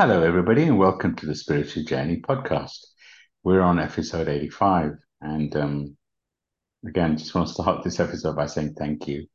Hello, 0.00 0.22
everybody, 0.22 0.62
and 0.62 0.78
welcome 0.78 1.14
to 1.14 1.26
the 1.26 1.34
Spiritual 1.34 1.84
Journey 1.84 2.22
podcast. 2.26 2.78
We're 3.44 3.60
on 3.60 3.78
episode 3.78 4.30
85. 4.30 4.92
And 5.20 5.54
um, 5.54 5.96
again, 6.88 7.18
just 7.18 7.34
want 7.34 7.48
to 7.48 7.52
start 7.52 7.84
this 7.84 8.00
episode 8.00 8.34
by 8.34 8.46
saying 8.46 8.76
thank 8.78 9.06
you. 9.06 9.26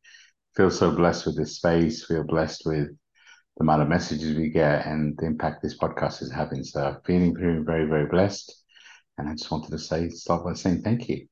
Feel 0.55 0.71
so 0.71 0.89
blessed 0.89 1.27
with 1.27 1.37
this 1.37 1.57
space, 1.57 2.03
feel 2.03 2.23
blessed 2.23 2.63
with 2.65 2.87
the 2.87 3.61
amount 3.61 3.83
of 3.83 3.89
messages 3.89 4.35
we 4.35 4.49
get 4.49 4.87
and 4.87 5.15
the 5.19 5.27
impact 5.27 5.61
this 5.61 5.77
podcast 5.77 6.23
is 6.23 6.31
having. 6.31 6.63
So, 6.63 6.97
feeling 7.05 7.37
very, 7.37 7.59
very, 7.63 7.85
very 7.85 8.07
blessed. 8.07 8.51
And 9.19 9.29
I 9.29 9.33
just 9.33 9.51
wanted 9.51 9.69
to 9.69 9.77
say, 9.77 10.09
start 10.09 10.45
by 10.45 10.53
saying 10.53 10.81
thank 10.81 11.07
you. 11.09 11.27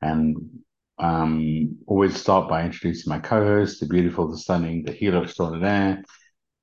And 0.00 0.34
um, 0.98 1.76
always 1.86 2.18
start 2.18 2.48
by 2.48 2.64
introducing 2.64 3.10
my 3.10 3.18
co 3.18 3.44
host, 3.44 3.80
the 3.80 3.86
beautiful, 3.86 4.30
the 4.30 4.38
stunning, 4.38 4.82
the 4.82 4.92
healer 4.92 5.24
extraordinaire 5.24 6.02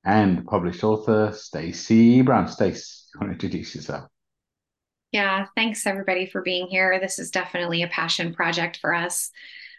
and 0.09 0.43
published 0.47 0.83
author 0.83 1.31
Stacey 1.35 2.23
Brown. 2.23 2.47
Stace, 2.47 3.09
you 3.13 3.19
want 3.19 3.29
to 3.29 3.33
introduce 3.33 3.75
yourself? 3.75 4.09
Yeah, 5.11 5.45
thanks 5.55 5.85
everybody 5.85 6.25
for 6.25 6.41
being 6.41 6.67
here. 6.67 6.99
This 6.99 7.19
is 7.19 7.29
definitely 7.29 7.83
a 7.83 7.87
passion 7.87 8.33
project 8.33 8.79
for 8.81 8.93
us. 8.93 9.29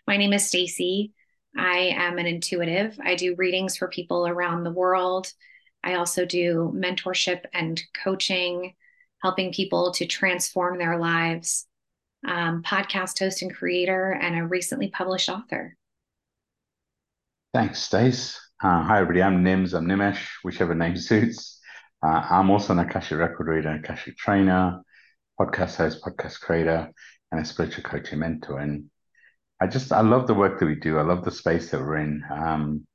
My 0.07 0.17
name 0.17 0.33
is 0.33 0.47
Stacey. 0.47 1.13
I 1.57 1.95
am 1.97 2.19
an 2.19 2.27
intuitive. 2.27 2.97
I 3.05 3.17
do 3.17 3.35
readings 3.35 3.77
for 3.77 3.89
people 3.89 4.27
around 4.27 4.63
the 4.63 4.73
world. 4.73 5.33
I 5.83 5.95
also 5.95 6.25
do 6.25 6.73
mentorship 6.77 7.45
and 7.53 7.83
coaching, 8.05 8.75
helping 9.23 9.53
people 9.53 9.93
to 9.95 10.07
transform 10.07 10.79
their 10.79 10.99
lives. 10.99 11.67
Um, 12.25 12.63
podcast 12.63 13.19
host 13.19 13.43
and 13.43 13.53
creator, 13.53 14.13
and 14.13 14.39
a 14.39 14.47
recently 14.47 14.91
published 14.91 15.29
author. 15.29 15.77
Thanks, 17.53 17.83
Stace. 17.83 18.39
Uh, 18.63 18.83
hi, 18.83 19.01
everybody. 19.01 19.23
I'm 19.23 19.43
Nims. 19.43 19.73
I'm 19.73 19.87
Nimesh, 19.87 20.23
whichever 20.43 20.75
name 20.75 20.95
suits. 20.99 21.61
Uh, 22.03 22.27
I'm 22.31 22.51
also 22.51 22.75
an 22.75 22.81
Akashic 22.81 23.17
record 23.17 23.47
reader, 23.47 23.71
Akashic 23.71 24.19
trainer, 24.19 24.83
podcast 25.41 25.77
host, 25.77 26.03
podcast 26.05 26.41
creator, 26.41 26.93
and 27.33 27.41
a 27.41 27.45
spiritual 27.47 27.85
coach 27.85 28.11
and 28.11 28.21
mentor. 28.21 28.59
And 28.59 28.91
I 29.63 29.67
just, 29.67 29.93
I 29.93 30.03
love 30.03 30.27
the 30.27 30.35
work 30.35 30.59
that 30.61 30.67
we 30.67 30.75
do. 30.75 30.99
I 30.99 31.03
love 31.03 31.25
the 31.25 31.31
space 31.31 31.71
that 31.71 31.81
we're 31.81 31.97
in. 31.97 32.23
Um, 32.31 32.87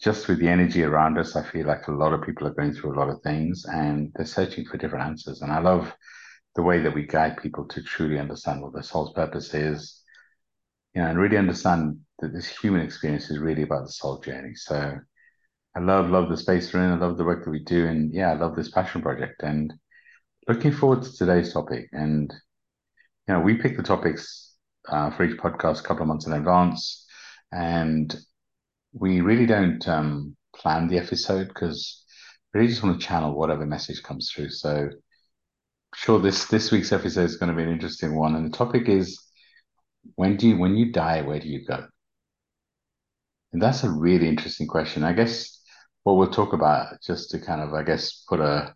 just 0.00 0.28
with 0.28 0.38
the 0.38 0.48
energy 0.48 0.84
around 0.84 1.18
us, 1.18 1.34
I 1.34 1.42
feel 1.42 1.66
like 1.66 1.88
a 1.88 1.92
lot 1.92 2.14
of 2.14 2.22
people 2.22 2.46
are 2.46 2.54
going 2.54 2.72
through 2.72 2.94
a 2.94 3.00
lot 3.00 3.10
of 3.10 3.20
things 3.22 3.64
and 3.64 4.12
they're 4.14 4.26
searching 4.26 4.64
for 4.64 4.76
different 4.76 5.06
answers. 5.06 5.42
And 5.42 5.50
I 5.50 5.58
love 5.58 5.92
the 6.54 6.62
way 6.62 6.78
that 6.82 6.94
we 6.94 7.04
guide 7.04 7.42
people 7.42 7.66
to 7.66 7.82
truly 7.82 8.20
understand 8.20 8.62
what 8.62 8.74
their 8.74 8.84
soul's 8.84 9.12
purpose 9.12 9.54
is, 9.54 9.97
you 10.94 11.02
know, 11.02 11.08
and 11.08 11.18
really 11.18 11.36
understand 11.36 11.98
that 12.20 12.32
this 12.32 12.48
human 12.48 12.80
experience 12.80 13.30
is 13.30 13.38
really 13.38 13.62
about 13.62 13.86
the 13.86 13.92
soul 13.92 14.18
journey. 14.20 14.54
So 14.54 14.98
I 15.76 15.80
love, 15.80 16.10
love 16.10 16.28
the 16.28 16.36
space 16.36 16.72
we're 16.72 16.84
in. 16.84 16.92
I 16.92 16.96
love 16.96 17.18
the 17.18 17.24
work 17.24 17.44
that 17.44 17.50
we 17.50 17.62
do. 17.62 17.86
And 17.86 18.12
yeah, 18.12 18.30
I 18.30 18.34
love 18.34 18.56
this 18.56 18.70
passion 18.70 19.02
project 19.02 19.42
and 19.42 19.72
looking 20.48 20.72
forward 20.72 21.02
to 21.02 21.12
today's 21.12 21.52
topic. 21.52 21.88
And, 21.92 22.32
you 23.26 23.34
know, 23.34 23.40
we 23.40 23.54
pick 23.54 23.76
the 23.76 23.82
topics 23.82 24.56
uh, 24.88 25.10
for 25.10 25.24
each 25.24 25.38
podcast 25.38 25.80
a 25.80 25.82
couple 25.82 26.02
of 26.02 26.08
months 26.08 26.26
in 26.26 26.32
advance. 26.32 27.06
And 27.52 28.14
we 28.92 29.20
really 29.20 29.46
don't 29.46 29.86
um, 29.88 30.36
plan 30.56 30.88
the 30.88 30.98
episode 30.98 31.48
because 31.48 32.04
we 32.52 32.60
really 32.60 32.72
just 32.72 32.82
want 32.82 33.00
to 33.00 33.06
channel 33.06 33.38
whatever 33.38 33.66
message 33.66 34.02
comes 34.02 34.30
through. 34.30 34.50
So 34.50 34.88
sure 35.94 36.18
this 36.18 36.46
this 36.46 36.70
week's 36.70 36.92
episode 36.92 37.24
is 37.24 37.36
going 37.36 37.50
to 37.50 37.56
be 37.56 37.62
an 37.62 37.72
interesting 37.72 38.16
one. 38.16 38.34
And 38.34 38.46
the 38.46 38.56
topic 38.56 38.88
is 38.88 39.18
when 40.16 40.36
do 40.36 40.48
you 40.48 40.56
when 40.58 40.76
you 40.76 40.92
die, 40.92 41.22
where 41.22 41.40
do 41.40 41.48
you 41.48 41.64
go? 41.64 41.86
And 43.52 43.62
that's 43.62 43.84
a 43.84 43.90
really 43.90 44.28
interesting 44.28 44.66
question. 44.66 45.04
I 45.04 45.12
guess 45.12 45.60
what 46.02 46.14
we'll 46.14 46.30
talk 46.30 46.52
about, 46.52 47.00
just 47.02 47.30
to 47.30 47.38
kind 47.38 47.60
of, 47.60 47.74
I 47.74 47.82
guess, 47.82 48.24
put 48.28 48.40
a 48.40 48.74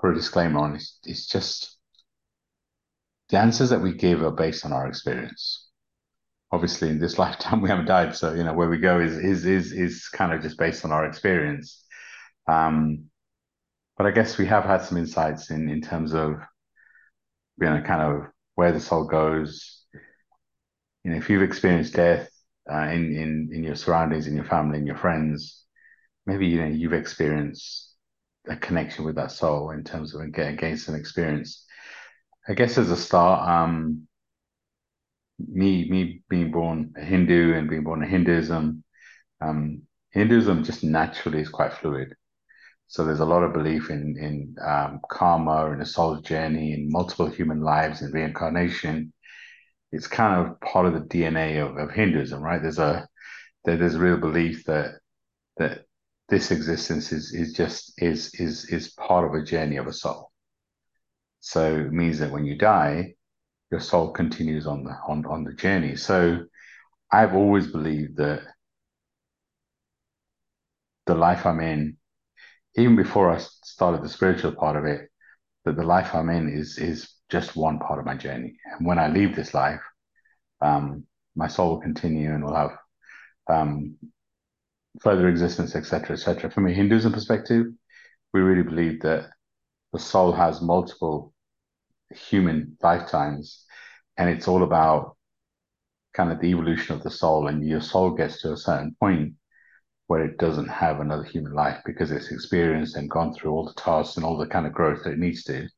put 0.00 0.10
a 0.12 0.14
disclaimer 0.14 0.60
on, 0.60 0.76
is, 0.76 0.98
is 1.04 1.26
just 1.26 1.78
the 3.28 3.38
answers 3.38 3.70
that 3.70 3.80
we 3.80 3.94
give 3.94 4.22
are 4.22 4.30
based 4.30 4.64
on 4.64 4.72
our 4.72 4.86
experience. 4.86 5.68
Obviously, 6.52 6.90
in 6.90 6.98
this 6.98 7.18
lifetime, 7.24 7.60
we 7.60 7.68
haven't 7.68 7.86
died, 7.86 8.14
so 8.14 8.34
you 8.34 8.44
know 8.44 8.54
where 8.54 8.68
we 8.68 8.78
go 8.78 9.00
is 9.00 9.16
is 9.16 9.44
is 9.46 9.72
is 9.72 10.08
kind 10.08 10.32
of 10.32 10.42
just 10.42 10.58
based 10.58 10.84
on 10.84 10.92
our 10.92 11.06
experience. 11.06 11.84
Um, 12.46 13.06
but 13.96 14.06
I 14.06 14.10
guess 14.10 14.38
we 14.38 14.46
have 14.46 14.64
had 14.64 14.82
some 14.82 14.98
insights 14.98 15.50
in 15.50 15.68
in 15.68 15.80
terms 15.80 16.14
of 16.14 16.32
you 17.60 17.66
know 17.70 17.82
kind 17.82 18.02
of 18.02 18.30
where 18.54 18.72
the 18.72 18.80
soul 18.80 19.04
goes. 19.04 19.73
You 21.04 21.12
know, 21.12 21.18
if 21.18 21.28
you've 21.28 21.42
experienced 21.42 21.94
death, 21.94 22.28
uh, 22.70 22.88
in 22.88 23.14
in 23.16 23.50
in 23.52 23.64
your 23.64 23.74
surroundings, 23.74 24.26
in 24.26 24.34
your 24.34 24.44
family, 24.44 24.78
in 24.78 24.86
your 24.86 24.96
friends. 24.96 25.64
Maybe 26.26 26.46
you 26.46 26.60
know 26.60 26.66
you've 26.66 26.94
experienced 26.94 27.94
a 28.48 28.56
connection 28.56 29.04
with 29.04 29.16
that 29.16 29.30
soul 29.30 29.70
in 29.70 29.84
terms 29.84 30.14
of 30.14 30.22
against 30.22 30.88
an 30.88 30.94
experience. 30.94 31.64
I 32.48 32.54
guess 32.54 32.78
as 32.78 32.90
a 32.90 32.96
start, 32.96 33.46
um, 33.48 34.06
me 35.38 35.88
me 35.90 36.22
being 36.28 36.50
born 36.50 36.94
a 36.96 37.04
Hindu 37.04 37.54
and 37.54 37.68
being 37.68 37.84
born 37.84 38.02
in 38.02 38.08
Hinduism, 38.08 38.82
um, 39.40 39.82
Hinduism 40.10 40.64
just 40.64 40.84
naturally 40.84 41.40
is 41.40 41.48
quite 41.48 41.74
fluid. 41.74 42.14
So 42.86 43.04
there's 43.04 43.20
a 43.20 43.26
lot 43.26 43.42
of 43.42 43.52
belief 43.52 43.90
in 43.90 44.16
in 44.18 44.56
um, 44.66 45.00
karma 45.10 45.70
and 45.70 45.82
a 45.82 45.86
soul's 45.86 46.22
journey 46.22 46.72
and 46.72 46.90
multiple 46.90 47.26
human 47.26 47.60
lives 47.60 48.00
and 48.00 48.14
reincarnation 48.14 49.12
it's 49.94 50.08
kind 50.08 50.46
of 50.46 50.60
part 50.60 50.86
of 50.86 50.94
the 50.94 51.00
DNA 51.00 51.64
of, 51.64 51.76
of 51.76 51.94
Hinduism, 51.94 52.42
right? 52.42 52.60
There's 52.60 52.80
a 52.80 53.08
there, 53.64 53.76
there's 53.76 53.94
a 53.94 54.00
real 54.00 54.18
belief 54.18 54.64
that 54.64 54.96
that 55.58 55.84
this 56.28 56.50
existence 56.50 57.12
is 57.12 57.32
is 57.32 57.52
just 57.52 57.94
is 58.02 58.34
is 58.34 58.64
is 58.66 58.88
part 58.94 59.24
of 59.24 59.34
a 59.34 59.44
journey 59.44 59.76
of 59.76 59.86
a 59.86 59.92
soul. 59.92 60.32
So 61.40 61.76
it 61.76 61.92
means 61.92 62.18
that 62.18 62.32
when 62.32 62.44
you 62.44 62.56
die, 62.58 63.14
your 63.70 63.80
soul 63.80 64.10
continues 64.10 64.66
on 64.66 64.82
the 64.82 64.96
on, 65.06 65.24
on 65.26 65.44
the 65.44 65.52
journey. 65.52 65.94
So 65.94 66.40
I've 67.12 67.34
always 67.34 67.68
believed 67.68 68.16
that 68.16 68.42
the 71.06 71.14
life 71.14 71.46
I'm 71.46 71.60
in, 71.60 71.98
even 72.76 72.96
before 72.96 73.30
I 73.30 73.38
started 73.38 74.02
the 74.02 74.08
spiritual 74.08 74.52
part 74.52 74.76
of 74.76 74.86
it, 74.86 75.08
that 75.64 75.76
the 75.76 75.84
life 75.84 76.14
I'm 76.16 76.30
in 76.30 76.48
is 76.48 76.78
is 76.78 77.14
just 77.34 77.56
one 77.56 77.80
part 77.80 77.98
of 77.98 78.06
my 78.06 78.14
journey. 78.14 78.56
And 78.64 78.86
when 78.86 78.96
I 78.96 79.08
leave 79.08 79.34
this 79.34 79.54
life, 79.54 79.80
um, 80.60 81.04
my 81.34 81.48
soul 81.48 81.70
will 81.70 81.80
continue 81.80 82.32
and 82.32 82.44
will 82.44 82.54
have 82.54 82.78
um, 83.50 83.96
further 85.02 85.28
existence, 85.28 85.74
etc., 85.74 86.14
etc. 86.14 86.48
From 86.48 86.68
a 86.68 86.72
Hinduism 86.72 87.12
perspective, 87.12 87.66
we 88.32 88.40
really 88.40 88.62
believe 88.62 89.00
that 89.00 89.30
the 89.92 89.98
soul 89.98 90.30
has 90.30 90.62
multiple 90.62 91.34
human 92.30 92.76
lifetimes, 92.80 93.64
and 94.16 94.30
it's 94.30 94.46
all 94.46 94.62
about 94.62 95.16
kind 96.12 96.30
of 96.30 96.40
the 96.40 96.50
evolution 96.50 96.94
of 96.94 97.02
the 97.02 97.10
soul. 97.10 97.48
And 97.48 97.66
your 97.66 97.80
soul 97.80 98.10
gets 98.10 98.42
to 98.42 98.52
a 98.52 98.56
certain 98.56 98.94
point 99.00 99.34
where 100.06 100.24
it 100.24 100.38
doesn't 100.38 100.68
have 100.68 101.00
another 101.00 101.24
human 101.24 101.52
life 101.52 101.80
because 101.84 102.12
it's 102.12 102.30
experienced 102.30 102.94
and 102.94 103.10
gone 103.10 103.34
through 103.34 103.50
all 103.50 103.66
the 103.66 103.80
tasks 103.80 104.16
and 104.16 104.24
all 104.24 104.38
the 104.38 104.46
kind 104.46 104.68
of 104.68 104.72
growth 104.72 105.02
that 105.02 105.14
it 105.14 105.18
needs 105.18 105.42
to 105.42 105.68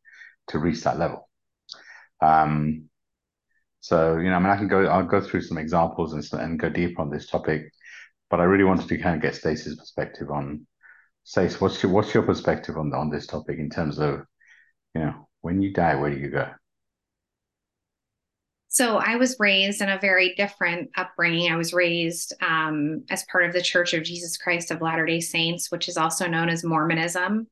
to 0.48 0.58
reach 0.58 0.82
that 0.82 0.98
level. 0.98 1.25
Um, 2.20 2.88
so, 3.80 4.16
you 4.16 4.30
know, 4.30 4.36
I 4.36 4.38
mean, 4.38 4.48
I 4.48 4.56
can 4.56 4.68
go, 4.68 4.86
I'll 4.86 5.04
go 5.04 5.20
through 5.20 5.42
some 5.42 5.58
examples 5.58 6.12
and, 6.12 6.40
and 6.40 6.58
go 6.58 6.68
deeper 6.68 7.02
on 7.02 7.10
this 7.10 7.28
topic, 7.28 7.72
but 8.30 8.40
I 8.40 8.44
really 8.44 8.64
wanted 8.64 8.88
to 8.88 8.98
kind 8.98 9.14
of 9.14 9.22
get 9.22 9.34
Stacey's 9.34 9.76
perspective 9.76 10.30
on, 10.30 10.66
Stacey, 11.24 11.56
what's 11.58 11.82
your, 11.82 11.92
what's 11.92 12.12
your 12.14 12.22
perspective 12.24 12.76
on, 12.76 12.92
on 12.94 13.10
this 13.10 13.26
topic 13.26 13.58
in 13.58 13.70
terms 13.70 13.98
of, 13.98 14.22
you 14.94 15.02
know, 15.02 15.28
when 15.42 15.62
you 15.62 15.72
die, 15.72 15.94
where 15.94 16.10
do 16.10 16.18
you 16.18 16.30
go? 16.30 16.48
So 18.68 18.98
I 18.98 19.16
was 19.16 19.36
raised 19.38 19.80
in 19.80 19.88
a 19.88 19.98
very 19.98 20.34
different 20.34 20.90
upbringing. 20.96 21.50
I 21.50 21.56
was 21.56 21.72
raised 21.72 22.34
um, 22.42 23.04
as 23.08 23.24
part 23.32 23.46
of 23.46 23.54
the 23.54 23.62
Church 23.62 23.94
of 23.94 24.02
Jesus 24.02 24.36
Christ 24.36 24.70
of 24.70 24.82
Latter 24.82 25.06
day 25.06 25.20
Saints, 25.20 25.70
which 25.70 25.88
is 25.88 25.96
also 25.96 26.26
known 26.26 26.50
as 26.50 26.62
Mormonism. 26.62 27.46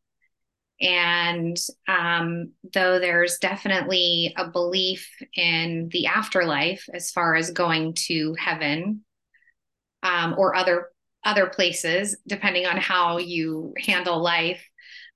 And 0.84 1.56
um, 1.88 2.52
though 2.72 2.98
there's 2.98 3.38
definitely 3.38 4.34
a 4.36 4.50
belief 4.50 5.08
in 5.34 5.88
the 5.90 6.06
afterlife 6.06 6.86
as 6.92 7.10
far 7.10 7.34
as 7.34 7.50
going 7.50 7.94
to 8.06 8.34
heaven 8.38 9.04
um, 10.02 10.34
or 10.36 10.54
other 10.54 10.90
other 11.24 11.46
places, 11.46 12.18
depending 12.26 12.66
on 12.66 12.76
how 12.76 13.16
you 13.16 13.72
handle 13.78 14.22
life, 14.22 14.62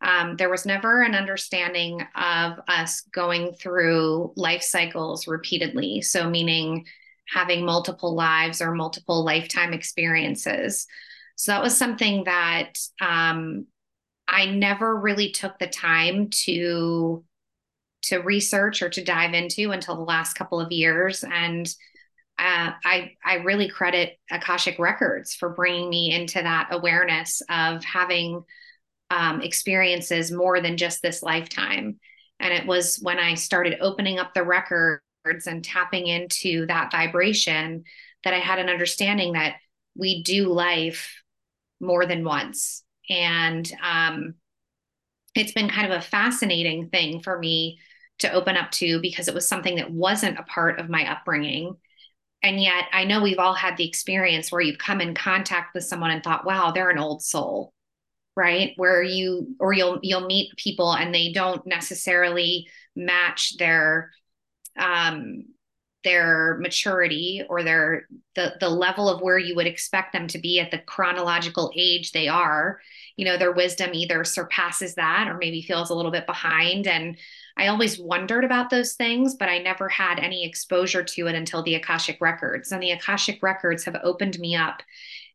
um, 0.00 0.36
there 0.36 0.48
was 0.48 0.64
never 0.64 1.02
an 1.02 1.14
understanding 1.14 2.00
of 2.14 2.58
us 2.66 3.02
going 3.12 3.52
through 3.52 4.32
life 4.34 4.62
cycles 4.62 5.26
repeatedly. 5.26 6.00
So, 6.00 6.30
meaning 6.30 6.86
having 7.28 7.64
multiple 7.64 8.14
lives 8.14 8.62
or 8.62 8.72
multiple 8.74 9.22
lifetime 9.22 9.74
experiences. 9.74 10.86
So 11.36 11.52
that 11.52 11.62
was 11.62 11.76
something 11.76 12.24
that 12.24 12.72
um, 13.00 13.66
I 14.28 14.46
never 14.46 15.00
really 15.00 15.30
took 15.30 15.58
the 15.58 15.66
time 15.66 16.28
to 16.44 17.24
to 18.02 18.18
research 18.18 18.80
or 18.82 18.88
to 18.90 19.02
dive 19.02 19.34
into 19.34 19.72
until 19.72 19.96
the 19.96 20.02
last 20.02 20.34
couple 20.34 20.60
of 20.60 20.70
years 20.70 21.24
and 21.24 21.66
uh, 22.38 22.70
I 22.84 23.14
I 23.24 23.36
really 23.36 23.68
credit 23.68 24.16
Akashic 24.30 24.78
Records 24.78 25.34
for 25.34 25.48
bringing 25.48 25.90
me 25.90 26.14
into 26.14 26.40
that 26.40 26.68
awareness 26.70 27.42
of 27.50 27.82
having 27.84 28.44
um, 29.10 29.40
experiences 29.40 30.30
more 30.30 30.60
than 30.60 30.76
just 30.76 31.02
this 31.02 31.22
lifetime. 31.22 31.98
And 32.38 32.54
it 32.54 32.66
was 32.66 32.96
when 33.02 33.18
I 33.18 33.34
started 33.34 33.78
opening 33.80 34.18
up 34.18 34.34
the 34.34 34.44
records 34.44 35.02
and 35.46 35.64
tapping 35.64 36.06
into 36.06 36.66
that 36.66 36.92
vibration 36.92 37.84
that 38.24 38.34
I 38.34 38.38
had 38.38 38.58
an 38.58 38.68
understanding 38.68 39.32
that 39.32 39.56
we 39.96 40.22
do 40.22 40.52
life 40.52 41.20
more 41.80 42.06
than 42.06 42.24
once. 42.24 42.84
And 43.08 43.70
um, 43.82 44.34
it's 45.34 45.52
been 45.52 45.68
kind 45.68 45.90
of 45.90 45.98
a 45.98 46.04
fascinating 46.04 46.88
thing 46.90 47.20
for 47.20 47.38
me 47.38 47.78
to 48.18 48.32
open 48.32 48.56
up 48.56 48.70
to 48.72 49.00
because 49.00 49.28
it 49.28 49.34
was 49.34 49.46
something 49.46 49.76
that 49.76 49.90
wasn't 49.90 50.38
a 50.38 50.42
part 50.44 50.80
of 50.80 50.88
my 50.88 51.10
upbringing. 51.10 51.76
And 52.42 52.60
yet 52.60 52.84
I 52.92 53.04
know 53.04 53.22
we've 53.22 53.38
all 53.38 53.54
had 53.54 53.76
the 53.76 53.88
experience 53.88 54.50
where 54.50 54.60
you've 54.60 54.78
come 54.78 55.00
in 55.00 55.14
contact 55.14 55.74
with 55.74 55.84
someone 55.84 56.10
and 56.10 56.22
thought, 56.22 56.44
wow, 56.44 56.72
they're 56.72 56.90
an 56.90 56.98
old 56.98 57.22
soul 57.22 57.72
right 58.38 58.72
where 58.76 59.02
you 59.02 59.56
or 59.58 59.72
you'll 59.72 59.98
you'll 60.00 60.26
meet 60.26 60.56
people 60.56 60.92
and 60.92 61.12
they 61.12 61.32
don't 61.32 61.66
necessarily 61.66 62.68
match 62.94 63.56
their 63.56 64.12
um 64.78 65.42
their 66.04 66.56
maturity 66.60 67.42
or 67.48 67.62
their 67.62 68.06
the 68.34 68.54
the 68.60 68.68
level 68.68 69.08
of 69.08 69.20
where 69.20 69.38
you 69.38 69.56
would 69.56 69.66
expect 69.66 70.12
them 70.12 70.28
to 70.28 70.38
be 70.38 70.60
at 70.60 70.70
the 70.70 70.78
chronological 70.78 71.72
age 71.76 72.12
they 72.12 72.28
are 72.28 72.80
you 73.16 73.24
know 73.24 73.36
their 73.36 73.52
wisdom 73.52 73.90
either 73.92 74.22
surpasses 74.22 74.94
that 74.94 75.26
or 75.28 75.36
maybe 75.36 75.60
feels 75.60 75.90
a 75.90 75.94
little 75.94 76.12
bit 76.12 76.24
behind 76.24 76.86
and 76.86 77.18
i 77.56 77.66
always 77.66 77.98
wondered 77.98 78.44
about 78.44 78.70
those 78.70 78.92
things 78.94 79.34
but 79.34 79.48
i 79.48 79.58
never 79.58 79.88
had 79.88 80.20
any 80.20 80.46
exposure 80.46 81.02
to 81.02 81.26
it 81.26 81.34
until 81.34 81.64
the 81.64 81.74
akashic 81.74 82.20
records 82.20 82.70
and 82.70 82.80
the 82.80 82.92
akashic 82.92 83.42
records 83.42 83.84
have 83.84 83.96
opened 84.04 84.38
me 84.38 84.54
up 84.54 84.82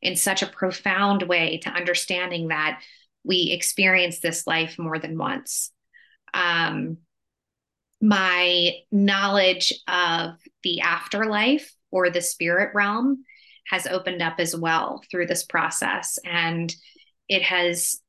in 0.01 0.15
such 0.15 0.41
a 0.41 0.47
profound 0.47 1.23
way 1.23 1.57
to 1.57 1.69
understanding 1.69 2.49
that 2.49 2.81
we 3.23 3.51
experience 3.51 4.19
this 4.19 4.45
life 4.45 4.77
more 4.77 4.99
than 4.99 5.17
once. 5.17 5.71
Um, 6.33 6.97
my 8.03 8.73
knowledge 8.91 9.73
of 9.87 10.31
the 10.61 10.81
afterlife 10.81 11.73
or 11.89 12.09
the 12.09 12.19
spirit 12.19 12.71
realm 12.75 13.23
has 13.65 13.87
opened 13.87 14.21
up 14.21 14.35
as 14.39 14.53
well 14.53 15.01
through 15.09 15.25
this 15.25 15.45
process. 15.45 16.19
And 16.25 16.75
it 17.29 17.43
has 17.43 18.01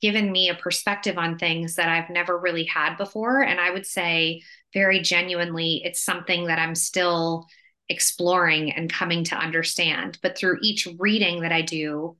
given 0.00 0.30
me 0.30 0.48
a 0.48 0.54
perspective 0.54 1.18
on 1.18 1.36
things 1.36 1.74
that 1.74 1.88
I've 1.88 2.10
never 2.10 2.38
really 2.38 2.62
had 2.62 2.94
before. 2.96 3.42
And 3.42 3.58
I 3.58 3.72
would 3.72 3.86
say, 3.86 4.42
very 4.72 5.00
genuinely, 5.00 5.82
it's 5.84 6.00
something 6.00 6.46
that 6.46 6.60
I'm 6.60 6.76
still 6.76 7.46
exploring 7.88 8.70
and 8.70 8.92
coming 8.92 9.24
to 9.24 9.34
understand. 9.34 10.16
But 10.22 10.38
through 10.38 10.58
each 10.62 10.86
reading 10.96 11.40
that 11.40 11.50
I 11.50 11.62
do, 11.62 12.16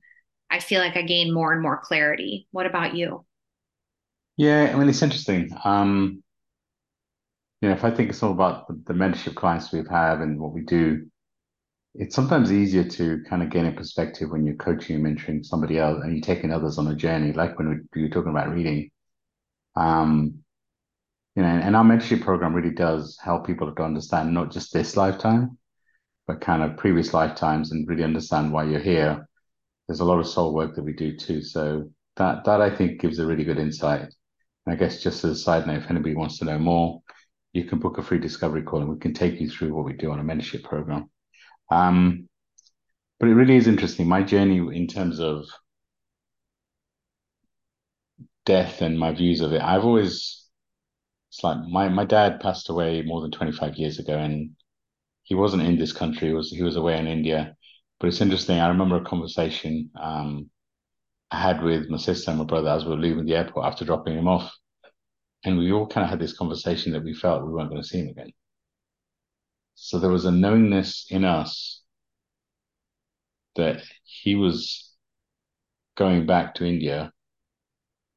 I 0.49 0.59
feel 0.59 0.81
like 0.81 0.97
I 0.97 1.03
gain 1.03 1.33
more 1.33 1.53
and 1.53 1.61
more 1.61 1.79
clarity. 1.81 2.49
What 2.51 2.65
about 2.65 2.93
you? 2.93 3.23
Yeah, 4.35 4.69
I 4.73 4.77
mean, 4.77 4.89
it's 4.89 5.01
interesting. 5.01 5.55
Um, 5.63 6.23
you 7.61 7.69
know, 7.69 7.75
if 7.75 7.83
I 7.83 7.91
think 7.91 8.09
it's 8.09 8.23
all 8.23 8.31
about 8.31 8.67
the, 8.67 8.81
the 8.85 8.93
mentorship 8.93 9.35
clients 9.35 9.71
we 9.71 9.83
have 9.89 10.21
and 10.21 10.39
what 10.39 10.53
we 10.53 10.61
do, 10.61 11.07
it's 11.95 12.15
sometimes 12.15 12.51
easier 12.51 12.83
to 12.83 13.23
kind 13.29 13.43
of 13.43 13.49
gain 13.49 13.65
a 13.65 13.71
perspective 13.71 14.29
when 14.29 14.45
you're 14.45 14.55
coaching 14.55 14.95
and 14.95 15.17
mentoring 15.17 15.45
somebody 15.45 15.77
else 15.79 16.01
and 16.03 16.15
you're 16.15 16.23
taking 16.23 16.51
others 16.51 16.77
on 16.77 16.87
a 16.87 16.95
journey, 16.95 17.33
like 17.33 17.57
when 17.57 17.87
we, 17.93 18.03
were 18.03 18.09
talking 18.09 18.31
about 18.31 18.53
reading. 18.53 18.89
Um, 19.75 20.39
you 21.35 21.43
know, 21.43 21.49
and 21.49 21.75
our 21.75 21.83
mentorship 21.83 22.21
program 22.21 22.53
really 22.53 22.73
does 22.73 23.17
help 23.21 23.45
people 23.45 23.73
to 23.73 23.83
understand 23.83 24.33
not 24.33 24.51
just 24.51 24.73
this 24.73 24.95
lifetime, 24.95 25.57
but 26.27 26.41
kind 26.41 26.63
of 26.63 26.77
previous 26.77 27.13
lifetimes 27.13 27.71
and 27.71 27.87
really 27.87 28.03
understand 28.03 28.51
why 28.51 28.63
you're 28.65 28.79
here 28.79 29.27
there's 29.89 30.01
a 30.01 30.05
lot 30.05 30.19
of 30.19 30.27
soul 30.27 30.53
work 30.53 30.75
that 30.75 30.83
we 30.83 30.93
do 30.93 31.17
too. 31.17 31.41
So 31.41 31.89
that 32.17 32.45
that 32.45 32.61
I 32.61 32.69
think 32.73 33.01
gives 33.01 33.17
a 33.17 33.25
really 33.25 33.43
good 33.43 33.57
insight. 33.57 34.01
And 34.01 34.73
I 34.73 34.75
guess 34.75 35.01
just 35.01 35.23
as 35.25 35.31
a 35.31 35.35
side 35.35 35.65
note, 35.65 35.79
if 35.79 35.89
anybody 35.89 36.13
wants 36.15 36.37
to 36.37 36.45
know 36.45 36.59
more, 36.59 37.01
you 37.53 37.65
can 37.65 37.79
book 37.79 37.97
a 37.97 38.03
free 38.03 38.19
discovery 38.19 38.63
call 38.63 38.81
and 38.81 38.89
we 38.89 38.97
can 38.97 39.13
take 39.13 39.39
you 39.39 39.49
through 39.49 39.73
what 39.73 39.85
we 39.85 39.93
do 39.93 40.11
on 40.11 40.19
a 40.19 40.23
mentorship 40.23 40.63
program. 40.63 41.09
Um, 41.71 42.27
but 43.19 43.29
it 43.29 43.35
really 43.35 43.57
is 43.57 43.67
interesting. 43.67 44.07
My 44.07 44.23
journey 44.23 44.57
in 44.57 44.87
terms 44.87 45.19
of 45.19 45.45
death 48.45 48.81
and 48.81 48.97
my 48.97 49.11
views 49.13 49.41
of 49.41 49.53
it, 49.53 49.61
I've 49.61 49.85
always 49.85 50.45
it's 51.29 51.43
like 51.43 51.57
my 51.67 51.89
my 51.89 52.05
dad 52.05 52.39
passed 52.39 52.69
away 52.69 53.01
more 53.03 53.21
than 53.21 53.31
25 53.31 53.75
years 53.75 53.99
ago 53.99 54.17
and 54.17 54.51
he 55.23 55.35
wasn't 55.35 55.63
in 55.63 55.77
this 55.77 55.93
country, 55.93 56.29
he 56.29 56.33
was 56.33 56.49
he 56.49 56.63
was 56.63 56.75
away 56.75 56.97
in 56.97 57.07
India 57.07 57.55
but 57.99 58.07
it's 58.07 58.21
interesting. 58.21 58.59
I 58.59 58.69
remember 58.69 58.97
a 58.97 59.03
conversation 59.03 59.89
um, 59.99 60.49
I 61.31 61.41
had 61.41 61.61
with 61.61 61.89
my 61.89 61.97
sister 61.97 62.31
and 62.31 62.39
my 62.39 62.45
brother 62.45 62.69
as 62.69 62.85
we 62.85 62.91
were 62.91 62.97
leaving 62.97 63.25
the 63.25 63.35
airport 63.35 63.65
after 63.65 63.85
dropping 63.85 64.17
him 64.17 64.27
off. 64.27 64.51
And 65.43 65.57
we 65.57 65.71
all 65.71 65.87
kind 65.87 66.03
of 66.03 66.09
had 66.09 66.19
this 66.19 66.37
conversation 66.37 66.91
that 66.93 67.03
we 67.03 67.13
felt 67.13 67.45
we 67.45 67.51
weren't 67.51 67.69
going 67.69 67.81
to 67.81 67.87
see 67.87 67.99
him 67.99 68.09
again. 68.09 68.31
So 69.75 69.99
there 69.99 70.11
was 70.11 70.25
a 70.25 70.31
knowingness 70.31 71.05
in 71.09 71.23
us 71.23 71.81
that 73.55 73.81
he 74.03 74.35
was 74.35 74.93
going 75.95 76.25
back 76.25 76.55
to 76.55 76.65
India, 76.65 77.13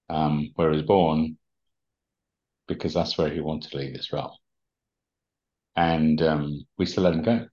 um, 0.09 0.51
where 0.57 0.71
he 0.71 0.77
was 0.77 0.87
born, 0.87 1.39
because 2.67 2.95
that's 2.95 3.17
where 3.17 3.31
he 3.31 3.41
wanted 3.41 3.71
to 3.71 3.79
leave 3.79 3.97
realm. 4.13 4.33
And 5.77 6.21
um, 6.23 6.67
we 6.77 6.87
still 6.87 7.05
let 7.05 7.15
him 7.15 7.23
go 7.23 7.47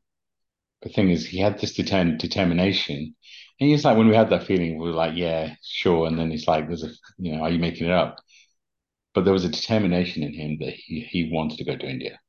the 0.81 0.89
thing 0.89 1.09
is, 1.09 1.25
he 1.25 1.39
had 1.39 1.59
this 1.59 1.73
deter- 1.73 2.15
determination. 2.17 3.15
And 3.59 3.69
he's 3.69 3.83
like, 3.83 3.97
when 3.97 4.07
we 4.07 4.15
had 4.15 4.29
that 4.29 4.45
feeling, 4.45 4.77
we 4.77 4.89
were 4.89 4.95
like, 4.95 5.15
yeah, 5.15 5.55
sure. 5.63 6.07
And 6.07 6.17
then 6.17 6.31
it's 6.31 6.47
like, 6.47 6.67
there's 6.67 6.83
a, 6.83 6.89
you 7.17 7.35
know, 7.35 7.43
are 7.43 7.49
you 7.49 7.59
making 7.59 7.87
it 7.87 7.91
up? 7.91 8.19
But 9.19 9.25
there 9.25 9.33
was 9.33 9.43
a 9.43 9.49
determination 9.49 10.23
in 10.23 10.33
him 10.33 10.59
that 10.61 10.75
he, 10.75 11.01
he 11.01 11.29
wanted 11.29 11.57
to 11.57 11.65
go 11.65 11.75
to 11.75 11.85
India. 11.85 12.21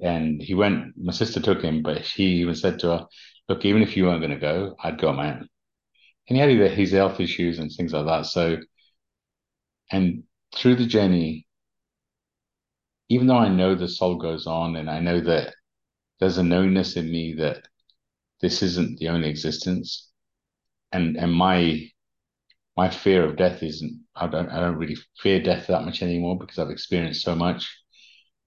And 0.00 0.40
he 0.40 0.54
went, 0.54 0.96
my 0.96 1.12
sister 1.12 1.38
took 1.38 1.60
him, 1.60 1.82
but 1.82 2.06
she 2.06 2.36
even 2.36 2.54
said 2.54 2.78
to 2.78 2.86
her, 2.88 3.06
look, 3.46 3.66
even 3.66 3.82
if 3.82 3.94
you 3.94 4.06
weren't 4.06 4.22
going 4.22 4.30
to 4.30 4.38
go, 4.38 4.74
I'd 4.82 4.98
go 4.98 5.08
on 5.08 5.16
my 5.16 5.34
own. 5.34 5.46
And 6.26 6.36
he 6.36 6.38
had 6.38 6.50
either 6.50 6.68
his 6.68 6.92
health 6.92 7.20
issues 7.20 7.58
and 7.58 7.70
things 7.70 7.92
like 7.92 8.06
that. 8.06 8.24
So, 8.24 8.56
and 9.92 10.22
through 10.56 10.76
the 10.76 10.86
journey, 10.86 11.46
even 13.10 13.26
though 13.26 13.36
I 13.36 13.50
know 13.50 13.74
the 13.74 13.86
soul 13.86 14.16
goes 14.16 14.46
on 14.46 14.76
and 14.76 14.88
I 14.88 15.00
know 15.00 15.20
that 15.20 15.54
there's 16.20 16.38
a 16.38 16.42
knownness 16.42 16.96
in 16.96 17.10
me 17.10 17.34
that 17.34 17.68
this 18.40 18.62
isn't 18.62 18.98
the 18.98 19.10
only 19.10 19.28
existence 19.28 20.10
and 20.90 21.18
and 21.18 21.34
my 21.34 21.90
my 22.76 22.90
fear 22.90 23.24
of 23.24 23.36
death 23.36 23.62
isn't 23.62 24.00
I 24.16 24.26
don't 24.26 24.48
I 24.48 24.60
don't 24.60 24.76
really 24.76 24.96
fear 25.18 25.40
death 25.42 25.66
that 25.68 25.84
much 25.84 26.02
anymore 26.02 26.38
because 26.38 26.58
I've 26.58 26.70
experienced 26.70 27.22
so 27.22 27.34
much. 27.34 27.70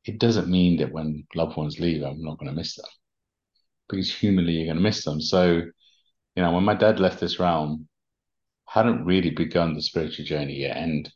It 0.05 0.19
doesn't 0.19 0.49
mean 0.49 0.77
that 0.77 0.91
when 0.91 1.25
loved 1.35 1.57
ones 1.57 1.79
leave, 1.79 2.03
I'm 2.03 2.21
not 2.23 2.37
going 2.39 2.49
to 2.49 2.55
miss 2.55 2.75
them. 2.75 2.85
Because 3.89 4.13
humanly 4.13 4.53
you're 4.53 4.65
going 4.65 4.77
to 4.77 4.83
miss 4.83 5.03
them. 5.03 5.21
So, 5.21 5.61
you 6.35 6.43
know, 6.43 6.51
when 6.53 6.63
my 6.63 6.75
dad 6.75 6.99
left 6.99 7.19
this 7.19 7.39
realm, 7.39 7.87
I 8.69 8.79
hadn't 8.79 9.05
really 9.05 9.31
begun 9.31 9.73
the 9.75 9.81
spiritual 9.81 10.25
journey 10.25 10.61
yet. 10.61 10.77
And 10.77 11.11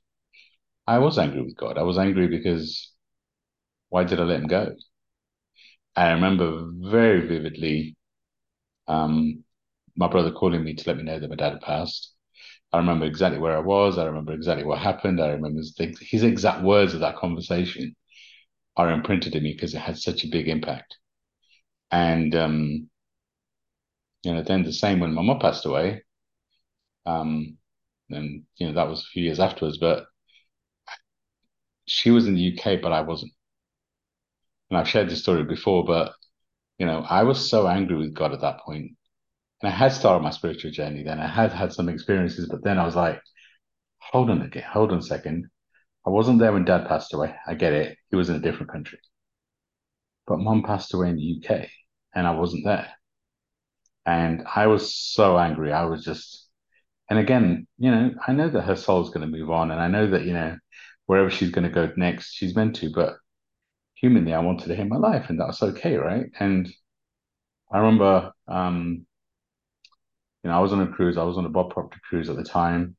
I 0.88 1.00
was 1.00 1.18
angry 1.18 1.41
with 1.41 1.56
God. 1.58 1.77
I 1.77 1.84
was 1.84 1.98
angry 1.98 2.27
because 2.27 2.91
why 3.89 4.03
did 4.03 4.20
I 4.20 4.24
let 4.24 4.41
him 4.41 4.48
go? 4.48 4.75
I 5.96 6.12
remember 6.12 6.70
very 6.80 7.27
vividly 7.27 7.96
um, 8.88 9.44
my 9.96 10.08
brother 10.08 10.32
calling 10.32 10.63
me 10.63 10.74
to 10.75 10.89
let 10.89 10.98
me 10.98 11.03
know 11.03 11.20
that 11.20 11.30
my 11.30 11.36
dad 11.36 11.53
had 11.53 11.62
passed. 11.62 12.13
I 12.74 12.78
remember 12.78 13.06
exactly 13.06 13.40
where 13.40 13.56
I 13.56 13.60
was. 13.60 13.98
I 13.98 14.06
remember 14.06 14.34
exactly 14.34 14.66
what 14.66 14.80
happened. 14.80 15.22
I 15.22 15.30
remember 15.30 15.60
his, 15.60 16.24
exact 16.24 16.63
words 16.63 16.94
of 16.94 17.01
that 17.01 17.18
conversation 17.18 17.96
are 18.78 18.92
imprinted 18.92 19.36
in 19.36 19.44
me 19.44 19.54
because 19.54 19.74
it 19.74 19.80
had 19.80 19.98
such 19.98 20.24
a 20.24 20.30
big 20.30 20.48
impact. 20.48 20.98
And 21.92 22.34
um, 22.36 22.90
you 24.24 24.34
know, 24.34 24.44
then 24.44 24.63
the 24.63 24.74
same 24.74 25.00
when 25.00 25.13
my 25.13 25.22
mom 25.22 25.40
passed 25.40 25.66
away. 25.66 26.04
Um, 27.06 27.58
and 28.10 28.44
you 28.58 28.68
know 28.68 28.74
that 28.74 28.88
was 28.90 29.01
a 29.01 29.08
few 29.13 29.24
years 29.24 29.40
afterwards, 29.40 29.78
but 29.78 30.06
she 31.86 32.10
was 32.12 32.25
in 32.28 32.34
the 32.36 32.42
UK, 32.42 32.78
but 32.78 32.92
I 32.92 33.01
wasn't. 33.01 33.34
And 34.70 34.78
I've 34.80 34.88
shared 34.90 35.10
this 35.10 35.22
story 35.22 35.44
before, 35.44 35.86
but 35.86 36.13
you 36.80 36.86
know, 36.86 37.06
I 37.10 37.24
was 37.24 37.50
so 37.50 37.68
angry 37.68 37.98
with 37.98 38.13
God 38.16 38.34
at 38.34 38.42
that 38.42 38.60
point. 38.62 38.94
And 39.62 39.72
I 39.72 39.75
had 39.75 39.91
started 39.91 40.24
my 40.24 40.32
spiritual 40.32 40.72
journey 40.72 41.03
then. 41.03 41.20
I 41.20 41.27
had 41.27 41.53
had 41.53 41.74
some 41.74 41.89
experiences, 41.89 42.48
but 42.50 42.63
then 42.63 42.77
I 42.80 42.86
was 42.86 42.96
like, 42.96 43.22
hold 44.00 44.30
on 44.30 44.41
again, 44.41 44.63
hold 44.63 44.91
on 44.91 45.00
a 45.00 45.03
second. 45.03 45.48
I 46.06 46.10
wasn't 46.10 46.39
there 46.39 46.51
when 46.51 46.65
dad 46.65 46.88
passed 46.88 47.13
away. 47.13 47.36
I 47.48 47.53
get 47.53 47.74
it. 47.74 47.98
He 48.10 48.15
was 48.15 48.30
in 48.30 48.36
a 48.36 48.39
different 48.39 48.72
country. 48.72 49.00
But 50.25 50.39
mom 50.39 50.63
passed 50.63 50.94
away 50.94 51.10
in 51.10 51.15
the 51.15 51.41
UK 51.44 51.68
and 52.15 52.25
I 52.25 52.32
wasn't 52.32 52.65
there. 52.65 52.89
And 54.06 54.44
I 54.56 54.68
was 54.68 54.96
so 54.96 55.38
angry. 55.38 55.72
I 55.72 55.86
was 55.86 56.03
just, 56.03 56.48
and 57.10 57.20
again, 57.20 57.68
you 57.77 57.91
know, 57.91 58.12
I 58.27 58.34
know 58.34 58.50
that 58.50 58.63
her 58.63 58.75
soul's 58.75 59.10
going 59.12 59.22
to 59.22 59.38
move 59.38 59.51
on 59.51 59.70
and 59.70 59.80
I 59.80 59.88
know 59.88 60.10
that, 60.10 60.25
you 60.25 60.34
know, 60.34 60.58
wherever 61.06 61.30
she's 61.30 61.51
going 61.51 61.68
to 61.68 61.74
go 61.74 61.91
next, 61.98 62.34
she's 62.34 62.56
meant 62.56 62.77
to, 62.77 62.89
but 62.89 63.18
humanly, 63.96 64.34
I 64.34 64.39
wanted 64.39 64.68
to 64.68 64.75
hit 64.75 64.88
my 64.88 64.98
life, 64.98 65.30
and 65.30 65.39
that's 65.39 65.62
okay, 65.62 65.96
right? 65.96 66.25
And 66.39 66.68
I 67.72 67.80
remember, 67.80 68.32
um, 68.48 69.06
you 70.43 70.50
know, 70.50 70.57
I 70.57 70.60
was 70.60 70.74
on 70.74 70.81
a 70.81 70.88
cruise. 70.88 71.17
I 71.17 71.24
was 71.24 71.38
on 71.38 71.45
a 71.45 71.50
Bob 71.50 71.71
Proctor 71.71 72.00
cruise 72.07 72.29
at 72.29 72.36
the 72.36 72.43
time, 72.43 72.95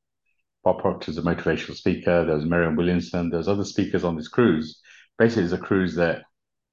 Bob 0.64 0.80
Proctor's 0.80 1.18
a 1.18 1.22
motivational 1.22 1.75
speaker. 1.75 2.25
There 2.25 2.37
was 2.37 2.44
Marianne 2.44 2.76
Williamson. 2.76 3.30
There's 3.30 3.49
other 3.49 3.64
speakers 3.64 4.04
on 4.04 4.16
this 4.16 4.28
cruise. 4.28 4.80
Basically, 5.18 5.44
it's 5.44 5.52
a 5.52 5.58
cruise 5.58 5.96
that, 5.96 6.22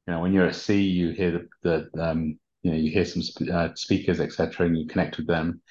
you 0.07 0.13
know, 0.13 0.19
when 0.19 0.31
you're 0.31 0.47
at 0.47 0.55
sea, 0.55 0.81
you 0.81 1.09
hear 1.09 1.47
the, 1.63 1.89
the 1.93 2.03
um, 2.03 2.39
you 2.61 2.71
know, 2.71 2.77
you 2.77 2.91
hear 2.91 3.05
some 3.05 3.23
uh, 3.51 3.69
speakers, 3.75 4.19
etc., 4.19 4.67
and 4.67 4.77
you 4.77 4.85
connect 4.85 5.17
with 5.17 5.27
them. 5.27 5.61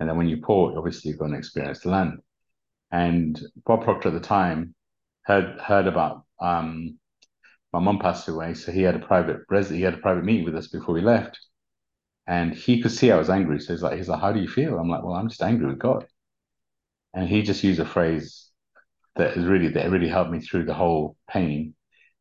And 0.00 0.08
then 0.08 0.16
when 0.16 0.28
you 0.28 0.38
port, 0.38 0.76
obviously 0.76 1.10
you've 1.10 1.18
got 1.18 1.28
an 1.28 1.34
experience 1.34 1.80
to 1.80 1.90
land. 1.90 2.20
And 2.90 3.40
Bob 3.66 3.84
Proctor 3.84 4.08
at 4.08 4.14
the 4.14 4.20
time 4.20 4.74
heard 5.22 5.60
heard 5.60 5.86
about 5.86 6.24
um, 6.40 6.98
my 7.72 7.80
mum 7.80 7.98
passed 7.98 8.28
away, 8.28 8.54
so 8.54 8.72
he 8.72 8.82
had 8.82 8.94
a 8.94 9.06
private 9.06 9.40
res- 9.48 9.68
he 9.68 9.82
had 9.82 9.94
a 9.94 9.98
private 9.98 10.24
meeting 10.24 10.44
with 10.44 10.56
us 10.56 10.68
before 10.68 10.94
we 10.94 11.02
left, 11.02 11.38
and 12.28 12.54
he 12.54 12.82
could 12.82 12.92
see 12.92 13.10
I 13.12 13.18
was 13.18 13.30
angry. 13.30 13.60
So 13.60 13.72
he's 13.74 13.82
like, 13.82 13.96
he's 13.98 14.08
like, 14.08 14.20
"How 14.20 14.32
do 14.32 14.40
you 14.40 14.48
feel?" 14.48 14.78
I'm 14.78 14.88
like, 14.90 15.02
"Well, 15.04 15.14
I'm 15.16 15.28
just 15.28 15.42
angry 15.42 15.66
with 15.66 15.80
God," 15.80 16.06
and 17.14 17.28
he 17.28 17.42
just 17.42 17.64
used 17.64 17.80
a 17.80 17.84
phrase 17.86 18.50
that 19.16 19.36
is 19.36 19.46
really 19.46 19.68
that 19.68 19.90
really 19.90 20.08
helped 20.08 20.30
me 20.30 20.40
through 20.40 20.64
the 20.66 20.74
whole 20.74 21.16
pain, 21.28 21.74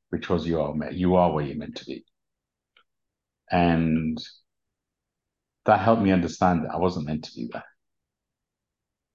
which 0.09 0.29
was, 0.29 0.47
"You 0.47 0.61
are 0.61 0.91
you 0.91 1.15
are 1.15 1.31
where 1.33 1.45
you're 1.45 1.57
meant 1.57 1.77
to 1.77 1.85
be," 1.85 2.05
and 3.51 4.17
that 5.65 5.79
helped 5.81 6.01
me 6.01 6.11
understand 6.11 6.63
that 6.63 6.73
I 6.73 6.77
wasn't 6.77 7.07
meant 7.07 7.25
to 7.25 7.35
be 7.35 7.49
there. 7.51 7.65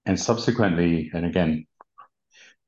And 0.05 0.19
subsequently, 0.19 1.11
and 1.13 1.25
again, 1.25 1.65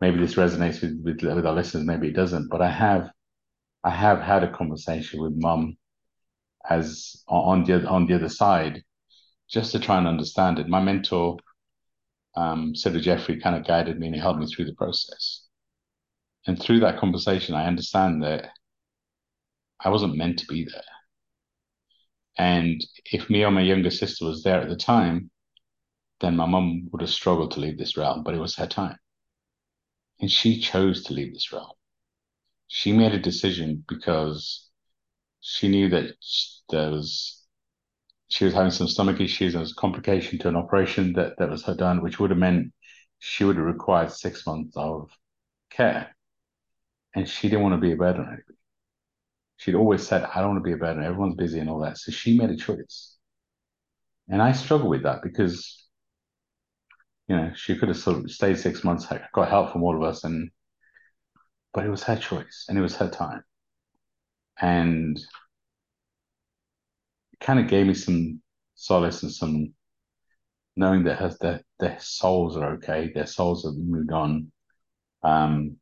maybe 0.02 0.20
this 0.20 0.36
resonates 0.36 0.82
with, 0.82 1.00
with, 1.04 1.22
with 1.22 1.46
our 1.46 1.54
listeners, 1.54 1.86
maybe 1.86 2.08
it 2.10 2.16
doesn't, 2.16 2.50
but 2.50 2.62
I 2.62 2.70
have 2.70 3.10
I 3.84 3.92
have 3.92 4.20
had 4.22 4.44
a 4.44 4.52
conversation 4.52 5.22
with 5.22 5.34
mum 5.36 5.78
as 6.70 7.24
on 7.28 7.64
the 7.64 7.88
on 7.88 8.08
the 8.08 8.16
other 8.16 8.30
side, 8.30 8.84
just 9.50 9.72
to 9.72 9.80
try 9.80 9.98
and 9.98 10.08
understand 10.08 10.60
it. 10.60 10.68
My 10.68 10.82
mentor, 10.82 11.38
um, 12.36 12.74
Sidra 12.74 13.02
Jafri, 13.02 13.42
kind 13.42 13.56
of 13.56 13.66
guided 13.66 14.00
me 14.00 14.08
and 14.08 14.16
he 14.16 14.22
helped 14.22 14.40
me 14.40 14.48
through 14.48 14.66
the 14.66 14.76
process. 14.76 15.46
And 16.48 16.60
through 16.60 16.82
that 16.82 17.00
conversation, 17.00 17.56
I 17.56 17.66
understand 17.66 18.24
that 18.24 18.50
I 19.80 19.90
wasn't 19.90 20.18
meant 20.18 20.40
to 20.40 20.48
be 20.48 20.66
there. 20.66 20.84
And 22.38 22.86
if 23.06 23.30
me 23.30 23.44
or 23.44 23.52
my 23.52 23.62
younger 23.62 23.90
sister 23.90 24.26
was 24.26 24.44
there 24.44 24.62
at 24.62 24.70
the 24.70 24.76
time, 24.76 25.32
then 26.22 26.36
my 26.36 26.46
mum 26.46 26.90
would 26.92 27.02
have 27.02 27.10
struggled 27.10 27.52
to 27.52 27.60
leave 27.60 27.78
this 27.78 27.98
realm, 27.98 28.24
but 28.24 28.34
it 28.36 28.40
was 28.40 28.56
her 28.56 28.68
time. 28.68 28.98
And 30.20 30.30
she 30.32 30.60
chose 30.60 31.04
to 31.06 31.14
leave 31.14 31.34
this 31.34 31.52
realm 31.52 31.72
she 32.68 32.92
made 32.92 33.14
a 33.14 33.20
decision 33.20 33.84
because 33.88 34.65
she 35.48 35.68
knew 35.68 35.90
that 35.90 36.16
there 36.70 36.90
was 36.90 37.46
she 38.28 38.46
was 38.46 38.54
having 38.56 38.72
some 38.72 38.88
stomach 38.88 39.22
issues 39.22 39.54
and 39.54 39.62
was 39.62 39.72
a 39.72 39.76
complication 39.76 40.40
to 40.40 40.48
an 40.50 40.56
operation 40.56 41.14
that, 41.14 41.38
that 41.38 41.50
was 41.50 41.64
her 41.64 41.76
done, 41.76 42.02
which 42.02 42.20
would 42.20 42.32
have 42.32 42.40
meant 42.40 42.74
she 43.20 43.44
would 43.44 43.56
have 43.56 43.66
required 43.66 44.12
six 44.12 44.46
months 44.48 44.76
of 44.76 45.12
care. 45.70 46.16
And 47.14 47.30
she 47.30 47.48
didn't 47.48 47.62
want 47.64 47.76
to 47.76 47.82
be 47.82 47.94
a 47.94 47.96
burden 47.96 48.22
on 48.22 48.28
anybody. 48.28 48.58
She'd 49.58 49.76
always 49.76 50.06
said, 50.06 50.24
I 50.24 50.42
don't 50.42 50.54
want 50.54 50.64
to 50.64 50.68
be 50.68 50.74
a 50.74 50.78
burden. 50.78 51.04
Everyone's 51.04 51.36
busy 51.36 51.60
and 51.60 51.70
all 51.70 51.80
that. 51.82 52.00
So 52.00 52.12
she 52.12 52.38
made 52.38 52.50
a 52.50 52.58
choice. 52.58 53.16
And 54.28 54.42
I 54.42 54.52
struggle 54.52 54.90
with 54.90 55.04
that 55.04 55.22
because, 55.22 55.88
you 57.28 57.36
know, 57.36 57.52
she 57.56 57.78
could 57.78 57.90
have 57.90 57.98
sort 57.98 58.18
of 58.18 58.32
stayed 58.32 58.58
six 58.58 58.84
months, 58.84 59.06
got 59.34 59.50
help 59.50 59.72
from 59.72 59.84
all 59.84 59.96
of 59.96 60.02
us, 60.02 60.24
and 60.24 60.50
but 61.74 61.86
it 61.86 61.90
was 61.90 62.04
her 62.04 62.18
choice 62.18 62.66
and 62.68 62.78
it 62.78 62.82
was 62.82 62.96
her 62.96 63.10
time. 63.10 63.44
And 64.62 65.18
it 65.18 65.26
kind 67.40 67.60
of 67.60 67.68
gave 67.68 67.88
me 67.88 67.94
some 67.94 68.42
solace 68.76 69.24
and 69.24 69.32
some 69.32 69.74
knowing 70.76 71.04
that 71.04 71.20
her, 71.20 71.34
their, 71.42 71.62
their 71.80 72.00
souls 72.00 72.58
are 72.58 72.74
okay, 72.74 73.12
their 73.14 73.26
souls 73.26 73.64
have 73.64 73.76
moved 73.76 74.12
on. 74.12 74.52
Um, 75.24 75.78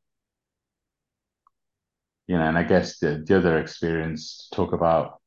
you 2.27 2.37
know, 2.37 2.43
and 2.43 2.57
I 2.57 2.63
guess 2.63 2.99
the, 2.99 3.23
the 3.25 3.37
other 3.37 3.59
experience 3.59 4.47
to 4.51 4.55
talk 4.55 4.73
about 4.73 5.19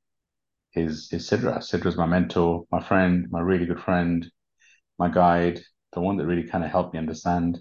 is 0.75 1.09
is 1.13 1.29
Sidra. 1.29 1.59
Sidra's 1.59 1.97
my 1.97 2.07
mentor, 2.07 2.65
my 2.71 2.83
friend, 2.83 3.27
my 3.31 3.41
really 3.41 3.67
good 3.67 3.81
friend, 3.81 4.31
my 4.99 5.09
guide, 5.09 5.61
the 5.93 6.01
one 6.01 6.17
that 6.19 6.27
really 6.27 6.49
kind 6.49 6.65
of 6.65 6.71
helped 6.71 6.93
me 6.95 6.99
understand. 6.99 7.59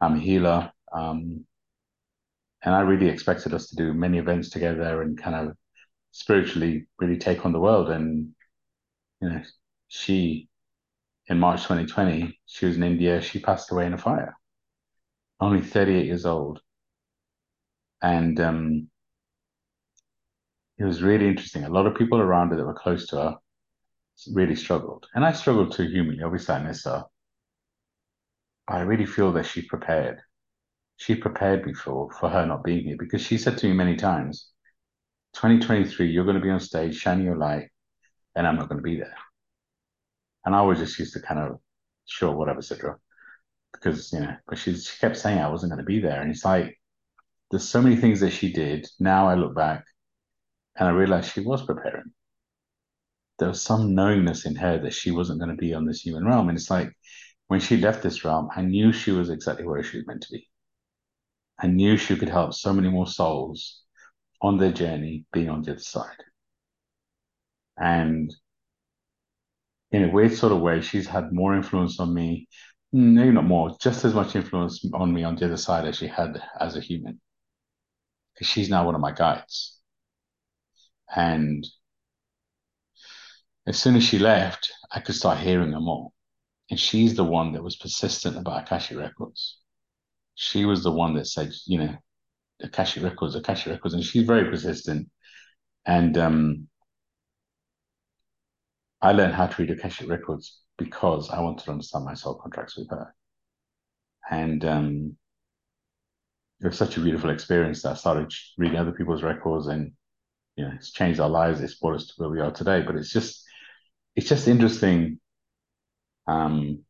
I'm 0.00 0.16
a 0.16 0.20
healer. 0.20 0.72
Um, 0.92 1.46
and 2.62 2.74
I 2.74 2.80
really 2.80 3.08
expected 3.08 3.54
us 3.54 3.68
to 3.68 3.76
do 3.76 3.92
many 3.92 4.18
events 4.18 4.50
together 4.50 5.02
and 5.02 5.20
kind 5.20 5.36
of 5.36 5.56
spiritually 6.12 6.86
really 6.98 7.18
take 7.18 7.44
on 7.44 7.52
the 7.52 7.60
world. 7.60 7.90
And 7.90 8.34
you 9.20 9.28
know, 9.28 9.42
she 9.88 10.48
in 11.28 11.38
March 11.38 11.62
2020, 11.62 12.38
she 12.46 12.66
was 12.66 12.76
in 12.76 12.82
India. 12.82 13.20
She 13.20 13.40
passed 13.40 13.70
away 13.72 13.86
in 13.86 13.94
a 13.94 13.98
fire, 13.98 14.36
only 15.40 15.60
38 15.60 16.06
years 16.06 16.26
old, 16.26 16.60
and 18.02 18.38
um, 18.40 18.88
it 20.78 20.84
was 20.84 21.02
really 21.02 21.28
interesting. 21.28 21.64
A 21.64 21.70
lot 21.70 21.86
of 21.86 21.96
people 21.96 22.20
around 22.20 22.50
her 22.50 22.56
that 22.56 22.66
were 22.66 22.74
close 22.74 23.06
to 23.08 23.16
her 23.16 23.36
really 24.32 24.56
struggled, 24.56 25.06
and 25.14 25.24
I 25.24 25.32
struggled 25.32 25.72
too 25.72 25.88
humanly. 25.88 26.22
Obviously, 26.22 26.54
I 26.54 26.62
miss 26.62 26.84
her. 26.84 27.04
I 28.68 28.80
really 28.80 29.06
feel 29.06 29.32
that 29.32 29.46
she 29.46 29.62
prepared 29.62 30.20
she 30.96 31.14
prepared 31.14 31.66
me 31.66 31.74
for 31.74 32.10
for 32.12 32.28
her 32.28 32.46
not 32.46 32.64
being 32.64 32.84
here 32.84 32.96
because 32.98 33.22
she 33.22 33.38
said 33.38 33.58
to 33.58 33.66
me 33.66 33.74
many 33.74 33.96
times, 33.96 34.50
2023, 35.34 36.10
you're 36.10 36.24
going 36.24 36.36
to 36.36 36.42
be 36.42 36.50
on 36.50 36.60
stage, 36.60 36.96
shining 36.96 37.26
your 37.26 37.36
light, 37.36 37.68
and 38.34 38.46
I'm 38.46 38.56
not 38.56 38.68
going 38.68 38.78
to 38.78 38.82
be 38.82 38.96
there. 38.96 39.14
And 40.46 40.54
I 40.54 40.62
was 40.62 40.78
just 40.78 40.98
used 40.98 41.12
to 41.12 41.20
kind 41.20 41.40
of, 41.40 41.58
sure, 42.06 42.34
whatever, 42.34 42.60
Sidra. 42.60 42.96
Because, 43.72 44.12
you 44.12 44.20
know, 44.20 44.34
but 44.48 44.56
she, 44.56 44.74
she 44.74 44.98
kept 44.98 45.18
saying 45.18 45.38
I 45.38 45.50
wasn't 45.50 45.72
going 45.72 45.84
to 45.84 45.86
be 45.86 46.00
there. 46.00 46.22
And 46.22 46.30
it's 46.30 46.44
like, 46.44 46.80
there's 47.50 47.68
so 47.68 47.82
many 47.82 47.96
things 47.96 48.20
that 48.20 48.30
she 48.30 48.52
did. 48.52 48.88
Now 48.98 49.28
I 49.28 49.34
look 49.34 49.54
back 49.54 49.84
and 50.76 50.88
I 50.88 50.92
realize 50.92 51.28
she 51.28 51.40
was 51.40 51.66
preparing. 51.66 52.12
There 53.38 53.48
was 53.48 53.60
some 53.60 53.94
knowingness 53.94 54.46
in 54.46 54.54
her 54.56 54.78
that 54.78 54.94
she 54.94 55.10
wasn't 55.10 55.40
going 55.40 55.50
to 55.50 55.56
be 55.56 55.74
on 55.74 55.84
this 55.84 56.00
human 56.00 56.24
realm. 56.24 56.48
And 56.48 56.56
it's 56.56 56.70
like, 56.70 56.90
when 57.48 57.60
she 57.60 57.76
left 57.76 58.02
this 58.02 58.24
realm, 58.24 58.48
I 58.56 58.62
knew 58.62 58.92
she 58.92 59.10
was 59.10 59.28
exactly 59.28 59.66
where 59.66 59.82
she 59.82 59.98
was 59.98 60.06
meant 60.06 60.22
to 60.22 60.32
be. 60.32 60.48
I 61.58 61.66
knew 61.68 61.96
she 61.96 62.16
could 62.16 62.28
help 62.28 62.54
so 62.54 62.72
many 62.72 62.88
more 62.88 63.06
souls 63.06 63.82
on 64.42 64.58
their 64.58 64.72
journey 64.72 65.24
being 65.32 65.48
on 65.48 65.62
the 65.62 65.72
other 65.72 65.80
side. 65.80 66.22
And 67.78 68.34
in 69.90 70.04
a 70.04 70.12
weird 70.12 70.34
sort 70.34 70.52
of 70.52 70.60
way, 70.60 70.80
she's 70.82 71.06
had 71.06 71.32
more 71.32 71.54
influence 71.54 71.98
on 72.00 72.12
me, 72.12 72.48
maybe 72.92 73.30
not 73.30 73.44
more, 73.44 73.76
just 73.80 74.04
as 74.04 74.14
much 74.14 74.36
influence 74.36 74.84
on 74.92 75.12
me 75.12 75.24
on 75.24 75.36
the 75.36 75.46
other 75.46 75.56
side 75.56 75.86
as 75.86 75.96
she 75.96 76.06
had 76.06 76.42
as 76.60 76.76
a 76.76 76.80
human. 76.80 77.20
Because 78.34 78.48
she's 78.48 78.68
now 78.68 78.84
one 78.84 78.94
of 78.94 79.00
my 79.00 79.12
guides. 79.12 79.78
And 81.14 81.66
as 83.66 83.78
soon 83.78 83.96
as 83.96 84.04
she 84.04 84.18
left, 84.18 84.72
I 84.92 85.00
could 85.00 85.14
start 85.14 85.38
hearing 85.38 85.72
her 85.72 85.80
more. 85.80 86.10
And 86.70 86.78
she's 86.78 87.14
the 87.14 87.24
one 87.24 87.52
that 87.52 87.62
was 87.62 87.76
persistent 87.76 88.36
about 88.36 88.64
Akashic 88.64 88.98
Records 88.98 89.58
she 90.36 90.64
was 90.64 90.84
the 90.84 90.92
one 90.92 91.14
that 91.14 91.26
said, 91.26 91.52
you 91.66 91.78
know, 91.78 91.96
Akashic 92.62 93.02
Records, 93.02 93.34
Akashic 93.34 93.72
Records, 93.72 93.94
and 93.94 94.04
she's 94.04 94.26
very 94.26 94.48
persistent. 94.48 95.10
And 95.86 96.16
um, 96.18 96.68
I 99.02 99.12
learned 99.12 99.34
how 99.34 99.46
to 99.46 99.62
read 99.62 99.70
Akashic 99.70 100.08
Records 100.08 100.60
because 100.78 101.30
I 101.30 101.40
wanted 101.40 101.64
to 101.64 101.72
understand 101.72 102.04
my 102.04 102.14
soul 102.14 102.34
contracts 102.34 102.76
with 102.76 102.90
her. 102.90 103.14
And 104.30 104.64
um, 104.64 105.16
it 106.60 106.66
was 106.66 106.78
such 106.78 106.96
a 106.96 107.00
beautiful 107.00 107.30
experience 107.30 107.82
that 107.82 107.92
I 107.92 107.94
started 107.94 108.32
reading 108.58 108.78
other 108.78 108.92
people's 108.92 109.22
records 109.22 109.66
and 109.66 109.92
you 110.56 110.64
know 110.64 110.72
it's 110.74 110.92
changed 110.92 111.20
our 111.20 111.28
lives 111.28 111.60
it's 111.60 111.74
brought 111.74 111.96
us 111.96 112.06
to 112.08 112.14
where 112.16 112.30
we 112.30 112.40
are 112.40 112.50
today 112.50 112.82
but 112.82 112.96
it's 112.96 113.12
just 113.12 113.44
it's 114.14 114.28
just 114.28 114.48
interesting 114.48 115.20
um 116.26 116.85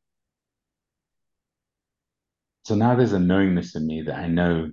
so 2.66 2.74
now 2.74 2.96
there's 2.96 3.12
a 3.12 3.20
knowingness 3.20 3.76
in 3.76 3.86
me 3.86 4.02
that 4.02 4.18
I 4.18 4.26
know 4.26 4.72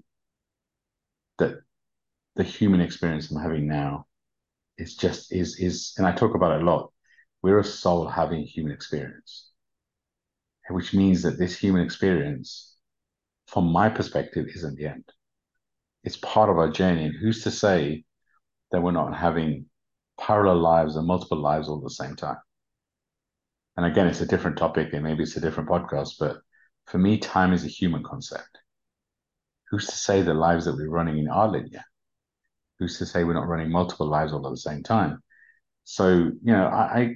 that 1.37 1.61
the 2.35 2.41
human 2.43 2.81
experience 2.81 3.29
I'm 3.29 3.39
having 3.39 3.67
now 3.67 4.07
is 4.79 4.95
just 4.95 5.31
is 5.31 5.59
is 5.59 5.93
and 5.97 6.07
I 6.07 6.11
talk 6.11 6.33
about 6.33 6.53
it 6.53 6.63
a 6.63 6.65
lot. 6.65 6.91
We're 7.43 7.59
a 7.59 7.63
soul 7.63 8.07
having 8.07 8.47
human 8.47 8.73
experience. 8.73 9.51
Which 10.69 10.95
means 10.95 11.21
that 11.21 11.37
this 11.37 11.55
human 11.55 11.83
experience, 11.83 12.75
from 13.45 13.71
my 13.71 13.89
perspective, 13.89 14.47
isn't 14.55 14.75
the 14.75 14.87
end. 14.87 15.05
It's 16.03 16.17
part 16.17 16.49
of 16.49 16.57
our 16.57 16.71
journey. 16.71 17.05
And 17.05 17.15
who's 17.15 17.43
to 17.43 17.51
say 17.51 18.05
that 18.71 18.81
we're 18.81 18.91
not 18.91 19.15
having 19.15 19.67
parallel 20.19 20.57
lives 20.57 20.95
and 20.95 21.05
multiple 21.05 21.37
lives 21.37 21.69
all 21.69 21.77
at 21.77 21.83
the 21.83 21.91
same 21.91 22.15
time? 22.15 22.41
And 23.77 23.85
again, 23.85 24.07
it's 24.07 24.21
a 24.21 24.25
different 24.25 24.57
topic 24.57 24.93
and 24.93 25.03
maybe 25.03 25.21
it's 25.21 25.37
a 25.37 25.41
different 25.41 25.69
podcast, 25.69 26.13
but 26.19 26.37
for 26.85 26.97
me, 26.97 27.17
time 27.17 27.53
is 27.53 27.63
a 27.63 27.69
human 27.69 28.03
concept. 28.03 28.59
Who's 29.69 29.87
to 29.87 29.95
say 29.95 30.21
the 30.21 30.33
lives 30.33 30.65
that 30.65 30.75
we're 30.75 30.89
running 30.89 31.17
in 31.17 31.29
are 31.29 31.47
linear? 31.47 31.83
Who's 32.79 32.97
to 32.99 33.05
say 33.05 33.23
we're 33.23 33.33
not 33.33 33.47
running 33.47 33.71
multiple 33.71 34.07
lives 34.07 34.33
all 34.33 34.45
at 34.45 34.51
the 34.51 34.57
same 34.57 34.83
time? 34.83 35.21
So, 35.83 36.09
you 36.13 36.53
know, 36.53 36.67
I, 36.67 36.99
I 36.99 37.15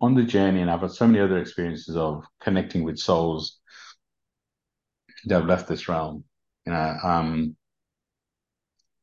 on 0.00 0.14
the 0.14 0.22
journey, 0.22 0.60
and 0.60 0.70
I've 0.70 0.80
had 0.80 0.92
so 0.92 1.06
many 1.06 1.20
other 1.20 1.38
experiences 1.38 1.96
of 1.96 2.24
connecting 2.40 2.84
with 2.84 2.98
souls 2.98 3.58
that 5.26 5.36
have 5.36 5.46
left 5.46 5.68
this 5.68 5.88
realm. 5.88 6.24
You 6.66 6.72
know, 6.72 6.96
um, 7.02 7.56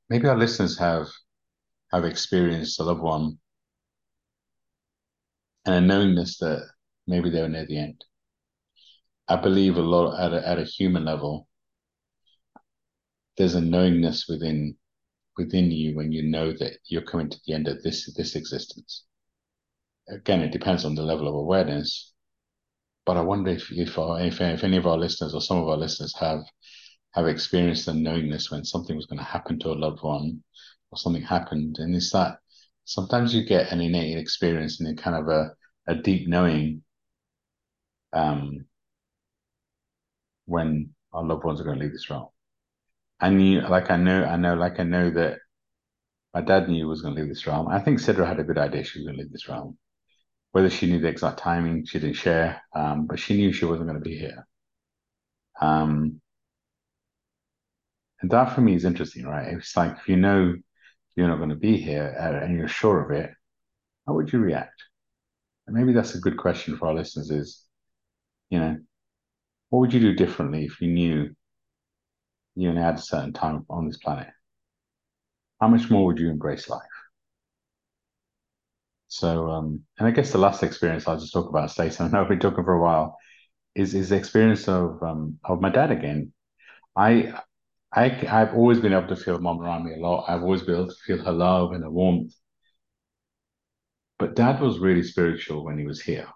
maybe 0.10 0.28
our 0.28 0.38
listeners 0.38 0.78
have 0.78 1.08
have 1.92 2.06
experienced 2.06 2.80
a 2.80 2.84
loved 2.84 3.02
one 3.02 3.38
and 5.66 5.76
a 5.76 5.82
knowingness 5.82 6.38
that 6.38 6.68
maybe 7.08 7.30
they 7.30 7.42
were 7.42 7.50
near 7.50 7.66
the 7.66 7.78
end. 7.78 8.04
I 9.32 9.38
believe 9.38 9.78
a 9.78 9.82
lot 9.82 10.20
at 10.20 10.34
a, 10.34 10.46
at 10.46 10.60
a 10.60 10.66
human 10.66 11.06
level, 11.06 11.48
there's 13.38 13.56
a 13.56 13.62
knowingness 13.62 14.28
within 14.28 14.76
within 15.38 15.72
you 15.72 15.96
when 15.96 16.12
you 16.12 16.24
know 16.24 16.52
that 16.52 16.80
you're 16.86 17.10
coming 17.12 17.30
to 17.30 17.40
the 17.46 17.54
end 17.54 17.70
of 17.70 17.82
this 17.82 18.14
this 18.16 18.36
existence. 18.36 19.06
Again, 20.10 20.42
it 20.42 20.52
depends 20.52 20.84
on 20.84 20.96
the 20.96 21.04
level 21.04 21.30
of 21.30 21.36
awareness, 21.36 22.14
but 23.06 23.16
I 23.16 23.22
wonder 23.22 23.52
if 23.52 23.72
if, 23.72 23.98
our, 23.98 24.20
if 24.20 24.42
if 24.42 24.66
any 24.66 24.76
of 24.76 24.86
our 24.86 24.98
listeners 24.98 25.34
or 25.34 25.40
some 25.40 25.60
of 25.60 25.70
our 25.70 25.78
listeners 25.78 26.14
have 26.20 26.44
have 27.14 27.28
experienced 27.28 27.86
the 27.86 27.94
knowingness 27.94 28.52
when 28.52 28.66
something 28.66 28.98
was 28.98 29.06
going 29.06 29.20
to 29.20 29.34
happen 29.36 29.60
to 29.60 29.70
a 29.72 29.80
loved 29.86 30.04
one 30.04 30.44
or 30.92 30.98
something 30.98 31.24
happened, 31.24 31.78
and 31.80 31.96
it's 31.96 32.12
that 32.12 32.40
sometimes 32.84 33.34
you 33.34 33.46
get 33.46 33.72
an 33.72 33.80
innate 33.80 34.18
experience 34.18 34.82
and 34.82 34.90
a 34.90 35.02
kind 35.02 35.16
of 35.16 35.30
a, 35.30 35.52
a 35.88 35.96
deep 35.96 36.28
knowing 36.28 36.84
um, 38.12 38.66
when 40.52 40.90
our 41.14 41.24
loved 41.24 41.44
ones 41.44 41.60
are 41.60 41.64
going 41.64 41.80
to 41.80 41.84
leave 41.84 41.94
this 41.94 42.10
realm. 42.10 42.28
I 43.20 43.30
knew, 43.30 43.62
like 43.62 43.90
I 43.90 43.98
know, 43.98 44.26
I 44.26 44.36
know, 44.36 44.56
like 44.56 44.80
I 44.80 44.84
know 44.84 45.10
that 45.12 45.40
my 46.34 46.42
dad 46.42 46.68
knew 46.68 46.76
he 46.76 46.84
was 46.84 47.02
going 47.02 47.16
to 47.16 47.22
leave 47.22 47.30
this 47.30 47.46
realm. 47.48 47.68
I 47.68 47.80
think 47.80 48.00
Sidra 48.00 48.28
had 48.28 48.40
a 48.40 48.44
good 48.44 48.58
idea 48.58 48.84
she 48.84 49.00
was 49.00 49.06
going 49.06 49.18
to 49.18 49.24
leave 49.24 49.32
this 49.32 49.48
realm. 49.48 49.78
Whether 50.52 50.70
she 50.70 50.88
knew 50.88 51.00
the 51.00 51.08
exact 51.08 51.40
timing, 51.40 51.86
she 51.86 52.00
didn't 52.00 52.16
share, 52.18 52.62
um, 52.76 53.08
but 53.08 53.20
she 53.20 53.38
knew 53.38 53.54
she 53.54 53.66
wasn't 53.66 53.88
going 53.88 54.02
to 54.02 54.10
be 54.10 54.18
here. 54.18 54.46
Um, 55.62 56.20
and 58.22 58.32
that 58.32 58.54
for 58.54 58.62
me 58.62 58.76
is 58.76 58.86
interesting, 58.86 59.26
right? 59.26 59.54
It's 59.54 59.76
like 59.78 59.98
if 59.98 60.10
you 60.10 60.18
know 60.18 60.56
you're 61.16 61.28
not 61.28 61.38
going 61.38 61.50
to 61.50 61.56
be 61.56 61.78
here 61.78 62.16
uh, 62.20 62.44
and 62.44 62.58
you're 62.58 62.68
sure 62.68 63.02
of 63.02 63.12
it, 63.12 63.32
how 64.06 64.14
would 64.14 64.34
you 64.34 64.40
react? 64.40 64.84
And 65.68 65.76
maybe 65.76 65.94
that's 65.94 66.16
a 66.16 66.20
good 66.20 66.38
question 66.38 66.78
for 66.78 66.88
our 66.88 66.96
listeners 66.96 67.30
is, 67.30 67.64
you 68.50 68.60
know, 68.60 68.78
what 69.72 69.80
would 69.80 69.94
you 69.94 70.02
do 70.02 70.14
differently 70.14 70.66
if 70.66 70.82
you 70.82 70.90
knew 70.90 71.34
you 72.56 72.70
only 72.70 72.82
had 72.82 72.96
a 72.96 73.02
certain 73.02 73.32
time 73.32 73.66
on 73.70 73.88
this 73.88 73.98
planet? 73.98 74.28
How 75.62 75.70
much 75.70 75.90
more 75.90 76.06
would 76.08 76.20
you 76.20 76.30
embrace 76.30 76.70
life? 76.70 76.82
So, 79.08 79.50
um, 79.50 79.84
and 79.98 80.08
I 80.08 80.12
guess 80.12 80.32
the 80.32 80.38
last 80.40 80.62
experience 80.62 81.08
I'll 81.08 81.20
just 81.20 81.32
talk 81.32 81.50
about, 81.50 81.72
Stacey, 81.72 82.04
I 82.04 82.10
know 82.10 82.22
I've 82.22 82.30
been 82.30 82.40
talking 82.40 82.66
for 82.66 82.74
a 82.74 82.82
while, 82.82 83.18
is 83.74 83.94
is 83.96 84.10
the 84.10 84.18
experience 84.18 84.68
of 84.68 85.02
um, 85.02 85.40
of 85.46 85.62
my 85.62 85.70
dad 85.70 85.90
again. 85.92 86.34
I 86.98 87.34
I 87.94 88.06
I've 88.30 88.54
always 88.56 88.80
been 88.80 88.94
able 88.94 89.08
to 89.08 89.16
feel 89.16 89.40
mom 89.40 89.62
around 89.62 89.86
me 89.86 89.94
a 89.94 90.00
lot. 90.00 90.26
I've 90.28 90.44
always 90.44 90.64
been 90.64 90.76
able 90.76 90.90
to 90.90 90.96
feel 91.06 91.24
her 91.24 91.32
love 91.32 91.72
and 91.72 91.84
her 91.84 91.92
warmth. 91.92 92.34
But 94.20 94.36
dad 94.36 94.62
was 94.62 94.80
really 94.80 95.04
spiritual 95.04 95.64
when 95.64 95.78
he 95.78 95.86
was 95.86 96.02
here. 96.02 96.28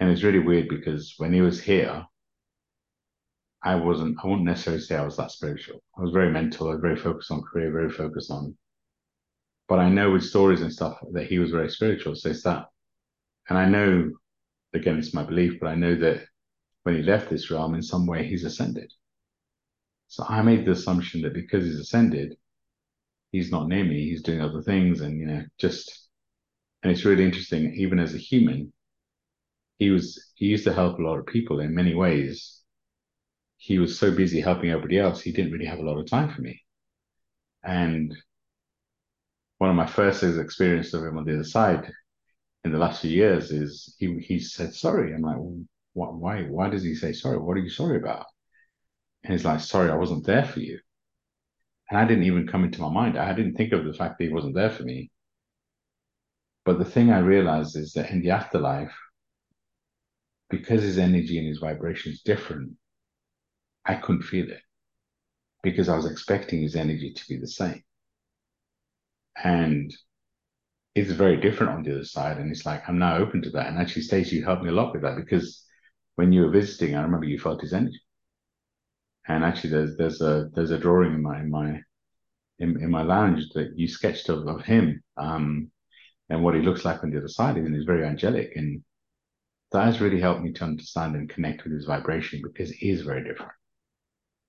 And 0.00 0.10
it's 0.10 0.24
really 0.24 0.40
weird 0.40 0.68
because 0.68 1.14
when 1.18 1.32
he 1.32 1.40
was 1.40 1.62
here, 1.62 2.06
I 3.64 3.76
wasn't, 3.76 4.18
I 4.22 4.26
wouldn't 4.26 4.44
necessarily 4.44 4.82
say 4.82 4.94
I 4.94 5.04
was 5.04 5.16
that 5.16 5.30
spiritual. 5.30 5.82
I 5.96 6.02
was 6.02 6.12
very 6.12 6.30
mental, 6.30 6.68
I 6.68 6.72
was 6.72 6.82
very 6.82 6.96
focused 6.96 7.30
on 7.30 7.42
career, 7.42 7.72
very 7.72 7.90
focused 7.90 8.30
on, 8.30 8.56
but 9.68 9.78
I 9.78 9.88
know 9.88 10.10
with 10.10 10.22
stories 10.22 10.60
and 10.60 10.70
stuff 10.72 10.98
that 11.12 11.26
he 11.26 11.38
was 11.38 11.50
very 11.50 11.70
spiritual. 11.70 12.14
So 12.14 12.28
it's 12.28 12.42
that, 12.42 12.66
and 13.48 13.56
I 13.56 13.66
know, 13.66 14.12
again, 14.74 14.98
it's 14.98 15.14
my 15.14 15.22
belief, 15.22 15.58
but 15.60 15.68
I 15.68 15.76
know 15.76 15.96
that 15.96 16.26
when 16.82 16.96
he 16.96 17.02
left 17.02 17.30
this 17.30 17.50
realm, 17.50 17.74
in 17.74 17.82
some 17.82 18.06
way 18.06 18.26
he's 18.28 18.44
ascended. 18.44 18.92
So 20.08 20.26
I 20.28 20.42
made 20.42 20.66
the 20.66 20.72
assumption 20.72 21.22
that 21.22 21.32
because 21.32 21.64
he's 21.64 21.80
ascended, 21.80 22.36
he's 23.32 23.50
not 23.50 23.68
near 23.68 23.84
me, 23.84 24.10
he's 24.10 24.22
doing 24.22 24.42
other 24.42 24.60
things, 24.60 25.00
and 25.00 25.18
you 25.18 25.24
know, 25.24 25.42
just, 25.58 26.08
and 26.82 26.92
it's 26.92 27.06
really 27.06 27.24
interesting, 27.24 27.74
even 27.76 27.98
as 27.98 28.14
a 28.14 28.18
human, 28.18 28.74
he 29.78 29.88
was, 29.88 30.32
he 30.34 30.46
used 30.46 30.64
to 30.64 30.74
help 30.74 30.98
a 30.98 31.02
lot 31.02 31.18
of 31.18 31.26
people 31.26 31.60
in 31.60 31.74
many 31.74 31.94
ways 31.94 32.60
he 33.64 33.78
was 33.78 33.98
so 33.98 34.10
busy 34.10 34.42
helping 34.42 34.68
everybody 34.68 34.98
else, 34.98 35.22
he 35.22 35.32
didn't 35.32 35.50
really 35.50 35.64
have 35.64 35.78
a 35.78 35.82
lot 35.82 35.98
of 35.98 36.06
time 36.06 36.28
for 36.28 36.42
me. 36.42 36.62
And 37.62 38.14
one 39.56 39.70
of 39.70 39.76
my 39.76 39.86
first 39.86 40.22
experiences 40.22 40.92
of 40.92 41.02
him 41.02 41.16
on 41.16 41.24
the 41.24 41.32
other 41.32 41.44
side 41.44 41.90
in 42.64 42.72
the 42.72 42.78
last 42.78 43.00
few 43.00 43.10
years 43.10 43.50
is 43.50 43.94
he 43.98 44.18
he 44.18 44.38
said 44.38 44.74
sorry. 44.74 45.14
I'm 45.14 45.22
like, 45.22 45.38
what, 45.94 46.14
why 46.14 46.42
why 46.42 46.68
does 46.68 46.82
he 46.82 46.94
say 46.94 47.14
sorry? 47.14 47.38
What 47.38 47.56
are 47.56 47.60
you 47.60 47.70
sorry 47.70 47.96
about? 47.96 48.26
And 49.22 49.32
he's 49.32 49.46
like, 49.46 49.60
sorry, 49.60 49.90
I 49.90 49.96
wasn't 49.96 50.26
there 50.26 50.44
for 50.44 50.60
you. 50.60 50.78
And 51.88 51.98
I 51.98 52.04
didn't 52.04 52.24
even 52.24 52.46
come 52.46 52.64
into 52.64 52.82
my 52.82 52.90
mind. 52.90 53.16
I 53.16 53.32
didn't 53.32 53.54
think 53.54 53.72
of 53.72 53.86
the 53.86 53.94
fact 53.94 54.18
that 54.18 54.24
he 54.24 54.30
wasn't 54.30 54.56
there 54.56 54.70
for 54.70 54.82
me. 54.82 55.10
But 56.66 56.78
the 56.78 56.84
thing 56.84 57.10
I 57.10 57.20
realized 57.20 57.76
is 57.76 57.94
that 57.94 58.10
in 58.10 58.20
the 58.20 58.32
afterlife, 58.32 58.94
because 60.50 60.82
his 60.82 60.98
energy 60.98 61.38
and 61.38 61.48
his 61.48 61.60
vibration 61.60 62.12
is 62.12 62.20
different, 62.20 62.76
I 63.86 63.94
couldn't 63.94 64.22
feel 64.22 64.50
it 64.50 64.62
because 65.62 65.88
I 65.88 65.96
was 65.96 66.10
expecting 66.10 66.62
his 66.62 66.76
energy 66.76 67.12
to 67.12 67.24
be 67.28 67.36
the 67.38 67.48
same. 67.48 67.82
And 69.42 69.92
it's 70.94 71.10
very 71.10 71.40
different 71.40 71.72
on 71.72 71.82
the 71.82 71.92
other 71.92 72.04
side. 72.04 72.38
And 72.38 72.50
it's 72.50 72.64
like, 72.64 72.88
I'm 72.88 72.98
now 72.98 73.16
open 73.16 73.42
to 73.42 73.50
that. 73.50 73.66
And 73.66 73.78
actually, 73.78 74.02
Stacey, 74.02 74.36
you 74.36 74.44
helped 74.44 74.62
me 74.62 74.70
a 74.70 74.74
lot 74.74 74.92
with 74.92 75.02
that 75.02 75.16
because 75.16 75.64
when 76.14 76.32
you 76.32 76.42
were 76.42 76.50
visiting, 76.50 76.94
I 76.94 77.02
remember 77.02 77.26
you 77.26 77.38
felt 77.38 77.60
his 77.62 77.72
energy. 77.72 78.00
And 79.26 79.42
actually, 79.42 79.70
there's 79.70 79.96
there's 79.96 80.20
a 80.20 80.50
there's 80.54 80.70
a 80.70 80.78
drawing 80.78 81.14
in 81.14 81.22
my 81.22 81.40
in 81.40 81.50
my 81.50 81.80
in, 82.58 82.82
in 82.82 82.90
my 82.90 83.02
lounge 83.02 83.48
that 83.54 83.72
you 83.74 83.88
sketched 83.88 84.28
of, 84.28 84.46
of 84.46 84.62
him 84.62 85.02
um, 85.16 85.70
and 86.28 86.44
what 86.44 86.54
he 86.54 86.60
looks 86.60 86.84
like 86.84 87.02
on 87.02 87.10
the 87.10 87.18
other 87.18 87.28
side. 87.28 87.56
And 87.56 87.74
he's 87.74 87.84
very 87.84 88.06
angelic. 88.06 88.52
And 88.54 88.84
that 89.72 89.86
has 89.86 90.00
really 90.00 90.20
helped 90.20 90.42
me 90.42 90.52
to 90.52 90.64
understand 90.64 91.16
and 91.16 91.28
connect 91.28 91.64
with 91.64 91.72
his 91.72 91.86
vibration 91.86 92.42
because 92.44 92.70
it 92.70 92.82
is 92.82 93.00
very 93.00 93.24
different. 93.24 93.52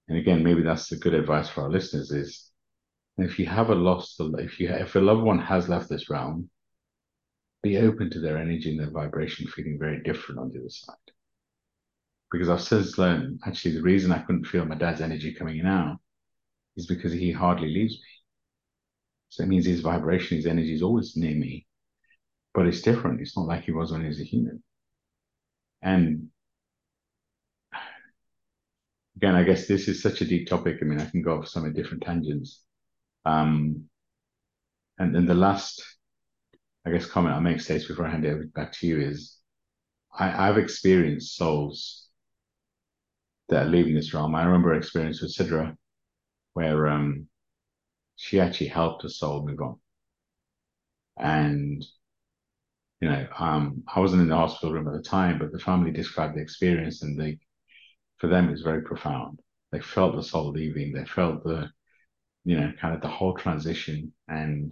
And 0.07 0.17
again, 0.17 0.43
maybe 0.43 0.61
that's 0.61 0.89
the 0.89 0.97
good 0.97 1.13
advice 1.13 1.49
for 1.49 1.61
our 1.61 1.69
listeners 1.69 2.11
is 2.11 2.51
if 3.17 3.39
you 3.39 3.45
have 3.45 3.69
a 3.69 3.75
loss, 3.75 4.15
if 4.19 4.59
you 4.59 4.69
if 4.69 4.95
a 4.95 4.99
loved 4.99 5.23
one 5.23 5.39
has 5.39 5.69
left 5.69 5.89
this 5.89 6.09
realm, 6.09 6.49
be 7.63 7.77
open 7.77 8.09
to 8.11 8.19
their 8.19 8.37
energy 8.37 8.71
and 8.71 8.79
their 8.79 8.91
vibration 8.91 9.47
feeling 9.47 9.79
very 9.79 10.03
different 10.03 10.39
on 10.39 10.51
the 10.51 10.59
other 10.59 10.69
side. 10.69 10.95
Because 12.31 12.49
I've 12.49 12.61
since 12.61 12.97
learned 12.97 13.39
actually 13.45 13.75
the 13.75 13.81
reason 13.81 14.11
I 14.11 14.19
couldn't 14.19 14.45
feel 14.45 14.65
my 14.65 14.75
dad's 14.75 15.01
energy 15.01 15.33
coming 15.33 15.57
in 15.57 15.65
now 15.65 15.99
is 16.75 16.85
because 16.85 17.13
he 17.13 17.31
hardly 17.31 17.69
leaves 17.69 17.93
me. 17.93 18.15
So 19.29 19.43
it 19.43 19.49
means 19.49 19.65
his 19.65 19.81
vibration, 19.81 20.37
his 20.37 20.45
energy 20.45 20.73
is 20.73 20.83
always 20.83 21.15
near 21.15 21.35
me, 21.35 21.65
but 22.53 22.67
it's 22.67 22.81
different. 22.81 23.21
It's 23.21 23.35
not 23.35 23.47
like 23.47 23.63
he 23.63 23.71
was 23.71 23.91
when 23.91 24.01
he 24.01 24.07
was 24.07 24.19
a 24.19 24.25
human. 24.25 24.61
And 25.81 26.29
again, 29.17 29.35
I 29.35 29.43
guess 29.43 29.67
this 29.67 29.87
is 29.87 30.01
such 30.01 30.21
a 30.21 30.25
deep 30.25 30.47
topic. 30.47 30.77
I 30.81 30.85
mean, 30.85 30.99
I 30.99 31.09
can 31.09 31.21
go 31.21 31.39
off 31.39 31.47
so 31.47 31.61
many 31.61 31.73
different 31.73 32.03
tangents. 32.03 32.61
Um, 33.25 33.85
and 34.97 35.13
then 35.13 35.25
the 35.25 35.33
last, 35.33 35.83
I 36.85 36.91
guess, 36.91 37.05
comment 37.05 37.35
I'll 37.35 37.41
make, 37.41 37.61
Stacey, 37.61 37.87
before 37.87 38.05
I 38.05 38.11
hand 38.11 38.25
it 38.25 38.53
back 38.53 38.73
to 38.73 38.87
you 38.87 38.99
is 38.99 39.37
I, 40.17 40.49
I've 40.49 40.57
experienced 40.57 41.35
souls 41.35 42.07
that 43.49 43.67
are 43.67 43.69
leaving 43.69 43.95
this 43.95 44.13
realm. 44.13 44.35
I 44.35 44.43
remember 44.43 44.71
an 44.71 44.79
experience 44.79 45.21
with 45.21 45.35
Sidra 45.35 45.75
where 46.53 46.87
um, 46.87 47.27
she 48.15 48.39
actually 48.39 48.67
helped 48.67 49.03
a 49.03 49.09
soul 49.09 49.45
move 49.45 49.59
on. 49.61 49.79
And, 51.17 51.85
you 53.01 53.09
know, 53.09 53.27
um, 53.37 53.83
I 53.93 53.99
wasn't 53.99 54.21
in 54.21 54.29
the 54.29 54.35
hospital 54.35 54.73
room 54.73 54.87
at 54.87 54.93
the 54.93 55.01
time, 55.01 55.39
but 55.39 55.51
the 55.51 55.59
family 55.59 55.91
described 55.91 56.35
the 56.35 56.41
experience 56.41 57.01
and 57.01 57.19
they 57.19 57.39
for 58.17 58.27
them 58.27 58.49
it's 58.49 58.61
very 58.61 58.81
profound. 58.81 59.39
They 59.71 59.79
felt 59.79 60.15
the 60.15 60.23
soul 60.23 60.51
leaving. 60.51 60.93
They 60.93 61.05
felt 61.05 61.43
the, 61.43 61.69
you 62.43 62.57
know, 62.57 62.71
kind 62.79 62.95
of 62.95 63.01
the 63.01 63.07
whole 63.07 63.35
transition. 63.35 64.13
And 64.27 64.71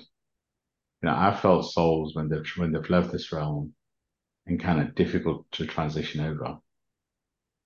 you 1.02 1.10
know, 1.10 1.16
I 1.16 1.36
felt 1.36 1.72
souls 1.72 2.16
when 2.16 2.30
they've 2.30 2.50
when 2.56 2.72
they've 2.72 2.90
left 2.90 3.12
this 3.12 3.32
realm, 3.32 3.74
and 4.46 4.60
kind 4.60 4.82
of 4.82 4.96
difficult 4.96 5.46
to 5.54 5.66
transition 5.66 6.22
over. 6.22 6.58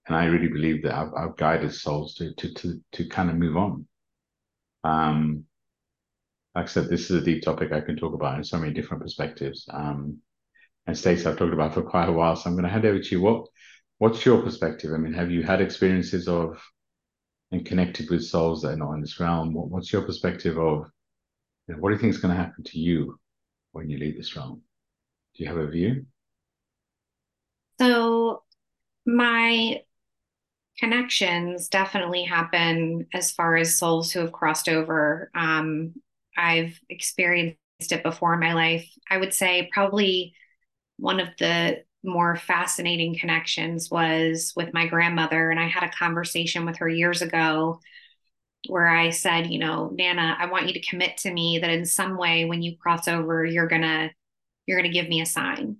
And 0.08 0.16
I 0.16 0.26
really 0.26 0.48
believe 0.48 0.84
that 0.84 0.96
I've, 0.96 1.14
I've 1.16 1.38
guided 1.38 1.74
souls 1.74 2.16
to 2.16 2.34
to 2.34 2.54
to 2.56 2.82
to 2.94 3.10
kind 3.10 3.30
of 3.30 3.36
move 3.36 3.58
on. 3.58 3.88
Um, 4.84 5.44
like 6.56 6.66
I 6.66 6.68
said, 6.68 6.90
this 6.90 7.12
is 7.12 7.22
a 7.22 7.26
deep 7.26 7.44
topic 7.44 7.72
I 7.72 7.82
can 7.82 7.98
talk 7.98 8.14
about 8.14 8.38
in 8.38 8.44
so 8.44 8.58
many 8.58 8.74
different 8.74 9.04
perspectives. 9.04 9.68
Um, 9.72 10.20
and 10.88 10.98
Stacey, 10.98 11.28
I've 11.28 11.38
talked 11.38 11.54
about 11.54 11.74
for 11.74 11.84
quite 11.84 12.10
a 12.10 12.14
while, 12.14 12.36
so 12.36 12.50
I'm 12.50 12.56
going 12.56 12.64
to 12.64 12.72
hand 12.72 12.86
over 12.86 13.00
to 13.00 13.12
you. 13.12 13.22
What 13.22 13.48
What's 14.00 14.26
your 14.26 14.42
perspective? 14.42 14.94
I 14.94 14.98
mean, 14.98 15.14
have 15.14 15.32
you 15.32 15.44
had 15.44 15.62
experiences 15.62 16.28
of 16.28 16.62
and 17.52 17.66
connected 17.66 18.10
with 18.10 18.26
souls 18.26 18.62
that 18.62 18.74
are 18.74 18.78
not 18.78 18.94
in 18.94 19.02
this 19.02 19.20
realm? 19.20 19.54
What, 19.54 19.70
what's 19.70 19.92
your 19.92 20.04
perspective 20.04 20.58
of 20.58 20.90
you 21.68 21.76
know, 21.76 21.82
what 21.82 21.90
do 21.90 21.96
you 21.96 22.02
think 22.02 22.14
is 22.14 22.20
going 22.20 22.36
to 22.36 22.42
happen 22.42 22.64
to 22.64 22.80
you 22.80 23.20
when 23.72 23.90
you 23.90 23.98
leave 23.98 24.18
this 24.18 24.36
realm? 24.36 24.62
Do 25.36 25.44
you 25.44 25.50
have 25.50 25.58
a 25.58 25.68
view? 25.68 26.06
So, 27.80 28.44
my 29.06 29.82
connections 30.78 31.70
definitely 31.70 32.24
happen 32.24 33.08
as 33.14 33.32
far 33.32 33.56
as 33.56 33.78
souls 33.78 34.12
who 34.12 34.20
have 34.20 34.32
crossed 34.32 34.70
over. 34.70 35.32
Um, 35.34 35.94
I've 36.38 36.80
experienced 36.90 37.58
it 37.80 38.04
before 38.04 38.34
in 38.34 38.40
my 38.40 38.54
life. 38.54 38.88
I 39.10 39.18
would 39.18 39.34
say 39.34 39.70
probably 39.72 40.34
one 40.98 41.20
of 41.20 41.30
the 41.40 41.84
more 42.08 42.36
fascinating 42.36 43.18
connections 43.18 43.92
was 43.92 44.54
with 44.56 44.74
my 44.74 44.88
grandmother. 44.88 45.52
And 45.52 45.60
I 45.60 45.68
had 45.68 45.84
a 45.84 45.92
conversation 45.92 46.66
with 46.66 46.78
her 46.78 46.90
years 46.90 47.22
ago 47.22 47.80
where 48.68 48.88
I 48.88 49.12
said, 49.12 49.48
you 49.52 49.60
know, 49.60 49.90
Nana, 49.94 50.36
I 50.40 50.48
want 50.48 50.68
you 50.68 50.74
to 50.74 50.82
commit 50.82 51.18
to 51.18 51.32
me 51.32 51.60
that 51.60 51.70
in 51.70 51.86
some 51.86 52.18
way 52.18 52.46
when 52.46 52.62
you 52.62 52.78
cross 52.78 53.08
over, 53.08 53.46
you're 53.46 53.68
gonna 53.68 54.12
you're 54.66 54.78
gonna 54.80 54.94
give 54.94 55.10
me 55.10 55.22
a 55.22 55.26
sign. 55.26 55.78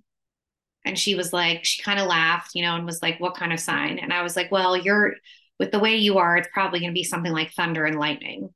And 0.84 0.98
she 0.98 1.14
was 1.14 1.32
like, 1.32 1.64
she 1.64 1.82
kind 1.82 2.00
of 2.00 2.06
laughed, 2.06 2.54
you 2.54 2.62
know, 2.62 2.76
and 2.76 2.86
was 2.86 3.02
like, 3.02 3.20
what 3.20 3.36
kind 3.36 3.52
of 3.52 3.60
sign? 3.60 3.98
And 3.98 4.12
I 4.12 4.22
was 4.22 4.36
like, 4.36 4.50
well, 4.52 4.76
you're 4.76 5.14
with 5.58 5.72
the 5.72 5.80
way 5.80 5.96
you 5.96 6.18
are, 6.18 6.36
it's 6.36 6.48
probably 6.52 6.80
gonna 6.80 6.92
be 6.92 7.04
something 7.04 7.32
like 7.32 7.52
thunder 7.52 7.84
and 7.84 7.98
lightning. 7.98 8.50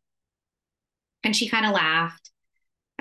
And 1.25 1.35
she 1.37 1.49
kind 1.49 1.67
of 1.67 1.73
laughed. 1.73 2.32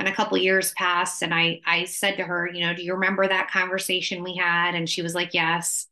And 0.02 0.10
a 0.10 0.16
couple 0.16 0.36
years 0.40 0.72
passed, 0.72 1.22
and 1.22 1.32
I 1.32 1.62
I 1.64 1.86
said 1.86 2.18
to 2.18 2.24
her, 2.24 2.50
you 2.52 2.66
know, 2.66 2.74
do 2.74 2.82
you 2.84 2.94
remember 2.96 3.28
that 3.28 3.52
conversation 3.52 4.24
we 4.24 4.36
had? 4.36 4.74
And 4.74 4.90
she 4.90 5.04
was 5.04 5.14
like, 5.14 5.36
yes. 5.36 5.86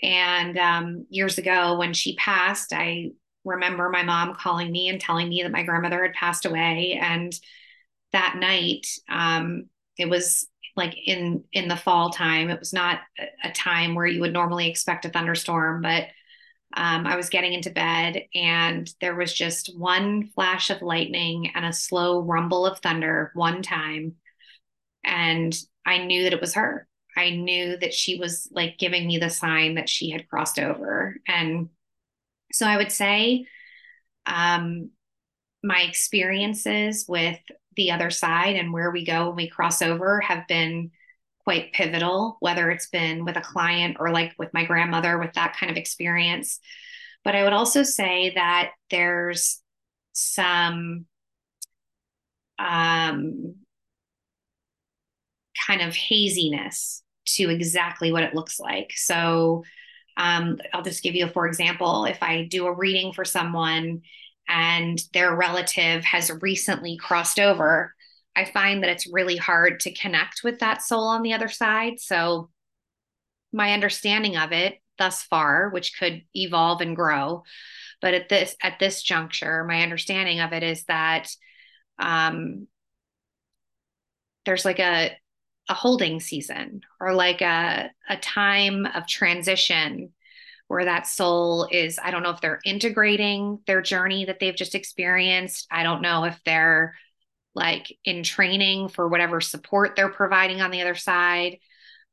And 0.00 0.56
um, 0.56 1.06
years 1.10 1.36
ago, 1.36 1.76
when 1.76 1.92
she 1.94 2.14
passed, 2.14 2.72
I 2.72 3.10
remember 3.44 3.90
my 3.90 4.04
mom 4.04 4.36
calling 4.36 4.70
me 4.70 4.88
and 4.88 5.00
telling 5.00 5.28
me 5.28 5.42
that 5.42 5.50
my 5.50 5.64
grandmother 5.64 6.00
had 6.04 6.12
passed 6.14 6.46
away. 6.46 6.96
And 7.02 7.36
that 8.12 8.36
night, 8.38 8.86
um, 9.08 9.64
it 9.96 10.08
was 10.08 10.46
like 10.76 10.94
in 11.04 11.42
in 11.52 11.66
the 11.66 11.74
fall 11.74 12.10
time. 12.10 12.50
It 12.50 12.60
was 12.60 12.72
not 12.72 13.00
a, 13.18 13.48
a 13.48 13.52
time 13.52 13.96
where 13.96 14.06
you 14.06 14.20
would 14.20 14.32
normally 14.32 14.70
expect 14.70 15.06
a 15.06 15.08
thunderstorm, 15.08 15.82
but 15.82 16.04
um, 16.76 17.06
I 17.06 17.16
was 17.16 17.30
getting 17.30 17.54
into 17.54 17.70
bed 17.70 18.24
and 18.34 18.92
there 19.00 19.14
was 19.14 19.32
just 19.32 19.76
one 19.76 20.28
flash 20.34 20.70
of 20.70 20.82
lightning 20.82 21.50
and 21.54 21.64
a 21.64 21.72
slow 21.72 22.20
rumble 22.20 22.66
of 22.66 22.78
thunder 22.80 23.32
one 23.34 23.62
time. 23.62 24.16
And 25.02 25.56
I 25.86 26.04
knew 26.04 26.24
that 26.24 26.34
it 26.34 26.40
was 26.40 26.54
her. 26.54 26.86
I 27.16 27.30
knew 27.30 27.76
that 27.78 27.94
she 27.94 28.18
was 28.18 28.48
like 28.52 28.78
giving 28.78 29.06
me 29.06 29.18
the 29.18 29.30
sign 29.30 29.76
that 29.76 29.88
she 29.88 30.10
had 30.10 30.28
crossed 30.28 30.58
over. 30.58 31.16
And 31.26 31.70
so 32.52 32.66
I 32.66 32.76
would 32.76 32.92
say 32.92 33.46
um, 34.26 34.90
my 35.62 35.80
experiences 35.82 37.06
with 37.08 37.38
the 37.76 37.92
other 37.92 38.10
side 38.10 38.56
and 38.56 38.72
where 38.72 38.90
we 38.90 39.04
go 39.04 39.28
when 39.28 39.36
we 39.36 39.48
cross 39.48 39.82
over 39.82 40.20
have 40.20 40.46
been 40.48 40.90
quite 41.48 41.72
pivotal, 41.72 42.36
whether 42.40 42.70
it's 42.70 42.90
been 42.90 43.24
with 43.24 43.34
a 43.38 43.40
client 43.40 43.96
or 43.98 44.10
like 44.10 44.34
with 44.38 44.52
my 44.52 44.66
grandmother 44.66 45.18
with 45.18 45.32
that 45.32 45.56
kind 45.58 45.70
of 45.70 45.78
experience. 45.78 46.60
But 47.24 47.34
I 47.34 47.42
would 47.42 47.54
also 47.54 47.84
say 47.84 48.32
that 48.34 48.72
there's 48.90 49.62
some 50.12 51.06
um, 52.58 53.54
kind 55.66 55.80
of 55.80 55.94
haziness 55.94 57.02
to 57.28 57.48
exactly 57.48 58.12
what 58.12 58.24
it 58.24 58.34
looks 58.34 58.60
like. 58.60 58.92
So 58.94 59.64
um, 60.18 60.58
I'll 60.74 60.82
just 60.82 61.02
give 61.02 61.14
you, 61.14 61.28
for 61.28 61.46
example, 61.46 62.04
if 62.04 62.22
I 62.22 62.44
do 62.44 62.66
a 62.66 62.74
reading 62.74 63.14
for 63.14 63.24
someone 63.24 64.02
and 64.50 65.00
their 65.14 65.34
relative 65.34 66.04
has 66.04 66.30
recently 66.42 66.98
crossed 66.98 67.40
over, 67.40 67.94
I 68.38 68.44
find 68.44 68.84
that 68.84 68.90
it's 68.90 69.12
really 69.12 69.36
hard 69.36 69.80
to 69.80 69.92
connect 69.92 70.42
with 70.44 70.60
that 70.60 70.80
soul 70.80 71.08
on 71.08 71.22
the 71.22 71.32
other 71.32 71.48
side. 71.48 71.98
So, 71.98 72.50
my 73.52 73.72
understanding 73.72 74.36
of 74.36 74.52
it 74.52 74.80
thus 74.96 75.22
far, 75.24 75.70
which 75.70 75.98
could 75.98 76.22
evolve 76.36 76.80
and 76.80 76.94
grow, 76.94 77.42
but 78.00 78.14
at 78.14 78.28
this 78.28 78.54
at 78.62 78.78
this 78.78 79.02
juncture, 79.02 79.64
my 79.64 79.82
understanding 79.82 80.38
of 80.38 80.52
it 80.52 80.62
is 80.62 80.84
that 80.84 81.28
um, 81.98 82.68
there's 84.46 84.64
like 84.64 84.78
a 84.78 85.10
a 85.68 85.74
holding 85.74 86.20
season 86.20 86.82
or 87.00 87.14
like 87.14 87.40
a 87.40 87.90
a 88.08 88.16
time 88.18 88.86
of 88.86 89.08
transition 89.08 90.12
where 90.68 90.84
that 90.84 91.06
soul 91.06 91.68
is 91.70 91.98
i 92.02 92.10
don't 92.10 92.22
know 92.22 92.30
if 92.30 92.40
they're 92.40 92.60
integrating 92.64 93.58
their 93.66 93.82
journey 93.82 94.24
that 94.24 94.38
they've 94.40 94.56
just 94.56 94.74
experienced 94.74 95.66
i 95.70 95.82
don't 95.82 96.00
know 96.00 96.24
if 96.24 96.40
they're 96.46 96.94
like 97.54 97.96
in 98.04 98.22
training 98.22 98.88
for 98.88 99.08
whatever 99.08 99.40
support 99.40 99.96
they're 99.96 100.08
providing 100.08 100.60
on 100.60 100.70
the 100.70 100.80
other 100.82 100.94
side. 100.94 101.58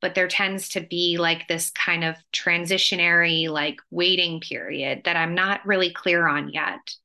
But 0.02 0.16
there 0.16 0.28
tends 0.28 0.70
to 0.70 0.82
be 0.82 1.18
like 1.18 1.48
this 1.48 1.72
kind 1.72 2.04
of 2.04 2.16
transitionary 2.34 3.50
like 3.50 3.78
waiting 3.90 4.40
period 4.40 5.02
that 5.06 5.16
i'm 5.16 5.34
not 5.36 5.66
really 5.66 5.92
clear 5.92 6.28
on 6.28 6.50
yet. 6.50 6.96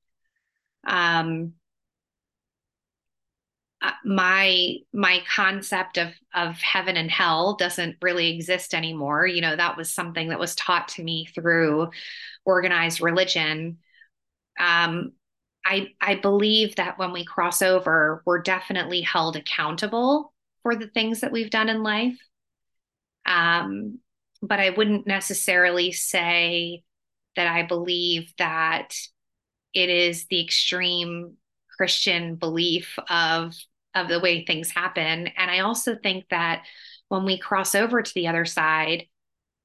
Um 0.86 1.54
uh, 3.82 3.92
my 4.04 4.76
my 4.92 5.22
concept 5.34 5.96
of 5.98 6.12
of 6.34 6.56
heaven 6.60 6.96
and 6.96 7.10
hell 7.10 7.56
doesn't 7.56 7.96
really 8.02 8.34
exist 8.34 8.74
anymore. 8.74 9.26
You 9.26 9.40
know 9.40 9.56
that 9.56 9.76
was 9.76 9.92
something 9.92 10.28
that 10.28 10.38
was 10.38 10.54
taught 10.54 10.88
to 10.88 11.02
me 11.02 11.26
through 11.34 11.88
organized 12.44 13.00
religion. 13.00 13.78
Um 14.58 15.12
I 15.64 15.88
I 16.00 16.16
believe 16.16 16.76
that 16.76 16.98
when 16.98 17.12
we 17.12 17.24
cross 17.24 17.62
over, 17.62 18.22
we're 18.24 18.42
definitely 18.42 19.02
held 19.02 19.36
accountable 19.36 20.32
for 20.62 20.74
the 20.74 20.88
things 20.88 21.20
that 21.20 21.32
we've 21.32 21.50
done 21.50 21.68
in 21.68 21.82
life. 21.82 22.18
Um, 23.26 23.98
but 24.42 24.60
I 24.60 24.70
wouldn't 24.70 25.06
necessarily 25.06 25.92
say 25.92 26.82
that 27.36 27.46
I 27.46 27.62
believe 27.62 28.32
that 28.38 28.94
it 29.74 29.88
is 29.88 30.26
the 30.26 30.42
extreme 30.42 31.36
Christian 31.76 32.36
belief 32.36 32.98
of 33.08 33.54
of 33.94 34.08
the 34.08 34.20
way 34.20 34.44
things 34.44 34.70
happen. 34.70 35.28
And 35.28 35.50
I 35.50 35.60
also 35.60 35.96
think 35.96 36.26
that 36.30 36.64
when 37.08 37.24
we 37.24 37.38
cross 37.38 37.74
over 37.74 38.02
to 38.02 38.14
the 38.14 38.28
other 38.28 38.44
side, 38.44 39.06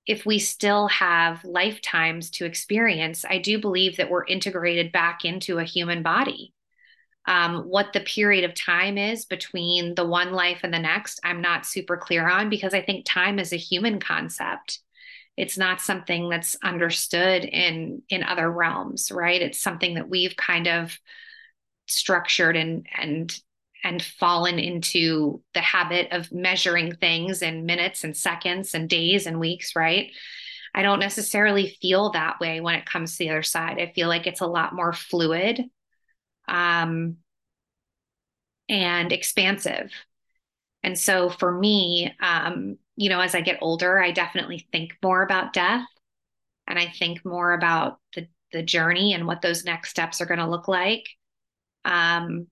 if 0.06 0.26
we 0.26 0.40
still 0.40 0.88
have 0.88 1.44
lifetimes 1.44 2.30
to 2.32 2.46
experience, 2.46 3.26
I 3.28 3.40
do 3.40 3.60
believe 3.60 3.98
that 3.98 4.10
we're 4.10 4.26
integrated 4.26 4.92
back 4.92 5.26
into 5.26 5.58
a 5.58 5.64
human 5.64 6.04
body. 6.04 6.54
Um, 7.28 7.64
what 7.64 7.92
the 7.92 8.02
period 8.02 8.44
of 8.44 8.54
time 8.54 9.00
is 9.00 9.26
between 9.26 9.96
the 9.96 10.06
one 10.06 10.32
life 10.32 10.60
and 10.62 10.72
the 10.72 10.80
next, 10.80 11.20
I'm 11.24 11.42
not 11.42 11.66
super 11.66 11.98
clear 11.98 12.30
on 12.30 12.52
because 12.52 12.76
I 12.76 12.82
think 12.82 13.06
time 13.06 13.40
is 13.40 13.52
a 13.52 13.58
human 13.58 14.00
concept. 14.00 14.80
It's 15.36 15.58
not 15.58 15.82
something 15.82 16.30
that's 16.30 16.56
understood 16.64 17.44
in 17.44 18.04
in 18.10 18.24
other 18.24 18.50
realms, 18.50 19.12
right? 19.12 19.42
It's 19.42 19.60
something 19.60 19.96
that 19.96 20.08
we've 20.08 20.36
kind 20.36 20.68
of 20.68 20.98
structured 21.88 22.56
and 22.56 22.88
and 22.96 23.36
and 23.86 24.02
fallen 24.02 24.58
into 24.58 25.44
the 25.54 25.62
habit 25.62 26.08
of 26.12 26.32
measuring 26.32 26.96
things 26.96 27.44
in 27.44 27.68
minutes 27.68 28.04
and 28.04 28.18
seconds 28.18 28.74
and 28.74 28.90
days 28.90 29.28
and 29.28 29.40
weeks, 29.40 29.76
right? 29.76 30.12
I 30.74 30.82
don't 30.82 31.00
necessarily 31.00 31.78
feel 31.80 32.10
that 32.10 32.40
way 32.40 32.62
when 32.62 32.74
it 32.74 32.88
comes 32.88 33.12
to 33.12 33.18
the 33.20 33.30
other 33.30 33.44
side. 33.44 33.80
I 33.80 33.94
feel 33.94 34.08
like 34.08 34.26
it's 34.26 34.42
a 34.42 34.48
lot 34.48 34.74
more 34.74 34.92
fluid 34.92 35.62
um, 36.48 37.18
and 38.68 39.12
expansive. 39.12 39.92
And 40.82 40.98
so 40.98 41.30
for 41.30 41.52
me, 41.52 42.12
um, 42.20 42.80
you 42.96 43.10
know, 43.10 43.20
as 43.20 43.36
I 43.36 43.42
get 43.42 43.60
older, 43.62 44.02
I 44.02 44.10
definitely 44.10 44.68
think 44.72 44.98
more 45.04 45.22
about 45.22 45.54
death 45.54 45.86
and 46.66 46.80
I 46.80 46.88
think 46.88 47.24
more 47.24 47.54
about 47.54 48.00
the, 48.16 48.28
the 48.52 48.64
journey 48.64 49.14
and 49.14 49.28
what 49.28 49.44
those 49.44 49.64
next 49.64 49.92
steps 49.92 50.22
are 50.22 50.26
going 50.26 50.40
to 50.40 50.50
look 50.50 50.68
like. 50.68 51.08
Um, 51.86 52.48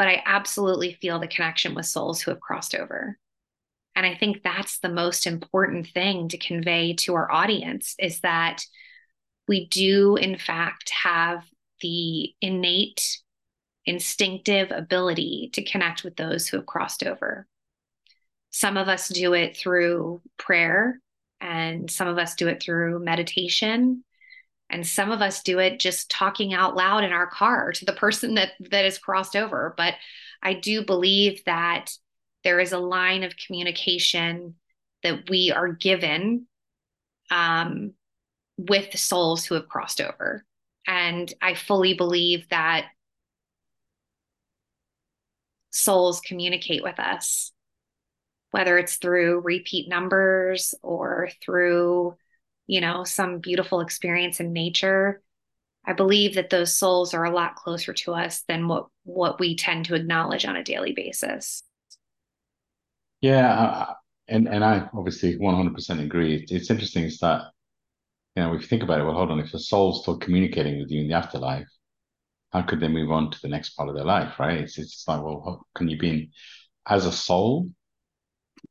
but 0.00 0.08
I 0.08 0.22
absolutely 0.24 0.94
feel 0.94 1.18
the 1.18 1.28
connection 1.28 1.74
with 1.74 1.84
souls 1.84 2.22
who 2.22 2.30
have 2.30 2.40
crossed 2.40 2.74
over. 2.74 3.18
And 3.94 4.06
I 4.06 4.14
think 4.14 4.42
that's 4.42 4.78
the 4.78 4.88
most 4.88 5.26
important 5.26 5.88
thing 5.88 6.28
to 6.28 6.38
convey 6.38 6.94
to 7.00 7.16
our 7.16 7.30
audience 7.30 7.96
is 7.98 8.20
that 8.20 8.64
we 9.46 9.68
do, 9.68 10.16
in 10.16 10.38
fact, 10.38 10.88
have 10.88 11.44
the 11.82 12.32
innate, 12.40 13.18
instinctive 13.84 14.70
ability 14.70 15.50
to 15.52 15.64
connect 15.64 16.02
with 16.02 16.16
those 16.16 16.48
who 16.48 16.56
have 16.56 16.64
crossed 16.64 17.04
over. 17.04 17.46
Some 18.48 18.78
of 18.78 18.88
us 18.88 19.06
do 19.06 19.34
it 19.34 19.54
through 19.54 20.22
prayer, 20.38 20.98
and 21.42 21.90
some 21.90 22.08
of 22.08 22.16
us 22.16 22.36
do 22.36 22.48
it 22.48 22.62
through 22.62 23.00
meditation, 23.00 24.02
and 24.70 24.86
some 24.86 25.10
of 25.10 25.20
us 25.20 25.42
do 25.42 25.58
it 25.58 25.80
just 25.80 26.10
talking 26.10 26.54
out 26.54 26.76
loud 26.76 27.04
in 27.04 27.12
our 27.12 27.26
car 27.26 27.72
to 27.72 27.84
the 27.84 27.92
person 27.92 28.34
that 28.34 28.52
that 28.70 28.84
is 28.84 28.98
crossed 28.98 29.36
over. 29.36 29.74
But 29.76 29.94
i 30.42 30.54
do 30.54 30.84
believe 30.84 31.44
that 31.44 31.90
there 32.44 32.60
is 32.60 32.72
a 32.72 32.78
line 32.78 33.22
of 33.22 33.36
communication 33.36 34.54
that 35.02 35.28
we 35.28 35.52
are 35.52 35.72
given 35.72 36.46
um, 37.30 37.92
with 38.56 38.98
souls 38.98 39.44
who 39.44 39.54
have 39.54 39.68
crossed 39.68 40.00
over. 40.00 40.44
And 40.86 41.32
i 41.42 41.54
fully 41.54 41.94
believe 41.94 42.48
that 42.50 42.86
souls 45.70 46.20
communicate 46.20 46.82
with 46.82 46.98
us 46.98 47.52
whether 48.50 48.78
it's 48.78 48.96
through 48.96 49.40
repeat 49.40 49.88
numbers 49.88 50.74
or 50.82 51.30
through 51.42 52.16
you 52.70 52.80
know, 52.80 53.02
some 53.02 53.40
beautiful 53.40 53.80
experience 53.80 54.38
in 54.38 54.52
nature, 54.52 55.20
I 55.84 55.92
believe 55.92 56.36
that 56.36 56.50
those 56.50 56.76
souls 56.76 57.14
are 57.14 57.24
a 57.24 57.34
lot 57.34 57.56
closer 57.56 57.92
to 57.92 58.14
us 58.14 58.42
than 58.46 58.68
what 58.68 58.86
what 59.02 59.40
we 59.40 59.56
tend 59.56 59.86
to 59.86 59.96
acknowledge 59.96 60.44
on 60.44 60.54
a 60.54 60.62
daily 60.62 60.92
basis. 60.92 61.64
Yeah, 63.20 63.86
and 64.28 64.46
and 64.48 64.64
I 64.64 64.88
obviously 64.94 65.36
100% 65.36 66.00
agree. 66.00 66.46
It's 66.48 66.70
interesting 66.70 67.04
is 67.04 67.18
that 67.18 67.42
you 68.36 68.44
know 68.44 68.54
if 68.54 68.62
you 68.62 68.68
think 68.68 68.84
about 68.84 69.00
it, 69.00 69.04
well, 69.04 69.14
hold 69.14 69.32
on, 69.32 69.40
if 69.40 69.50
the 69.50 69.58
soul's 69.58 70.02
still 70.02 70.18
communicating 70.18 70.78
with 70.78 70.92
you 70.92 71.00
in 71.00 71.08
the 71.08 71.14
afterlife, 71.14 71.66
how 72.52 72.62
could 72.62 72.78
they 72.78 72.86
move 72.86 73.10
on 73.10 73.32
to 73.32 73.38
the 73.42 73.48
next 73.48 73.70
part 73.70 73.88
of 73.88 73.96
their 73.96 74.04
life, 74.04 74.38
right? 74.38 74.58
It's 74.58 74.78
it's 74.78 75.08
like, 75.08 75.24
well, 75.24 75.66
can 75.74 75.88
you 75.88 75.98
be 75.98 76.08
in, 76.08 76.30
as 76.86 77.04
a 77.04 77.10
soul? 77.10 77.68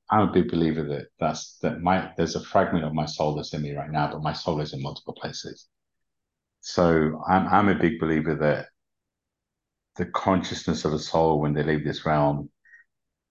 I'm 0.09 0.29
a 0.29 0.31
big 0.31 0.49
believer 0.49 0.83
that 0.83 1.07
that's 1.19 1.57
that 1.61 1.81
my 1.81 2.11
there's 2.17 2.35
a 2.35 2.43
fragment 2.43 2.85
of 2.85 2.93
my 2.93 3.05
soul 3.05 3.35
that's 3.35 3.53
in 3.53 3.61
me 3.61 3.75
right 3.75 3.91
now, 3.91 4.11
but 4.11 4.23
my 4.23 4.33
soul 4.33 4.61
is 4.61 4.73
in 4.73 4.81
multiple 4.81 5.13
places. 5.13 5.67
So 6.61 7.21
I'm 7.27 7.47
I'm 7.47 7.69
a 7.69 7.79
big 7.79 7.99
believer 7.99 8.35
that 8.35 8.67
the 9.97 10.05
consciousness 10.05 10.85
of 10.85 10.93
a 10.93 10.99
soul 10.99 11.39
when 11.39 11.53
they 11.53 11.63
leave 11.63 11.83
this 11.83 12.05
realm 12.05 12.49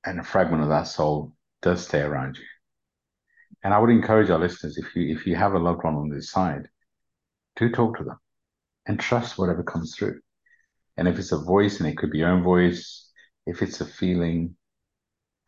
and 0.04 0.20
a 0.20 0.24
fragment 0.24 0.62
of 0.62 0.68
that 0.68 0.86
soul 0.86 1.32
does 1.62 1.84
stay 1.86 2.00
around 2.00 2.36
you. 2.36 2.44
And 3.64 3.74
I 3.74 3.78
would 3.78 3.90
encourage 3.90 4.30
our 4.30 4.38
listeners, 4.38 4.78
if 4.78 4.94
you 4.94 5.14
if 5.14 5.26
you 5.26 5.36
have 5.36 5.54
a 5.54 5.58
loved 5.58 5.84
one 5.84 5.96
on 5.96 6.08
this 6.08 6.30
side, 6.30 6.68
do 7.56 7.70
talk 7.70 7.96
to 7.98 8.04
them 8.04 8.18
and 8.86 8.98
trust 9.00 9.38
whatever 9.38 9.62
comes 9.62 9.94
through. 9.96 10.20
And 10.96 11.08
if 11.08 11.18
it's 11.18 11.32
a 11.32 11.38
voice, 11.38 11.80
and 11.80 11.88
it 11.88 11.96
could 11.96 12.10
be 12.10 12.18
your 12.18 12.30
own 12.30 12.42
voice, 12.42 13.10
if 13.46 13.62
it's 13.62 13.80
a 13.80 13.86
feeling, 13.86 14.56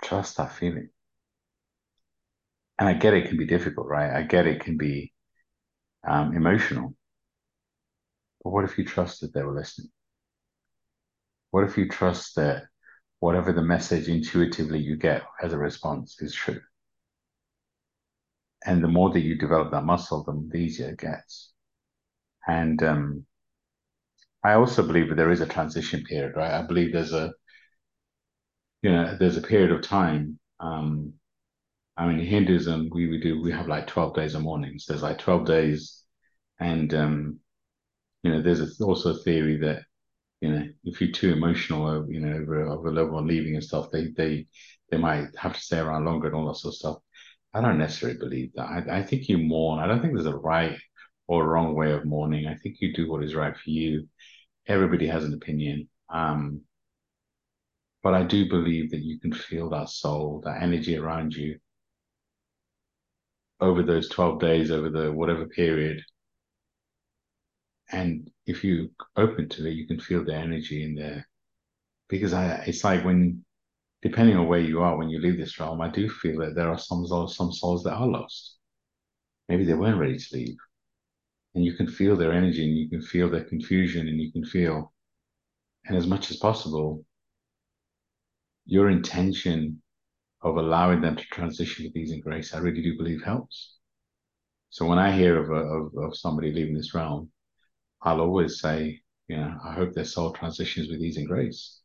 trust 0.02 0.36
that 0.36 0.52
feeling. 0.52 0.90
And 2.80 2.88
I 2.88 2.94
get 2.94 3.14
it 3.14 3.28
can 3.28 3.36
be 3.36 3.46
difficult, 3.46 3.86
right? 3.86 4.10
I 4.10 4.22
get 4.22 4.46
it 4.48 4.60
can 4.60 4.78
be 4.78 5.12
um, 6.08 6.34
emotional. 6.34 6.94
But 8.42 8.50
what 8.50 8.64
if 8.64 8.78
you 8.78 8.84
trust 8.84 9.20
that 9.20 9.34
they 9.34 9.42
were 9.42 9.54
listening? 9.54 9.90
What 11.50 11.64
if 11.64 11.76
you 11.76 11.88
trust 11.88 12.36
that 12.36 12.64
whatever 13.18 13.52
the 13.52 13.62
message 13.62 14.08
intuitively 14.08 14.80
you 14.80 14.96
get 14.96 15.22
as 15.42 15.52
a 15.52 15.58
response 15.58 16.20
is 16.22 16.34
true? 16.34 16.60
And 18.64 18.82
the 18.82 18.88
more 18.88 19.10
that 19.12 19.20
you 19.20 19.36
develop 19.36 19.72
that 19.72 19.84
muscle, 19.84 20.24
the 20.24 20.56
easier 20.56 20.88
it 20.88 20.98
gets. 20.98 21.52
And 22.48 22.82
um, 22.82 23.26
I 24.42 24.54
also 24.54 24.86
believe 24.86 25.08
that 25.10 25.16
there 25.16 25.30
is 25.30 25.42
a 25.42 25.46
transition 25.46 26.02
period, 26.04 26.34
right? 26.34 26.52
I 26.52 26.62
believe 26.62 26.92
there's 26.92 27.12
a, 27.12 27.34
you 28.82 28.90
know, 28.90 29.16
there's 29.18 29.36
a 29.36 29.42
period 29.42 29.70
of 29.70 29.82
time. 29.82 30.38
Um, 30.60 31.19
I 31.96 32.07
mean, 32.07 32.20
in 32.20 32.26
Hinduism, 32.26 32.90
we, 32.92 33.09
we 33.09 33.20
do, 33.20 33.42
we 33.42 33.53
have 33.53 33.68
like 33.68 33.87
12 33.87 34.14
days 34.14 34.35
of 34.35 34.42
mournings. 34.42 34.87
There's 34.87 35.03
like 35.03 35.18
12 35.18 35.44
days. 35.46 36.03
And, 36.59 36.92
um, 36.94 37.40
you 38.22 38.33
know, 38.33 38.42
there's 38.42 38.81
also 38.81 39.11
a 39.11 39.18
theory 39.18 39.59
that, 39.59 39.83
you 40.40 40.50
know, 40.50 40.68
if 40.85 41.00
you're 41.00 41.12
too 41.12 41.33
emotional, 41.33 42.11
you 42.11 42.20
know, 42.20 42.38
over, 42.38 42.66
over 42.66 42.88
a 42.88 42.92
level 42.92 43.16
on 43.16 43.26
leaving 43.26 43.55
and 43.55 43.64
stuff, 43.64 43.90
they, 43.92 44.09
they, 44.16 44.46
they 44.90 44.96
might 44.96 45.29
have 45.37 45.55
to 45.55 45.61
stay 45.61 45.79
around 45.79 46.05
longer 46.05 46.29
and 46.29 46.37
all 46.37 46.46
that 46.48 46.57
sort 46.57 46.72
of 46.72 46.79
stuff. 46.79 46.96
I 47.53 47.61
don't 47.61 47.79
necessarily 47.79 48.18
believe 48.18 48.53
that. 48.55 48.66
I, 48.66 48.98
I 48.98 49.03
think 49.03 49.29
you 49.29 49.38
mourn. 49.38 49.81
I 49.81 49.87
don't 49.87 50.00
think 50.00 50.14
there's 50.14 50.26
a 50.26 50.37
right 50.37 50.79
or 51.26 51.46
wrong 51.46 51.74
way 51.74 51.92
of 51.92 52.05
mourning. 52.05 52.46
I 52.46 52.55
think 52.55 52.76
you 52.81 52.94
do 52.94 53.11
what 53.11 53.24
is 53.24 53.35
right 53.35 53.57
for 53.57 53.70
you 53.70 54.07
everybody 54.70 55.07
has 55.07 55.24
an 55.24 55.35
opinion. 55.35 55.88
Um, 56.09 56.62
but 58.03 58.14
I 58.14 58.22
do 58.22 58.48
believe 58.48 58.90
that 58.90 59.03
you 59.03 59.18
can 59.20 59.33
feel 59.33 59.68
that 59.70 59.90
soul, 59.90 60.40
that 60.44 60.62
energy 60.62 60.96
around 60.96 61.35
you 61.35 61.59
over 63.60 63.82
those 63.82 64.08
12 64.08 64.40
days, 64.40 64.70
over 64.70 64.88
the 64.90 65.12
whatever 65.12 65.46
period. 65.46 66.02
And 67.92 68.30
if 68.46 68.62
you 68.64 68.90
open 69.16 69.48
to 69.50 69.66
it, 69.66 69.72
you 69.72 69.86
can 69.86 70.00
feel 70.00 70.24
the 70.24 70.34
energy 70.34 70.84
in 70.84 70.94
there. 70.94 71.26
Because 72.08 72.32
I, 72.32 72.62
it's 72.66 72.84
like 72.84 73.04
when, 73.04 73.44
depending 74.02 74.36
on 74.36 74.48
where 74.48 74.60
you 74.60 74.80
are, 74.82 74.96
when 74.96 75.10
you 75.10 75.20
leave 75.20 75.38
this 75.38 75.58
realm, 75.58 75.80
I 75.80 75.88
do 75.88 76.08
feel 76.08 76.40
that 76.40 76.54
there 76.54 76.70
are 76.70 76.78
some 76.78 77.06
souls, 77.06 77.36
some 77.36 77.52
souls 77.52 77.82
that 77.84 77.94
are 77.94 78.06
lost. 78.06 78.56
Maybe 79.48 79.64
they 79.64 79.74
weren't 79.74 79.98
ready 79.98 80.18
to 80.18 80.36
leave 80.36 80.56
and 81.54 81.64
you 81.64 81.74
can 81.74 81.86
feel 81.86 82.16
their 82.16 82.32
energy 82.32 82.64
and 82.64 82.76
you 82.76 82.88
can 82.88 83.02
feel 83.02 83.28
their 83.28 83.44
confusion 83.44 84.08
and 84.08 84.20
you 84.20 84.30
can 84.32 84.44
feel 84.44 84.92
and 85.86 85.96
as 85.96 86.06
much 86.06 86.30
as 86.30 86.36
possible 86.36 87.04
your 88.66 88.90
intention 88.90 89.82
of 90.42 90.57
allowing 90.57 91.00
them 91.00 91.16
to 91.16 91.24
transition 91.24 91.85
with 91.85 91.96
ease 91.96 92.12
and 92.12 92.22
grace. 92.22 92.55
I 92.55 92.59
really 92.59 92.83
do 92.83 92.96
believe 92.96 93.22
helps. 93.22 93.76
So 94.70 94.87
when 94.87 94.98
i 94.98 95.11
hear 95.11 95.42
of, 95.42 95.50
a, 95.50 95.62
of, 95.68 95.96
of 95.96 96.16
somebody 96.16 96.53
leaving 96.53 96.76
this 96.76 96.94
realm 96.94 97.29
i'll 98.03 98.20
always 98.20 98.61
say 98.61 99.00
you 99.26 99.37
know 99.37 99.53
i 99.64 99.72
hope 99.72 99.92
their 99.92 100.05
soul 100.05 100.33
transitions 100.33 100.88
with 100.88 101.00
ease 101.00 101.16
and 101.16 101.26
grace 101.26 101.81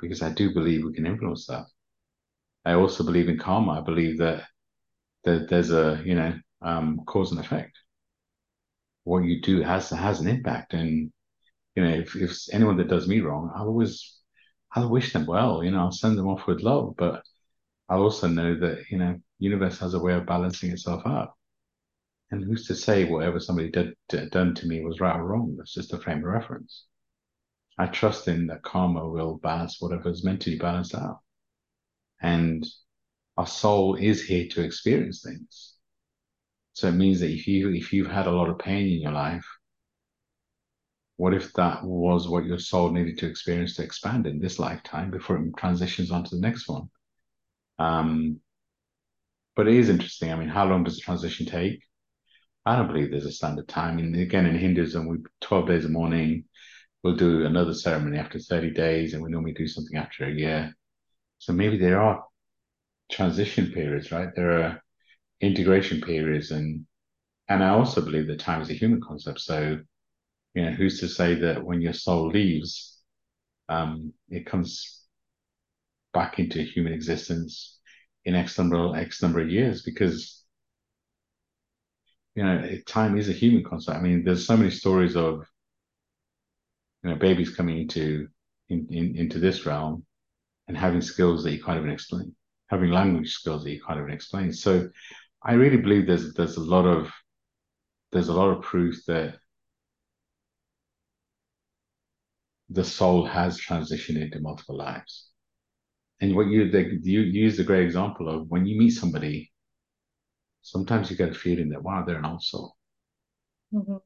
because 0.00 0.20
i 0.20 0.30
do 0.30 0.52
believe 0.52 0.84
we 0.84 0.92
can 0.92 1.06
influence 1.06 1.46
that. 1.46 1.66
I 2.64 2.74
also 2.74 3.04
believe 3.04 3.28
in 3.28 3.38
karma. 3.38 3.72
I 3.72 3.80
believe 3.82 4.18
that 4.18 4.44
that 5.24 5.48
there's 5.48 5.70
a 5.70 6.02
you 6.04 6.14
know 6.14 6.34
um, 6.62 7.00
cause 7.06 7.30
and 7.30 7.40
effect. 7.40 7.76
What 9.04 9.24
you 9.24 9.40
do 9.42 9.62
has 9.62 9.90
has 9.90 10.20
an 10.20 10.28
impact. 10.28 10.72
And 10.74 11.12
you 11.76 11.84
know, 11.84 11.90
if, 11.90 12.16
if 12.16 12.36
anyone 12.52 12.76
that 12.78 12.88
does 12.88 13.08
me 13.08 13.20
wrong, 13.20 13.52
I'll 13.54 13.68
always 13.68 14.18
I'll 14.74 14.88
wish 14.90 15.12
them 15.12 15.26
well. 15.26 15.62
You 15.62 15.70
know, 15.70 15.80
I'll 15.80 15.92
send 15.92 16.18
them 16.18 16.28
off 16.28 16.46
with 16.46 16.62
love, 16.62 16.94
but 16.96 17.22
I'll 17.88 18.02
also 18.02 18.28
know 18.28 18.58
that 18.60 18.84
you 18.90 18.98
know, 18.98 19.20
universe 19.38 19.78
has 19.80 19.94
a 19.94 20.00
way 20.00 20.14
of 20.14 20.26
balancing 20.26 20.70
itself 20.70 21.02
out. 21.06 21.34
And 22.30 22.42
who's 22.42 22.66
to 22.66 22.74
say 22.74 23.04
whatever 23.04 23.38
somebody 23.38 23.70
did, 23.70 23.94
did 24.08 24.30
done 24.30 24.54
to 24.56 24.66
me 24.66 24.82
was 24.82 25.00
right 25.00 25.16
or 25.16 25.24
wrong? 25.24 25.54
That's 25.56 25.74
just 25.74 25.92
a 25.92 25.98
frame 25.98 26.18
of 26.18 26.24
reference. 26.24 26.86
I 27.76 27.86
trust 27.86 28.28
in 28.28 28.46
that 28.46 28.62
karma 28.62 29.08
will 29.08 29.38
balance 29.38 29.80
whatever 29.80 30.08
is 30.08 30.24
meant 30.24 30.42
to 30.42 30.50
be 30.50 30.58
balanced 30.58 30.94
out. 30.94 31.20
And 32.22 32.66
our 33.36 33.46
soul 33.46 33.96
is 33.96 34.24
here 34.24 34.48
to 34.52 34.62
experience 34.62 35.22
things. 35.22 35.74
So 36.72 36.88
it 36.88 36.92
means 36.92 37.20
that 37.20 37.30
if 37.30 37.46
you 37.46 37.70
if 37.70 37.92
you've 37.92 38.10
had 38.10 38.26
a 38.26 38.32
lot 38.32 38.48
of 38.48 38.58
pain 38.58 38.86
in 38.86 39.00
your 39.00 39.12
life, 39.12 39.46
what 41.16 41.34
if 41.34 41.52
that 41.54 41.84
was 41.84 42.28
what 42.28 42.44
your 42.44 42.58
soul 42.58 42.90
needed 42.90 43.18
to 43.18 43.26
experience 43.26 43.76
to 43.76 43.84
expand 43.84 44.26
in 44.26 44.40
this 44.40 44.58
lifetime 44.58 45.10
before 45.10 45.36
it 45.36 45.52
transitions 45.56 46.10
on 46.10 46.24
to 46.24 46.34
the 46.34 46.40
next 46.40 46.68
one? 46.68 46.90
Um, 47.78 48.40
but 49.56 49.68
it 49.68 49.74
is 49.74 49.88
interesting. 49.88 50.32
I 50.32 50.36
mean, 50.36 50.48
how 50.48 50.66
long 50.66 50.84
does 50.84 50.96
the 50.96 51.02
transition 51.02 51.46
take? 51.46 51.80
I 52.66 52.76
don't 52.76 52.88
believe 52.88 53.10
there's 53.10 53.26
a 53.26 53.32
standard 53.32 53.68
time. 53.68 53.96
Mean, 53.96 54.14
again, 54.14 54.46
in 54.46 54.56
Hinduism, 54.58 55.06
we 55.06 55.18
12 55.40 55.66
days 55.66 55.84
a 55.84 55.88
mourning. 55.88 56.44
We'll 57.02 57.16
do 57.16 57.44
another 57.44 57.74
ceremony 57.74 58.18
after 58.18 58.38
30 58.38 58.70
days, 58.70 59.12
and 59.14 59.22
we 59.22 59.30
normally 59.30 59.52
do 59.52 59.68
something 59.68 59.96
after 59.98 60.24
a 60.24 60.32
year. 60.32 60.74
So 61.38 61.52
maybe 61.52 61.76
there 61.76 62.00
are 62.00 62.24
transition 63.10 63.72
periods, 63.72 64.10
right? 64.12 64.34
There 64.34 64.62
are 64.62 64.82
integration 65.40 66.00
periods 66.00 66.50
and 66.50 66.86
and 67.48 67.62
I 67.62 67.70
also 67.70 68.00
believe 68.00 68.26
that 68.28 68.40
time 68.40 68.62
is 68.62 68.70
a 68.70 68.74
human 68.74 69.00
concept. 69.02 69.40
So, 69.40 69.78
you 70.54 70.62
know, 70.62 70.70
who's 70.70 71.00
to 71.00 71.08
say 71.08 71.34
that 71.34 71.62
when 71.64 71.82
your 71.82 71.92
soul 71.92 72.28
leaves, 72.28 72.98
um, 73.68 74.14
it 74.30 74.46
comes 74.46 75.03
back 76.14 76.38
into 76.38 76.62
human 76.62 76.92
existence 76.92 77.78
in 78.24 78.34
X 78.34 78.58
number 78.58 78.96
X 78.96 79.22
number 79.22 79.40
of 79.40 79.50
years? 79.50 79.82
Because 79.82 80.44
you 82.34 82.42
know, 82.44 82.68
time 82.86 83.16
is 83.16 83.28
a 83.28 83.32
human 83.32 83.62
concept. 83.62 83.98
I 83.98 84.00
mean, 84.00 84.24
there's 84.24 84.46
so 84.46 84.56
many 84.56 84.70
stories 84.70 85.16
of 85.16 85.46
you 87.02 87.10
know 87.10 87.16
babies 87.16 87.54
coming 87.54 87.78
into 87.78 88.28
in, 88.68 88.86
in, 88.90 89.16
into 89.16 89.38
this 89.38 89.66
realm 89.66 90.04
and 90.68 90.76
having 90.76 91.00
skills 91.02 91.44
that 91.44 91.52
you 91.52 91.62
can't 91.62 91.78
even 91.78 91.90
explain, 91.90 92.34
having 92.68 92.90
language 92.90 93.32
skills 93.32 93.64
that 93.64 93.72
you 93.72 93.82
can't 93.86 93.98
even 93.98 94.10
explain. 94.10 94.52
So 94.52 94.88
I 95.42 95.54
really 95.54 95.76
believe 95.76 96.06
there's 96.06 96.32
there's 96.34 96.56
a 96.56 96.60
lot 96.60 96.86
of 96.86 97.12
there's 98.12 98.28
a 98.28 98.34
lot 98.34 98.50
of 98.50 98.62
proof 98.62 99.04
that 99.06 99.36
the 102.70 102.84
soul 102.84 103.26
has 103.26 103.60
transitioned 103.60 104.20
into 104.20 104.40
multiple 104.40 104.76
lives. 104.76 105.30
And 106.20 106.34
what 106.34 106.46
you 106.46 106.70
the, 106.70 106.98
you 107.02 107.20
use 107.20 107.56
the 107.56 107.64
great 107.64 107.84
example 107.84 108.28
of 108.28 108.48
when 108.48 108.66
you 108.66 108.78
meet 108.78 108.90
somebody, 108.90 109.52
sometimes 110.62 111.10
you 111.10 111.16
get 111.16 111.30
a 111.30 111.34
feeling 111.34 111.70
that 111.70 111.82
wow, 111.82 112.04
they're 112.04 112.18
an 112.18 112.24
old 112.24 112.42
soul. 112.42 112.76
Mm-hmm. 113.72 113.96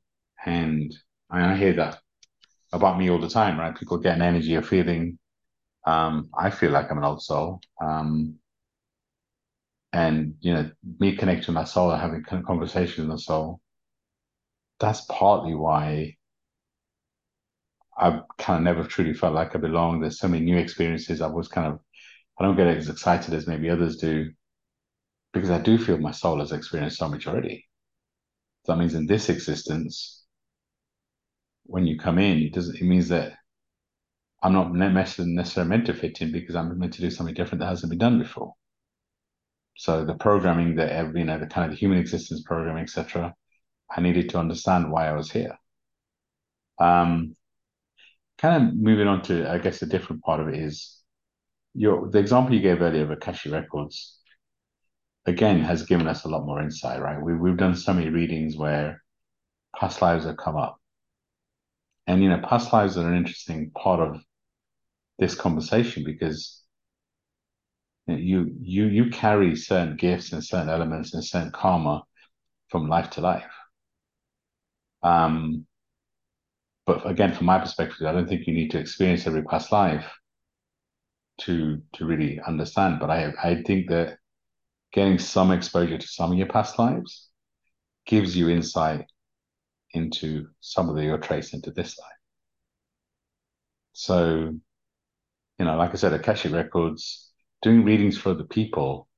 And 0.47 0.97
I, 1.31 1.53
I 1.53 1.57
hear 1.57 1.75
that 1.75 2.01
about 2.73 2.99
me 2.99 3.11
all 3.11 3.21
the 3.21 3.29
time, 3.29 3.59
right? 3.59 3.77
People 3.77 3.99
get 3.99 4.17
an 4.17 4.23
energy 4.23 4.55
of 4.55 4.67
feeling. 4.67 5.19
Um, 5.87 6.31
I 6.37 6.51
feel 6.51 6.71
like 6.71 6.91
I'm 6.91 6.99
an 6.99 7.05
old 7.05 7.23
soul. 7.23 7.61
Um, 7.81 8.37
and 9.93 10.35
you 10.41 10.53
know 10.53 10.71
me 11.01 11.17
connecting 11.17 11.55
my 11.55 11.65
soul 11.65 11.91
and 11.91 12.01
having 12.01 12.23
conversations 12.45 12.99
with 12.99 13.09
my 13.09 13.17
soul 13.17 13.59
that's 14.79 15.03
partly 15.09 15.55
why 15.55 16.17
I've 17.99 18.23
kind 18.39 18.59
of 18.59 18.63
never 18.65 18.89
truly 18.89 19.13
felt 19.13 19.35
like 19.35 19.55
I 19.55 19.59
belong. 19.59 20.01
There's 20.01 20.21
so 20.21 20.29
many 20.29 20.45
new 20.45 20.57
experiences. 20.57 21.21
I 21.21 21.27
was 21.27 21.49
kind 21.49 21.67
of, 21.67 21.81
I 22.39 22.45
don't 22.45 22.57
get 22.57 22.67
as 22.67 22.89
excited 22.89 23.35
as 23.35 23.47
maybe 23.47 23.69
others 23.71 23.97
do 23.97 24.31
because 25.33 25.51
I 25.51 25.59
do 25.59 25.77
feel 25.79 25.99
my 25.99 26.13
soul 26.13 26.39
has 26.39 26.53
experienced 26.53 26.99
so 26.99 27.09
much 27.09 27.27
already. 27.27 27.67
So 28.65 28.73
that 28.73 28.79
means 28.79 28.95
in 28.95 29.07
this 29.07 29.29
existence, 29.29 30.25
when 31.65 31.87
you 31.87 31.99
come 31.99 32.19
in, 32.19 32.39
it 32.39 32.55
doesn't. 32.55 32.77
It 32.77 32.85
means 32.85 33.09
that 33.09 33.35
I'm 34.43 34.53
not 34.53 34.73
necessarily 34.73 35.69
meant 35.69 35.87
to 35.87 35.95
fit 35.95 36.21
in 36.23 36.33
because 36.33 36.55
I'm 36.55 36.79
meant 36.79 36.95
to 36.95 37.01
do 37.01 37.11
something 37.11 37.35
different 37.35 37.61
that 37.61 37.69
hasn't 37.69 37.91
been 37.91 37.99
done 37.99 38.19
before. 38.19 38.55
So 39.77 40.05
the 40.05 40.15
programming 40.15 40.77
that 40.77 40.91
every, 40.91 41.21
you 41.21 41.27
know, 41.27 41.39
the 41.39 41.47
kind 41.47 41.67
of 41.67 41.71
the 41.73 41.77
human 41.77 41.99
existence 41.99 42.43
programming, 42.45 42.85
etc. 42.85 43.35
I 43.91 44.01
needed 44.01 44.29
to 44.31 44.39
understand 44.39 44.91
why 44.91 45.09
I 45.09 45.13
was 45.13 45.31
here. 45.31 45.57
Um, 46.79 47.37
kind 48.39 48.69
of 48.69 48.75
moving 48.75 49.09
on 49.09 49.23
to, 49.23 49.51
I 49.51 49.59
guess, 49.59 49.83
a 49.83 49.87
different 49.87 50.23
part 50.23 50.41
of 50.41 50.49
it 50.49 50.55
is 50.55 50.98
your 51.75 52.09
the 52.09 52.19
example 52.19 52.55
you 52.55 52.61
gave 52.61 52.83
earlier 52.83 53.05
of 53.05 53.11
Akashic 53.11 53.53
Records. 53.53 54.17
Again, 55.27 55.61
has 55.61 55.83
given 55.83 56.09
us 56.09 56.25
a 56.25 56.29
lot 56.29 56.47
more 56.47 56.63
insight, 56.63 57.01
right? 57.03 57.21
We 57.21 57.35
we've 57.35 57.57
done 57.57 57.77
so 57.77 57.93
many 57.93 58.09
readings 58.09 58.57
where 58.57 59.03
past 59.77 60.01
lives 60.01 60.25
have 60.25 60.39
come 60.39 60.57
up, 60.57 60.79
and 62.07 62.23
you 62.23 62.31
know, 62.31 62.41
past 62.41 62.73
lives 62.73 62.97
are 62.97 63.09
an 63.09 63.17
interesting 63.17 63.71
part 63.71 64.01
of 64.01 64.23
this 65.19 65.35
conversation 65.35 66.05
because 66.05 66.63
you 68.07 68.57
you 68.63 68.87
you 68.87 69.11
carry 69.11 69.55
certain 69.55 69.97
gifts 69.97 70.33
and 70.33 70.45
certain 70.45 70.71
elements 70.71 71.13
and 71.15 71.25
certain 71.25 71.53
karma 71.53 72.03
from 72.71 72.89
life 72.89 73.11
to 73.11 73.21
life. 73.21 73.53
Um, 75.03 75.67
but 76.87 77.07
again, 77.09 77.35
from 77.35 77.47
my 77.47 77.59
perspective, 77.59 78.07
I 78.07 78.13
don't 78.13 78.29
think 78.29 78.47
you 78.47 78.55
need 78.55 78.71
to 78.71 78.79
experience 78.79 79.27
every 79.27 79.43
past 79.43 79.73
life 79.73 80.11
to 81.39 81.83
to 81.95 82.05
really 82.05 82.41
understand. 82.41 83.01
But 83.01 83.11
I 83.11 83.33
I 83.43 83.63
think 83.63 83.89
that 83.91 84.19
getting 84.93 85.19
some 85.19 85.51
exposure 85.53 85.99
to 85.99 86.07
some 86.07 86.33
of 86.33 86.39
your 86.39 86.49
past 86.49 86.79
lives 86.79 87.29
gives 88.07 88.37
you 88.37 88.49
insight 88.49 89.07
into 89.93 90.49
some 90.61 90.89
of 90.89 90.97
the, 90.97 91.05
your 91.05 91.19
trace 91.19 91.55
into 91.55 91.71
this 91.71 91.99
life. 91.99 92.11
So 93.93 94.55
you 95.59 95.65
know, 95.65 95.77
like 95.77 95.91
I 95.91 95.97
said, 95.97 96.13
Akashic 96.13 96.53
Records, 96.53 97.31
doing 97.63 97.85
readings 97.85 98.17
for 98.17 98.31
other 98.31 98.45
people 98.45 99.09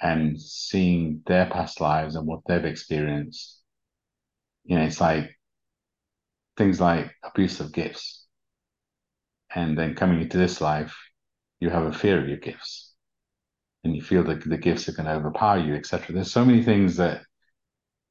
and 0.00 0.40
seeing 0.40 1.22
their 1.26 1.46
past 1.46 1.80
lives 1.80 2.14
and 2.14 2.26
what 2.26 2.40
they've 2.46 2.64
experienced. 2.64 3.60
You 4.64 4.78
know, 4.78 4.84
it's 4.84 5.00
like 5.00 5.38
things 6.56 6.80
like 6.80 7.10
abuse 7.24 7.60
of 7.60 7.72
gifts. 7.72 8.26
And 9.54 9.78
then 9.78 9.94
coming 9.94 10.20
into 10.20 10.36
this 10.36 10.60
life, 10.60 10.94
you 11.60 11.70
have 11.70 11.84
a 11.84 11.92
fear 11.92 12.20
of 12.20 12.28
your 12.28 12.38
gifts. 12.38 12.92
And 13.84 13.94
you 13.94 14.02
feel 14.02 14.24
that 14.24 14.44
the 14.44 14.58
gifts 14.58 14.88
are 14.88 14.92
going 14.92 15.06
to 15.06 15.14
overpower 15.14 15.58
you, 15.58 15.74
etc. 15.74 16.14
There's 16.14 16.32
so 16.32 16.44
many 16.44 16.62
things 16.62 16.96
that, 16.96 17.22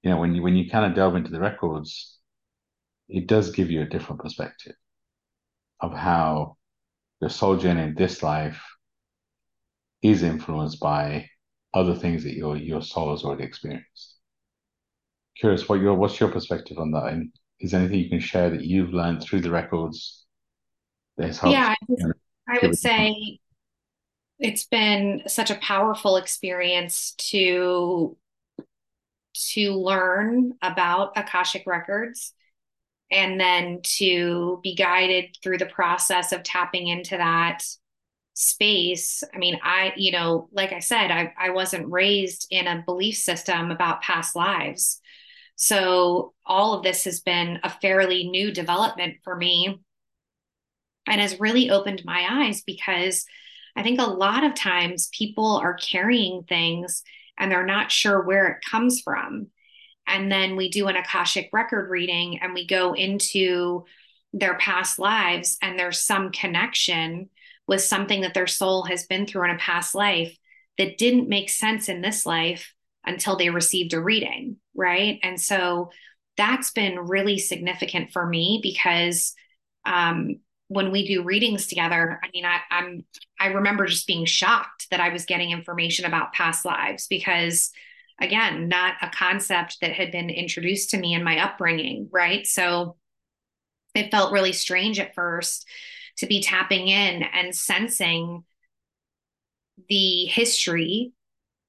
you 0.02 0.10
know, 0.10 0.18
when 0.18 0.34
you 0.34 0.42
when 0.42 0.56
you 0.56 0.70
kind 0.70 0.86
of 0.86 0.96
delve 0.96 1.16
into 1.16 1.32
the 1.32 1.42
records, 1.42 2.18
it 3.10 3.28
does 3.28 3.52
give 3.52 3.70
you 3.70 3.82
a 3.82 3.86
different 3.86 4.22
perspective 4.22 4.76
of 5.82 5.94
how 5.94 6.58
your 7.22 7.30
soul 7.30 7.58
journey 7.58 7.84
in 7.84 7.96
this 7.96 8.24
life 8.24 8.64
is 10.02 10.24
influenced 10.24 10.80
by 10.80 11.28
other 11.74 11.96
things 11.96 12.24
that 12.24 12.36
your 12.36 12.56
your 12.58 12.82
soul 12.82 13.12
has 13.12 13.24
already 13.24 13.44
experienced. 13.44 14.16
Curious, 15.38 15.68
what 15.68 15.82
your 15.82 15.96
what's 15.96 16.20
your 16.20 16.32
perspective 16.32 16.80
on 16.80 16.92
that? 16.92 17.08
And 17.08 17.32
is 17.60 17.72
there 17.72 17.82
anything 17.82 18.00
you 18.00 18.10
can 18.10 18.20
share 18.20 18.50
that 18.50 18.64
you've 18.64 18.94
learned 18.94 19.22
through 19.22 19.42
the 19.42 19.52
records 19.52 20.26
that 21.18 21.28
has 21.28 21.40
helped? 21.40 21.54
Yeah, 21.54 21.76
I 21.90 22.12
would 22.62 22.78
say 22.78 23.40
it's 24.40 24.66
been 24.66 25.24
such 25.28 25.52
a 25.52 25.56
powerful 25.56 26.18
experience 26.18 27.14
to 27.18 28.18
to 29.34 29.74
learn 29.74 30.54
about 30.62 31.14
Akashic 31.16 31.64
records 31.68 32.34
and 33.12 33.40
then 33.40 33.80
to 33.84 34.60
be 34.64 34.76
guided 34.76 35.38
through 35.42 35.60
the 35.60 35.66
process 35.66 36.32
of 36.32 36.44
tapping 36.44 36.88
into 36.88 37.18
that 37.18 37.64
space. 38.34 39.24
I 39.34 39.38
mean 39.38 39.60
i 39.64 39.94
you 39.96 40.12
know 40.12 40.48
like 40.52 40.72
i 40.72 40.80
said 40.80 41.10
i, 41.10 41.34
I 41.40 41.50
wasn't 41.50 41.92
raised 41.92 42.48
in 42.52 42.68
a 42.68 42.84
belief 42.86 43.18
system 43.18 43.72
about 43.72 44.02
past 44.02 44.36
lives. 44.36 45.02
So 45.56 46.34
all 46.46 46.76
of 46.76 46.84
this 46.84 47.06
has 47.06 47.20
been 47.22 47.60
a 47.64 47.70
fairly 47.70 48.30
new 48.30 48.52
development 48.52 49.16
for 49.24 49.36
me 49.36 49.80
and 51.08 51.22
has 51.22 51.40
really 51.40 51.70
opened 51.70 52.04
my 52.06 52.26
eyes 52.30 52.62
because 52.62 53.26
i 53.76 53.84
think 53.84 54.00
a 54.00 54.04
lot 54.04 54.44
of 54.44 54.54
times 54.54 55.10
people 55.12 55.58
are 55.58 55.76
carrying 55.76 56.44
things 56.44 57.04
and 57.38 57.52
they're 57.52 57.66
not 57.66 57.92
sure 57.92 58.22
where 58.22 58.48
it 58.48 58.64
comes 58.70 59.02
from. 59.02 59.48
And 60.08 60.32
then 60.32 60.56
we 60.56 60.70
do 60.70 60.88
an 60.88 60.96
akashic 60.96 61.50
record 61.52 61.90
reading 61.90 62.40
and 62.42 62.54
we 62.54 62.66
go 62.66 62.94
into 62.94 63.86
their 64.34 64.58
past 64.58 65.00
lives 65.00 65.58
and 65.62 65.78
there's 65.78 66.02
some 66.02 66.32
connection 66.32 67.30
with 67.68 67.82
something 67.82 68.22
that 68.22 68.34
their 68.34 68.48
soul 68.48 68.84
has 68.84 69.06
been 69.06 69.28
through 69.28 69.46
in 69.46 69.52
a 69.52 69.58
past 69.58 69.94
life 69.96 70.38
that 70.78 70.98
didn't 70.98 71.30
make 71.30 71.50
sense 71.50 71.90
in 71.90 72.02
this 72.02 72.26
life 72.26 72.74
until 73.06 73.36
they 73.36 73.50
received 73.50 73.94
a 73.94 74.02
reading 74.02 74.58
right? 74.78 75.20
And 75.24 75.42
so 75.42 75.90
that's 76.38 76.70
been 76.70 77.00
really 77.00 77.40
significant 77.40 78.12
for 78.12 78.24
me 78.26 78.60
because 78.62 79.34
um, 79.86 80.40
when 80.70 80.92
we 80.92 81.08
do 81.08 81.24
readings 81.24 81.68
together 81.68 82.20
i 82.24 82.30
mean 82.34 82.46
I, 82.46 82.60
i'm 82.70 83.06
i 83.40 83.48
remember 83.48 83.86
just 83.86 84.08
being 84.08 84.26
shocked 84.26 84.88
that 84.92 85.00
i 85.00 85.10
was 85.10 85.26
getting 85.26 85.52
information 85.52 86.06
about 86.06 86.34
past 86.34 86.66
lives 86.66 87.08
because 87.08 87.72
again, 88.20 88.68
not 88.68 88.96
a 89.02 89.10
concept 89.10 89.78
that 89.82 89.94
had 89.94 90.12
been 90.12 90.30
introduced 90.30 90.92
to 90.92 90.98
me 90.98 91.14
in 91.14 91.24
my 91.24 91.40
upbringing, 91.44 92.10
right? 92.12 92.46
So 92.48 92.96
it 93.94 94.12
felt 94.12 94.32
really 94.32 94.54
strange 94.54 95.00
at 95.00 95.16
first 95.16 95.68
to 96.18 96.26
be 96.26 96.42
tapping 96.42 96.88
in 96.88 97.24
and 97.24 97.56
sensing 97.56 98.44
the 99.90 100.26
history 100.26 101.12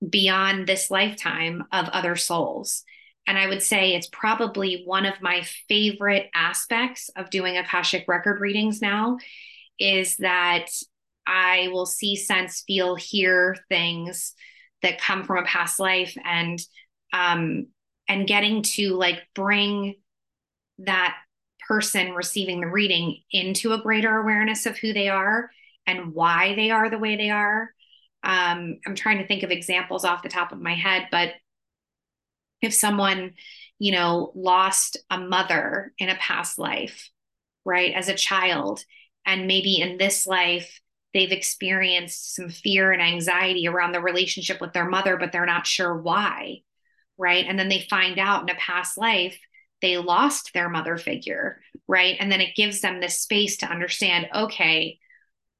beyond 0.08 0.66
this 0.66 0.90
lifetime 0.90 1.64
of 1.72 1.88
other 1.88 2.16
souls. 2.16 2.84
And 3.28 3.38
I 3.38 3.46
would 3.46 3.62
say 3.62 3.94
it's 3.94 4.08
probably 4.08 4.82
one 4.86 5.04
of 5.04 5.20
my 5.20 5.42
favorite 5.68 6.30
aspects 6.34 7.10
of 7.14 7.28
doing 7.28 7.58
Akashic 7.58 8.06
record 8.08 8.40
readings 8.40 8.80
now 8.80 9.18
is 9.78 10.16
that 10.16 10.70
I 11.26 11.68
will 11.70 11.84
see, 11.84 12.16
sense, 12.16 12.64
feel, 12.66 12.94
hear 12.94 13.54
things 13.68 14.34
that 14.82 14.98
come 14.98 15.24
from 15.24 15.36
a 15.36 15.46
past 15.46 15.78
life 15.78 16.16
and 16.24 16.58
um 17.12 17.66
and 18.08 18.26
getting 18.26 18.62
to 18.62 18.94
like 18.94 19.18
bring 19.34 19.96
that 20.78 21.16
person 21.66 22.12
receiving 22.12 22.60
the 22.60 22.66
reading 22.66 23.20
into 23.30 23.72
a 23.72 23.82
greater 23.82 24.16
awareness 24.16 24.64
of 24.64 24.78
who 24.78 24.92
they 24.94 25.08
are 25.08 25.50
and 25.86 26.14
why 26.14 26.54
they 26.54 26.70
are 26.70 26.88
the 26.88 26.98
way 26.98 27.16
they 27.16 27.30
are. 27.30 27.70
Um 28.22 28.78
i'm 28.86 28.94
trying 28.94 29.18
to 29.18 29.26
think 29.26 29.42
of 29.42 29.50
examples 29.50 30.04
off 30.04 30.22
the 30.22 30.28
top 30.28 30.52
of 30.52 30.60
my 30.60 30.74
head 30.74 31.08
but 31.10 31.32
if 32.62 32.74
someone 32.74 33.34
you 33.78 33.92
know 33.92 34.32
lost 34.34 34.96
a 35.10 35.18
mother 35.18 35.92
in 35.98 36.08
a 36.08 36.16
past 36.16 36.58
life 36.58 37.10
right 37.64 37.94
as 37.94 38.08
a 38.08 38.14
child 38.14 38.84
and 39.24 39.46
maybe 39.46 39.80
in 39.80 39.98
this 39.98 40.26
life 40.26 40.80
they've 41.14 41.32
experienced 41.32 42.34
some 42.34 42.48
fear 42.48 42.92
and 42.92 43.02
anxiety 43.02 43.66
around 43.66 43.92
the 43.92 44.00
relationship 44.00 44.60
with 44.60 44.72
their 44.72 44.88
mother, 44.88 45.16
but 45.16 45.32
they're 45.32 45.46
not 45.46 45.66
sure 45.66 45.96
why. 45.96 46.58
Right. 47.16 47.44
And 47.46 47.58
then 47.58 47.68
they 47.68 47.86
find 47.90 48.18
out 48.18 48.42
in 48.42 48.54
a 48.54 48.58
past 48.58 48.96
life, 48.96 49.38
they 49.80 49.96
lost 49.96 50.52
their 50.54 50.68
mother 50.68 50.96
figure. 50.96 51.60
Right. 51.86 52.16
And 52.20 52.30
then 52.30 52.40
it 52.40 52.54
gives 52.54 52.80
them 52.80 53.00
this 53.00 53.18
space 53.20 53.56
to 53.58 53.66
understand 53.66 54.28
okay, 54.34 54.98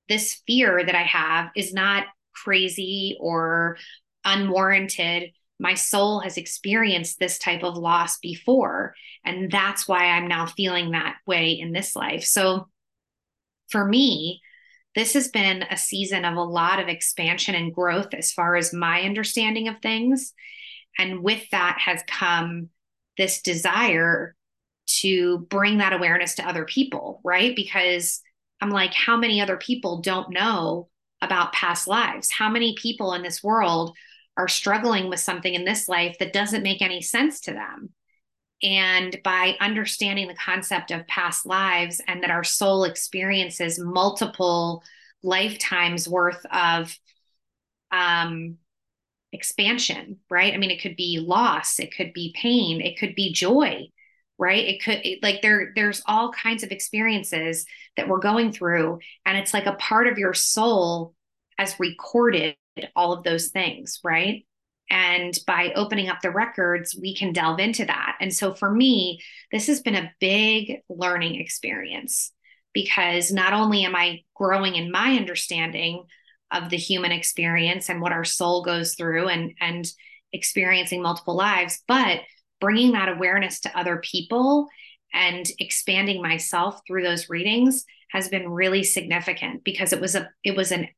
this 0.08 0.42
fear 0.46 0.84
that 0.84 0.94
I 0.94 1.02
have 1.02 1.50
is 1.56 1.72
not 1.72 2.04
crazy 2.33 3.16
or 3.20 3.77
unwarranted. 4.25 5.33
My 5.59 5.75
soul 5.75 6.21
has 6.21 6.37
experienced 6.37 7.19
this 7.19 7.38
type 7.38 7.65
of 7.65 7.77
loss 7.77 8.19
before. 8.19 8.94
And 9.25 9.50
that's 9.50 9.88
why 9.88 10.06
I'm 10.06 10.29
now 10.29 10.46
feeling 10.46 10.92
that 10.92 11.17
way 11.27 11.52
in 11.52 11.73
this 11.73 11.96
life. 11.96 12.25
So 12.25 12.69
for 13.71 13.85
me, 13.85 14.40
this 14.94 15.15
has 15.15 15.29
been 15.29 15.63
a 15.63 15.77
season 15.77 16.25
of 16.25 16.37
a 16.37 16.42
lot 16.42 16.81
of 16.81 16.88
expansion 16.88 17.54
and 17.54 17.75
growth 17.75 18.15
as 18.15 18.33
far 18.33 18.56
as 18.56 18.73
my 18.73 19.02
understanding 19.02 19.69
of 19.69 19.81
things. 19.81 20.33
And 20.98 21.23
with 21.23 21.48
that 21.50 21.79
has 21.85 22.02
come 22.09 22.71
this 23.17 23.42
desire 23.42 24.35
to 25.00 25.40
bring 25.50 25.79
that 25.79 25.92
awareness 25.92 26.37
to 26.37 26.48
other 26.48 26.65
people, 26.65 27.21
right? 27.23 27.54
Because 27.54 28.23
I'm 28.61 28.71
like, 28.71 28.94
how 28.94 29.17
many 29.17 29.40
other 29.40 29.56
people 29.56 30.00
don't 30.00 30.31
know 30.31 30.88
about 31.21 31.52
past 31.52 31.87
lives? 31.87 32.31
How 32.31 32.48
many 32.48 32.75
people 32.77 33.13
in 33.13 33.23
this 33.23 33.42
world 33.42 33.96
are 34.38 34.48
struggling 34.48 35.08
with 35.10 35.20
something 35.20 35.52
in 35.52 35.64
this 35.64 35.88
life 35.88 36.16
that 36.18 36.32
doesn't 36.32 36.62
make 36.62 36.80
any 36.80 37.02
sense 37.02 37.40
to 37.40 37.52
them? 37.52 37.90
And 38.62 39.20
by 39.22 39.56
understanding 39.60 40.26
the 40.26 40.34
concept 40.34 40.90
of 40.90 41.06
past 41.06 41.44
lives 41.44 42.00
and 42.08 42.22
that 42.22 42.30
our 42.30 42.44
soul 42.44 42.84
experiences 42.84 43.78
multiple 43.78 44.82
lifetimes 45.22 46.08
worth 46.08 46.44
of 46.46 46.96
um, 47.90 48.56
expansion, 49.32 50.18
right? 50.30 50.54
I 50.54 50.56
mean, 50.56 50.70
it 50.70 50.80
could 50.80 50.96
be 50.96 51.20
loss, 51.20 51.78
it 51.78 51.94
could 51.94 52.12
be 52.12 52.34
pain, 52.36 52.80
it 52.80 52.98
could 52.98 53.14
be 53.14 53.32
joy, 53.32 53.88
right? 54.38 54.64
It 54.64 54.82
could 54.82 55.00
it, 55.04 55.22
like 55.22 55.42
there 55.42 55.72
there's 55.74 56.02
all 56.06 56.32
kinds 56.32 56.62
of 56.62 56.70
experiences 56.70 57.66
that 57.96 58.08
we're 58.08 58.18
going 58.18 58.52
through 58.52 59.00
and 59.26 59.36
it's 59.36 59.52
like 59.52 59.66
a 59.66 59.74
part 59.74 60.06
of 60.06 60.18
your 60.18 60.34
soul 60.34 61.14
has 61.58 61.78
recorded 61.78 62.56
all 62.96 63.12
of 63.12 63.24
those 63.24 63.48
things, 63.48 64.00
right? 64.04 64.44
And 64.90 65.38
by 65.46 65.72
opening 65.74 66.08
up 66.08 66.20
the 66.22 66.31
records, 66.31 66.96
we 66.98 67.14
can 67.14 67.33
delve 67.33 67.60
into 67.60 67.85
that. 67.85 68.16
And 68.20 68.33
so 68.33 68.54
for 68.54 68.70
me, 68.70 69.20
this 69.52 69.66
has 69.66 69.81
been 69.81 69.94
a 69.94 70.12
big 70.18 70.81
learning 70.88 71.40
experience 71.40 72.33
because 72.72 73.31
not 73.31 73.52
only 73.52 73.85
am 73.85 73.94
I 73.94 74.22
growing 74.35 74.76
in 74.76 74.90
my 74.90 75.16
understanding 75.16 76.04
of 76.50 76.70
the 76.70 76.76
human 76.76 77.12
experience 77.12 77.88
and 77.88 78.00
what 78.00 78.12
our 78.12 78.24
soul 78.24 78.62
goes 78.64 78.94
through 78.94 79.29
and 79.29 79.52
and 79.60 79.90
experiencing 80.33 81.02
multiple 81.02 81.35
lives 81.35 81.83
but 81.87 82.20
bringing 82.60 82.92
that 82.92 83.08
awareness 83.08 83.60
to 83.60 83.79
other 83.79 83.98
people 83.98 84.68
and 85.12 85.46
expanding 85.58 86.22
myself 86.22 86.81
through 86.87 87.02
those 87.02 87.31
readings 87.31 87.85
has 88.10 88.29
been 88.29 88.48
really 88.48 88.83
significant 88.83 89.64
because 89.64 89.92
it 89.92 90.00
was 90.00 90.14
a 90.14 90.29
it 90.44 90.56
was 90.56 90.72
an 90.72 90.88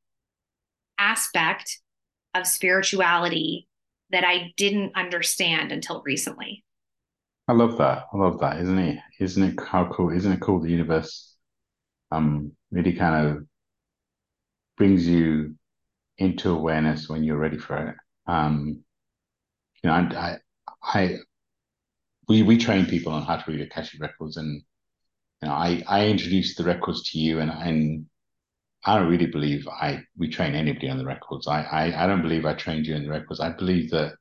aspect 1.01 1.79
of 2.35 2.47
spirituality 2.47 3.67
that 4.11 4.25
I 4.25 4.53
didn't 4.57 4.93
understand 4.95 5.73
until 5.73 6.03
recently. 6.05 6.65
I 7.49 7.53
love 7.53 7.79
that. 7.79 8.05
I 8.13 8.17
love 8.17 8.39
that. 8.41 8.61
Isn't 8.61 8.79
it? 8.79 8.99
Isn't 9.19 9.43
it 9.43 9.61
how 9.67 9.87
cool? 9.87 10.11
Isn't 10.11 10.33
it 10.33 10.41
cool? 10.41 10.61
The 10.61 10.71
universe 10.71 11.35
um 12.13 12.53
really 12.71 12.93
kind 12.93 13.27
of 13.27 13.47
brings 14.77 15.07
you 15.07 15.55
into 16.19 16.51
awareness 16.51 17.09
when 17.09 17.25
you're 17.25 17.39
ready 17.39 17.59
for 17.59 17.77
it. 17.89 17.97
Um, 18.27 18.85
you 19.83 19.91
know, 19.91 19.93
I, 19.93 20.37
I, 20.83 21.17
we 22.29 22.43
we 22.43 22.59
train 22.59 22.87
people 22.87 23.13
on 23.13 23.23
how 23.25 23.37
to 23.37 23.51
read 23.51 23.61
Akashic 23.61 24.01
records, 24.01 24.37
and 24.37 24.63
you 25.43 25.49
know, 25.49 25.55
I 25.55 25.83
I 25.89 26.07
introduced 26.07 26.57
the 26.57 26.65
records 26.65 27.11
to 27.11 27.19
you, 27.19 27.41
and 27.41 27.51
and 27.51 28.07
I 28.85 28.97
don't 28.99 29.11
really 29.11 29.26
believe 29.26 29.68
I 29.68 30.05
we 30.16 30.28
train 30.28 30.55
anybody 30.55 30.89
on 30.89 30.99
the 30.99 31.05
records. 31.05 31.47
I 31.47 31.62
I, 31.62 32.05
I 32.05 32.07
don't 32.07 32.22
believe 32.22 32.47
I 32.47 32.55
trained 32.55 32.87
you 32.87 32.95
in 32.97 33.05
the 33.05 33.11
records. 33.11 33.41
I 33.41 33.51
believe 33.51 33.91
that 33.91 34.14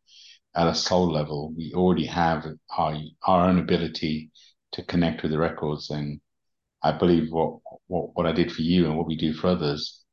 at 0.55 0.68
a 0.68 0.76
soul 0.76 1.12
level, 1.12 1.53
we 1.55 1.74
already 1.76 2.05
have 2.05 2.45
our 2.78 2.97
our 3.24 3.47
own 3.49 3.60
ability 3.60 4.32
to 4.74 4.84
connect 4.84 5.22
with 5.22 5.32
the 5.32 5.38
records, 5.38 5.89
and 5.89 6.20
I 6.84 6.91
believe 6.91 7.32
what 7.32 7.60
what 7.88 8.16
what 8.16 8.26
I 8.26 8.32
did 8.34 8.51
for 8.51 8.62
you 8.62 8.86
and 8.88 8.97
what 8.97 9.07
we 9.07 9.16
do 9.18 9.34
for 9.34 9.47
others 9.47 10.03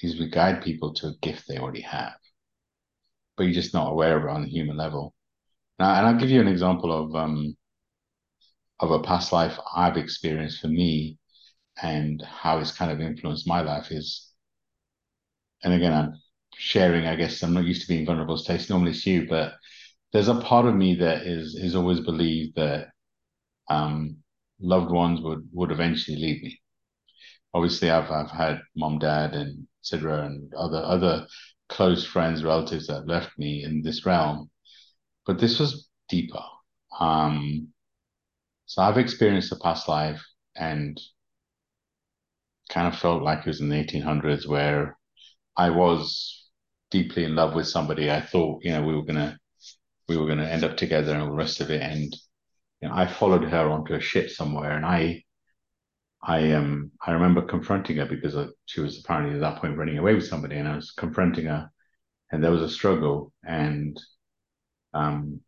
is 0.00 0.18
we 0.18 0.28
guide 0.30 0.62
people 0.62 0.94
to 0.94 1.08
a 1.08 1.16
gift 1.22 1.48
they 1.48 1.58
already 1.58 1.80
have, 1.82 2.14
but 3.36 3.44
you're 3.44 3.52
just 3.54 3.74
not 3.74 3.90
aware 3.90 4.16
of 4.16 4.24
it 4.24 4.30
on 4.30 4.42
the 4.42 4.48
human 4.48 4.76
level. 4.76 5.14
Now, 5.78 5.94
and 5.94 6.06
I'll 6.06 6.18
give 6.20 6.30
you 6.30 6.40
an 6.40 6.48
example 6.48 6.92
of 6.92 7.14
um, 7.14 7.56
of 8.80 8.90
a 8.90 9.02
past 9.02 9.32
life 9.32 9.58
I've 9.74 9.96
experienced 9.96 10.60
for 10.60 10.68
me 10.68 11.18
and 11.82 12.22
how 12.22 12.58
it's 12.58 12.72
kind 12.72 12.90
of 12.90 13.00
influenced 13.00 13.46
my 13.46 13.60
life 13.60 13.90
is, 13.90 14.30
and 15.62 15.74
again, 15.74 15.92
I'm 15.92 16.14
sharing, 16.56 17.06
I 17.06 17.16
guess 17.16 17.42
I'm 17.42 17.54
not 17.54 17.64
used 17.64 17.82
to 17.82 17.88
being 17.88 18.06
vulnerable, 18.06 18.36
Stacey, 18.36 18.72
normally 18.72 18.92
it's 18.92 19.06
you, 19.06 19.26
but 19.28 19.54
there's 20.12 20.28
a 20.28 20.40
part 20.40 20.66
of 20.66 20.74
me 20.74 20.94
that 20.96 21.22
is 21.26 21.54
is 21.54 21.74
always 21.74 22.00
believed 22.00 22.56
that 22.56 22.88
um, 23.68 24.16
loved 24.60 24.90
ones 24.90 25.20
would 25.20 25.48
would 25.52 25.70
eventually 25.70 26.16
leave 26.16 26.42
me. 26.42 26.60
Obviously, 27.54 27.90
I've 27.90 28.10
I've 28.10 28.30
had 28.30 28.60
mom, 28.76 28.98
dad, 28.98 29.34
and 29.34 29.66
Sidra 29.82 30.26
and 30.26 30.52
other 30.54 30.82
other 30.84 31.26
close 31.68 32.04
friends, 32.04 32.44
relatives 32.44 32.86
that 32.86 33.06
left 33.06 33.38
me 33.38 33.64
in 33.64 33.82
this 33.82 34.06
realm. 34.06 34.50
But 35.26 35.38
this 35.38 35.58
was 35.58 35.88
deeper. 36.08 36.42
Um, 36.98 37.68
so 38.66 38.82
I've 38.82 38.98
experienced 38.98 39.52
a 39.52 39.56
past 39.56 39.88
life 39.88 40.22
and 40.56 41.00
kind 42.68 42.86
of 42.88 42.98
felt 42.98 43.22
like 43.22 43.40
it 43.40 43.46
was 43.46 43.60
in 43.60 43.68
the 43.68 43.76
1800s 43.76 44.46
where 44.46 44.96
I 45.56 45.70
was 45.70 46.48
deeply 46.90 47.24
in 47.24 47.34
love 47.36 47.54
with 47.54 47.68
somebody. 47.68 48.10
I 48.10 48.20
thought, 48.20 48.64
you 48.64 48.72
know, 48.72 48.82
we 48.82 48.94
were 48.94 49.04
gonna 49.04 49.38
we 50.08 50.16
were 50.16 50.26
gonna 50.26 50.46
end 50.46 50.64
up 50.64 50.76
together 50.76 51.12
and 51.12 51.22
all 51.22 51.28
the 51.28 51.34
rest 51.34 51.60
of 51.60 51.70
it. 51.70 51.82
And 51.82 52.14
you 52.82 52.88
know, 52.88 52.94
I 52.94 53.06
followed 53.06 53.44
her 53.44 53.70
onto 53.70 53.94
a 53.94 54.00
ship 54.00 54.30
somewhere, 54.30 54.72
and 54.76 54.86
I 54.86 55.24
I 56.22 56.52
um 56.52 56.92
I 57.04 57.12
remember 57.12 57.42
confronting 57.42 57.96
her 57.98 58.06
because 58.06 58.36
she 58.66 58.80
was 58.80 58.98
apparently 59.00 59.34
at 59.34 59.40
that 59.40 59.60
point 59.60 59.76
running 59.76 59.98
away 59.98 60.14
with 60.14 60.26
somebody, 60.26 60.56
and 60.56 60.68
I 60.68 60.76
was 60.76 60.92
confronting 60.92 61.46
her, 61.46 61.70
and 62.32 62.42
there 62.44 62.52
was 62.52 62.62
a 62.62 62.70
struggle, 62.70 63.32
and 63.44 63.98
um 64.94 65.40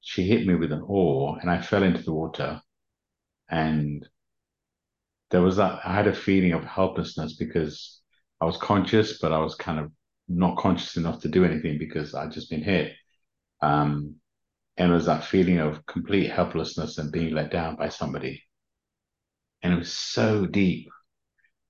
she 0.00 0.22
hit 0.26 0.46
me 0.46 0.54
with 0.54 0.72
an 0.72 0.82
oar, 0.86 1.38
and 1.40 1.50
I 1.50 1.60
fell 1.60 1.82
into 1.82 2.02
the 2.02 2.14
water, 2.14 2.62
and 3.50 4.08
there 5.30 5.42
was 5.42 5.56
that 5.56 5.80
I 5.84 5.94
had 5.94 6.06
a 6.06 6.14
feeling 6.14 6.52
of 6.52 6.64
helplessness 6.64 7.34
because 7.36 8.00
I 8.40 8.44
was 8.44 8.56
conscious, 8.58 9.18
but 9.18 9.32
I 9.32 9.38
was 9.38 9.54
kind 9.54 9.78
of 9.80 9.90
not 10.28 10.56
conscious 10.56 10.96
enough 10.96 11.20
to 11.22 11.28
do 11.28 11.44
anything 11.44 11.78
because 11.78 12.14
I'd 12.14 12.32
just 12.32 12.50
been 12.50 12.62
hit. 12.62 12.92
Um, 13.62 14.16
and 14.76 14.90
it 14.90 14.94
was 14.94 15.06
that 15.06 15.24
feeling 15.24 15.58
of 15.58 15.84
complete 15.86 16.30
helplessness 16.30 16.98
and 16.98 17.12
being 17.12 17.34
let 17.34 17.50
down 17.50 17.76
by 17.76 17.88
somebody 17.88 18.42
and 19.66 19.74
it 19.74 19.78
was 19.78 19.92
so 19.92 20.46
deep. 20.46 20.90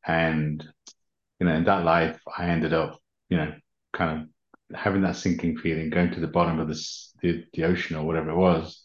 And 0.07 0.63
you 1.41 1.47
know, 1.47 1.55
in 1.55 1.65
that 1.65 1.85
life, 1.85 2.21
I 2.37 2.49
ended 2.49 2.73
up, 2.73 2.99
you 3.29 3.37
know, 3.39 3.55
kind 3.93 4.29
of 4.71 4.79
having 4.79 5.03
that 5.03 5.17
sinking 5.17 5.59
feeling, 5.59 5.91
going 5.91 6.13
to 6.13 6.21
the 6.21 6.27
bottom 6.27 6.59
of 6.59 6.69
this, 6.69 7.13
the 7.23 7.45
the 7.55 7.65
ocean 7.65 7.97
or 7.97 8.05
whatever 8.05 8.31
it 8.31 8.37
was, 8.37 8.85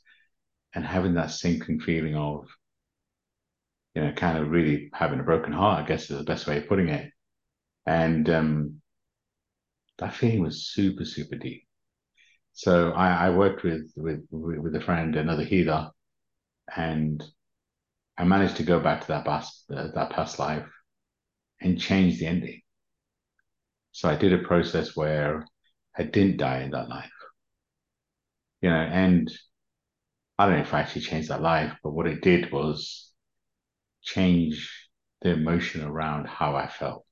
and 0.73 0.85
having 0.85 1.15
that 1.15 1.31
sinking 1.31 1.81
feeling 1.81 2.15
of, 2.15 2.47
you 3.95 4.03
know, 4.03 4.11
kind 4.13 4.37
of 4.37 4.49
really 4.49 4.89
having 4.93 5.19
a 5.19 5.23
broken 5.23 5.53
heart. 5.53 5.83
I 5.83 5.87
guess 5.87 6.09
is 6.09 6.17
the 6.17 6.23
best 6.23 6.47
way 6.47 6.57
of 6.57 6.67
putting 6.67 6.89
it. 6.89 7.11
And 7.85 8.29
um, 8.29 8.81
that 9.99 10.13
feeling 10.13 10.41
was 10.41 10.67
super, 10.67 11.05
super 11.05 11.35
deep. 11.35 11.63
So 12.53 12.91
I, 12.91 13.27
I 13.27 13.29
worked 13.31 13.63
with 13.63 13.91
with 13.95 14.25
with 14.31 14.75
a 14.75 14.81
friend, 14.81 15.15
another 15.15 15.43
healer, 15.43 15.91
and 16.75 17.23
I 18.17 18.23
managed 18.25 18.57
to 18.57 18.63
go 18.63 18.79
back 18.79 19.01
to 19.01 19.07
that 19.09 19.25
past 19.25 19.65
uh, 19.75 19.89
that 19.95 20.11
past 20.11 20.39
life 20.39 20.67
and 21.61 21.79
change 21.79 22.19
the 22.19 22.27
ending. 22.27 22.61
So 23.91 24.09
I 24.09 24.15
did 24.15 24.33
a 24.33 24.39
process 24.39 24.95
where 24.95 25.45
I 25.97 26.03
didn't 26.03 26.37
die 26.37 26.61
in 26.61 26.71
that 26.71 26.89
life, 26.89 27.11
you 28.61 28.69
know, 28.69 28.75
and 28.75 29.31
I 30.37 30.45
don't 30.45 30.55
know 30.55 30.61
if 30.61 30.73
I 30.73 30.81
actually 30.81 31.01
changed 31.03 31.29
that 31.29 31.41
life, 31.41 31.73
but 31.83 31.91
what 31.91 32.07
it 32.07 32.21
did 32.21 32.51
was 32.51 33.10
change 34.01 34.89
the 35.21 35.31
emotion 35.31 35.83
around 35.83 36.27
how 36.27 36.55
I 36.55 36.67
felt. 36.67 37.05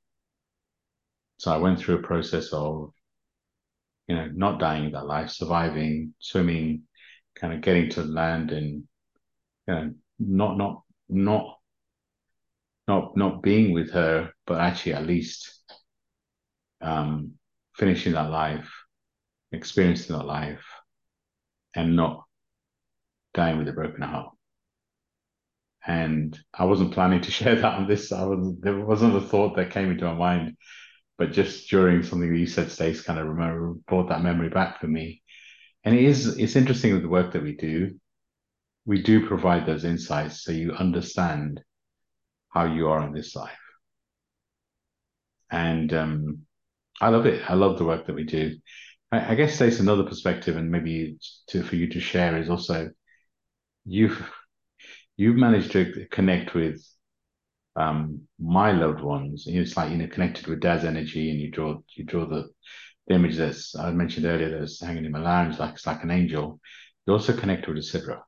So 1.37 1.51
I 1.51 1.57
went 1.57 1.79
through 1.79 1.99
a 1.99 2.03
process 2.03 2.51
of, 2.51 2.91
you 4.07 4.15
know, 4.15 4.29
not 4.33 4.59
dying 4.59 4.85
in 4.85 4.91
that 4.91 5.05
life, 5.05 5.29
surviving, 5.29 6.13
swimming, 6.19 6.83
kind 7.35 7.53
of 7.53 7.61
getting 7.61 7.89
to 7.91 8.03
land 8.03 8.51
and, 8.51 8.83
you 9.67 9.73
know, 9.73 9.93
not 10.19 10.57
not 10.57 10.83
not 11.07 11.59
not 12.87 13.15
not 13.15 13.41
being 13.43 13.73
with 13.73 13.91
her, 13.91 14.31
but 14.45 14.59
actually 14.59 14.93
at 14.93 15.05
least 15.05 15.59
um, 16.81 17.33
finishing 17.75 18.13
that 18.13 18.29
life, 18.29 18.69
experiencing 19.51 20.17
that 20.17 20.25
life, 20.25 20.65
and 21.75 21.95
not 21.95 22.25
dying 23.33 23.57
with 23.57 23.67
a 23.67 23.73
broken 23.73 24.01
heart. 24.01 24.33
And 25.85 26.37
I 26.53 26.65
wasn't 26.65 26.93
planning 26.93 27.21
to 27.21 27.31
share 27.39 27.55
that 27.55 27.73
on 27.75 27.87
this. 27.87 28.11
I 28.11 28.23
was 28.25 28.55
there 28.59 28.79
wasn't 28.79 29.15
a 29.15 29.21
thought 29.21 29.55
that 29.55 29.71
came 29.71 29.91
into 29.91 30.05
my 30.05 30.13
mind, 30.13 30.57
but 31.17 31.31
just 31.31 31.69
during 31.69 32.03
something 32.03 32.31
that 32.31 32.39
you 32.39 32.47
said, 32.47 32.71
Stace, 32.71 33.01
kind 33.01 33.19
of 33.19 33.27
remember 33.27 33.73
brought 33.87 34.09
that 34.09 34.23
memory 34.23 34.49
back 34.49 34.79
for 34.79 34.87
me. 34.87 35.21
And 35.83 35.95
it 35.95 36.03
is 36.03 36.37
it's 36.37 36.55
interesting 36.55 36.93
with 36.93 37.03
the 37.03 37.09
work 37.09 37.33
that 37.33 37.43
we 37.43 37.55
do 37.55 37.99
we 38.89 39.03
do 39.03 39.27
provide 39.27 39.67
those 39.67 39.85
insights 39.85 40.43
so 40.43 40.51
you 40.51 40.71
understand 40.73 41.61
how 42.49 42.65
you 42.65 42.87
are 42.87 43.05
in 43.05 43.13
this 43.13 43.35
life. 43.35 43.51
And 45.51 45.93
um, 45.93 46.39
I 46.99 47.09
love 47.09 47.27
it. 47.27 47.47
I 47.47 47.53
love 47.53 47.77
the 47.77 47.85
work 47.85 48.07
that 48.07 48.15
we 48.15 48.23
do. 48.23 48.57
I, 49.11 49.33
I 49.33 49.35
guess 49.35 49.59
there's 49.59 49.79
another 49.79 50.03
perspective, 50.03 50.57
and 50.57 50.71
maybe 50.71 51.19
to 51.49 51.61
for 51.61 51.75
you 51.75 51.87
to 51.89 51.99
share 51.99 52.37
is 52.37 52.49
also 52.49 52.89
you've 53.85 54.27
you've 55.19 55.35
managed 55.35 55.71
to 55.73 56.07
connect 56.11 56.53
with 56.55 56.81
um, 57.75 58.21
my 58.39 58.71
loved 58.71 59.01
ones. 59.01 59.47
And 59.47 59.57
It's 59.57 59.75
like 59.77 59.91
you 59.91 59.97
know 59.97 60.07
connected 60.07 60.47
with 60.47 60.61
Dad's 60.61 60.85
energy, 60.85 61.29
and 61.31 61.39
you 61.39 61.51
draw 61.51 61.77
you 61.95 62.05
draw 62.05 62.25
the, 62.25 62.49
the 63.07 63.15
image 63.15 63.35
that's 63.37 63.75
I 63.75 63.91
mentioned 63.91 64.25
earlier 64.25 64.57
that's 64.59 64.81
hanging 64.81 65.05
in 65.05 65.11
my 65.11 65.19
lounge, 65.19 65.59
like 65.59 65.73
it's 65.75 65.87
like 65.87 66.03
an 66.03 66.11
angel. 66.11 66.59
You 67.05 67.13
also 67.13 67.35
connect 67.35 67.67
with 67.67 67.77
a 67.77 67.81
Sidra. 67.81 68.21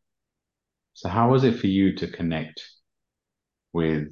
So 0.94 1.10
how 1.10 1.32
was 1.32 1.44
it 1.44 1.60
for 1.60 1.68
you 1.68 1.96
to 1.98 2.08
connect 2.08 2.62
with, 3.74 4.08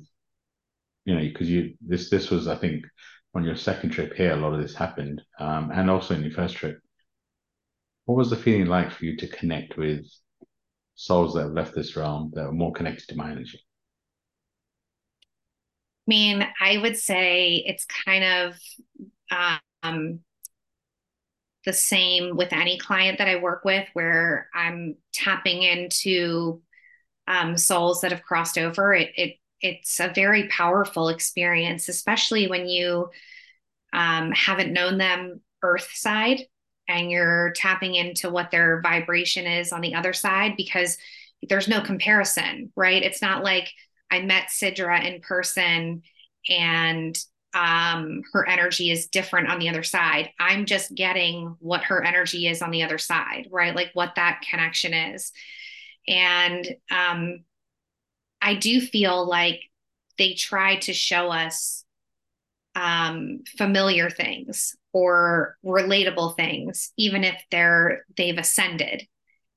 you 1.05 1.15
know, 1.15 1.21
because 1.21 1.49
you 1.49 1.75
this 1.81 2.09
this 2.09 2.29
was 2.29 2.47
I 2.47 2.55
think 2.55 2.85
on 3.35 3.43
your 3.43 3.55
second 3.57 3.91
trip 3.91 4.13
here 4.15 4.31
a 4.33 4.37
lot 4.37 4.53
of 4.53 4.61
this 4.61 4.75
happened, 4.75 5.21
um, 5.39 5.71
and 5.73 5.89
also 5.89 6.15
in 6.15 6.23
your 6.23 6.31
first 6.31 6.55
trip. 6.55 6.79
what 8.05 8.17
was 8.17 8.29
the 8.29 8.35
feeling 8.35 8.65
like 8.65 8.91
for 8.91 9.05
you 9.05 9.15
to 9.17 9.27
connect 9.27 9.77
with 9.77 10.05
souls 10.99 11.33
that 11.33 11.43
have 11.43 11.53
left 11.53 11.73
this 11.73 11.95
realm 11.95 12.29
that 12.33 12.45
are 12.45 12.51
more 12.51 12.73
connected 12.73 13.07
to 13.07 13.15
my 13.15 13.31
energy? 13.31 13.57
I 16.05 16.09
mean, 16.09 16.45
I 16.61 16.77
would 16.77 16.97
say 16.97 17.63
it's 17.65 17.85
kind 18.05 18.23
of 18.25 18.59
um, 19.81 20.19
the 21.65 21.71
same 21.71 22.35
with 22.35 22.51
any 22.51 22.77
client 22.77 23.19
that 23.19 23.29
I 23.29 23.37
work 23.37 23.63
with, 23.63 23.87
where 23.93 24.49
I'm 24.53 24.97
tapping 25.13 25.63
into 25.63 26.61
um, 27.27 27.55
souls 27.55 28.01
that 28.01 28.11
have 28.11 28.23
crossed 28.23 28.57
over. 28.57 28.93
It, 28.93 29.11
it 29.15 29.35
it's 29.61 30.01
a 30.01 30.11
very 30.13 30.49
powerful 30.49 31.07
experience, 31.07 31.87
especially 31.87 32.47
when 32.47 32.67
you 32.67 33.09
um, 33.93 34.33
haven't 34.33 34.73
known 34.73 34.97
them 34.97 35.39
earth 35.63 35.91
side 35.93 36.41
and 36.89 37.11
you're 37.11 37.51
tapping 37.51 37.95
into 37.95 38.29
what 38.29 38.49
their 38.49 38.81
vibration 38.81 39.45
is 39.45 39.71
on 39.71 39.81
the 39.81 39.93
other 39.93 40.11
side 40.11 40.55
because 40.57 40.97
there's 41.47 41.67
no 41.67 41.81
comparison, 41.81 42.71
right? 42.75 43.03
It's 43.03 43.21
not 43.21 43.43
like 43.43 43.71
I 44.11 44.21
met 44.21 44.47
Sidra 44.49 45.05
in 45.05 45.21
person 45.21 46.01
and 46.49 47.17
um, 47.53 48.23
her 48.33 48.47
energy 48.47 48.91
is 48.91 49.07
different 49.07 49.49
on 49.49 49.59
the 49.59 49.69
other 49.69 49.83
side. 49.83 50.31
I'm 50.39 50.65
just 50.65 50.93
getting 50.93 51.55
what 51.59 51.83
her 51.83 52.03
energy 52.03 52.47
is 52.47 52.61
on 52.61 52.71
the 52.71 52.83
other 52.83 52.97
side, 52.97 53.47
right? 53.51 53.75
Like 53.75 53.91
what 53.93 54.13
that 54.15 54.41
connection 54.49 54.93
is. 54.93 55.31
And 56.07 56.67
um, 56.91 57.43
I 58.41 58.55
do 58.55 58.81
feel 58.81 59.27
like 59.27 59.61
they 60.17 60.33
try 60.33 60.77
to 60.77 60.93
show 60.93 61.31
us 61.31 61.85
um, 62.75 63.43
familiar 63.57 64.09
things 64.09 64.75
or 64.93 65.57
relatable 65.65 66.35
things, 66.35 66.91
even 66.97 67.23
if 67.23 67.35
they're 67.51 68.05
they've 68.17 68.37
ascended 68.37 69.07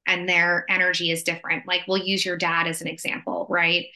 and 0.07 0.29
their 0.29 0.67
energy 0.69 1.11
is 1.11 1.23
different. 1.23 1.67
Like 1.67 1.83
we'll 1.87 1.99
use 1.99 2.25
your 2.25 2.37
dad 2.37 2.67
as 2.67 2.81
an 2.81 2.89
example, 2.89 3.47
right? 3.49 3.87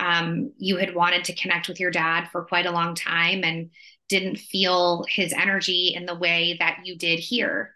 Um, 0.00 0.52
you 0.58 0.76
had 0.76 0.94
wanted 0.94 1.24
to 1.24 1.34
connect 1.34 1.68
with 1.68 1.80
your 1.80 1.90
dad 1.90 2.28
for 2.30 2.44
quite 2.44 2.66
a 2.66 2.70
long 2.70 2.94
time 2.94 3.42
and 3.42 3.70
didn't 4.08 4.36
feel 4.38 5.04
his 5.08 5.32
energy 5.32 5.92
in 5.94 6.06
the 6.06 6.14
way 6.14 6.56
that 6.60 6.80
you 6.84 6.96
did 6.96 7.18
here. 7.18 7.74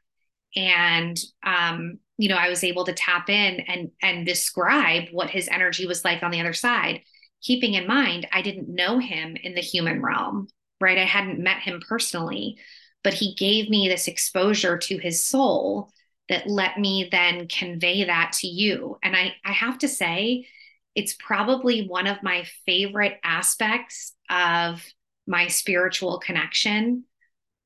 And 0.54 1.18
um, 1.44 1.98
you 2.18 2.28
know, 2.28 2.36
I 2.36 2.48
was 2.48 2.62
able 2.62 2.84
to 2.84 2.92
tap 2.92 3.28
in 3.28 3.60
and 3.60 3.90
and 4.00 4.26
describe 4.26 5.08
what 5.10 5.30
his 5.30 5.48
energy 5.48 5.86
was 5.86 6.04
like 6.04 6.22
on 6.22 6.30
the 6.30 6.40
other 6.40 6.52
side, 6.52 7.00
keeping 7.42 7.74
in 7.74 7.86
mind 7.86 8.28
I 8.32 8.42
didn't 8.42 8.72
know 8.72 8.98
him 8.98 9.36
in 9.36 9.54
the 9.54 9.60
human 9.60 10.00
realm, 10.00 10.48
right? 10.80 10.98
I 10.98 11.04
hadn't 11.04 11.42
met 11.42 11.58
him 11.58 11.82
personally, 11.86 12.58
but 13.02 13.14
he 13.14 13.34
gave 13.34 13.68
me 13.68 13.88
this 13.88 14.08
exposure 14.08 14.78
to 14.78 14.98
his 14.98 15.24
soul 15.24 15.90
that 16.28 16.46
let 16.46 16.78
me 16.78 17.08
then 17.10 17.48
convey 17.48 18.04
that 18.04 18.32
to 18.32 18.46
you. 18.46 18.98
And 19.02 19.16
I, 19.16 19.34
I 19.44 19.52
have 19.52 19.78
to 19.78 19.88
say, 19.88 20.46
it's 20.94 21.14
probably 21.14 21.86
one 21.86 22.06
of 22.06 22.22
my 22.22 22.46
favorite 22.66 23.18
aspects 23.24 24.14
of 24.30 24.84
my 25.26 25.48
spiritual 25.48 26.18
connection 26.18 27.04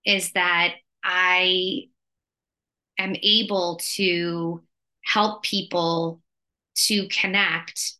is 0.04 0.32
that 0.32 0.74
I 1.02 1.88
am 2.98 3.14
able 3.22 3.80
to 3.94 4.62
help 5.02 5.42
people 5.42 6.22
to 6.74 7.08
connect 7.08 7.94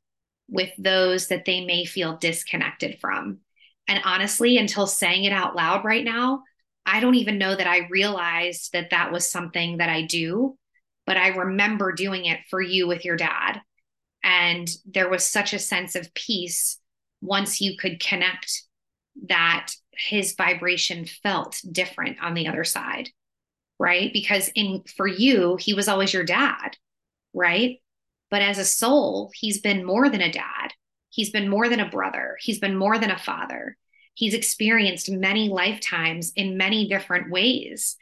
with 0.48 0.70
those 0.78 1.28
that 1.28 1.44
they 1.44 1.64
may 1.64 1.84
feel 1.84 2.16
disconnected 2.16 2.98
from. 3.00 3.38
And 3.88 4.00
honestly, 4.04 4.58
until 4.58 4.86
saying 4.86 5.24
it 5.24 5.32
out 5.32 5.56
loud 5.56 5.84
right 5.84 6.04
now, 6.04 6.42
I 6.86 7.00
don't 7.00 7.16
even 7.16 7.36
know 7.36 7.54
that 7.54 7.66
I 7.66 7.88
realized 7.90 8.72
that 8.72 8.90
that 8.90 9.12
was 9.12 9.28
something 9.28 9.78
that 9.78 9.88
I 9.88 10.02
do, 10.02 10.56
but 11.04 11.16
I 11.16 11.28
remember 11.28 11.92
doing 11.92 12.26
it 12.26 12.40
for 12.48 12.62
you 12.62 12.86
with 12.86 13.04
your 13.04 13.16
dad. 13.16 13.60
And 14.22 14.68
there 14.86 15.08
was 15.08 15.24
such 15.24 15.52
a 15.52 15.58
sense 15.58 15.96
of 15.96 16.14
peace 16.14 16.78
once 17.20 17.60
you 17.60 17.76
could 17.76 18.00
connect 18.00 18.62
that 19.28 19.72
his 19.92 20.34
vibration 20.34 21.06
felt 21.06 21.60
different 21.70 22.22
on 22.22 22.34
the 22.34 22.46
other 22.46 22.64
side. 22.64 23.10
Right. 23.78 24.12
Because 24.12 24.48
in 24.54 24.82
for 24.96 25.06
you, 25.06 25.56
he 25.60 25.74
was 25.74 25.88
always 25.88 26.12
your 26.12 26.24
dad. 26.24 26.76
Right. 27.34 27.82
But 28.30 28.42
as 28.42 28.58
a 28.58 28.64
soul, 28.64 29.30
he's 29.34 29.60
been 29.60 29.84
more 29.84 30.08
than 30.08 30.22
a 30.22 30.32
dad. 30.32 30.72
He's 31.10 31.30
been 31.30 31.48
more 31.48 31.68
than 31.68 31.80
a 31.80 31.90
brother. 31.90 32.36
He's 32.40 32.58
been 32.58 32.76
more 32.76 32.98
than 32.98 33.10
a 33.10 33.18
father 33.18 33.76
he's 34.16 34.34
experienced 34.34 35.10
many 35.10 35.48
lifetimes 35.50 36.32
in 36.36 36.56
many 36.58 36.88
different 36.88 37.30
ways. 37.30 37.96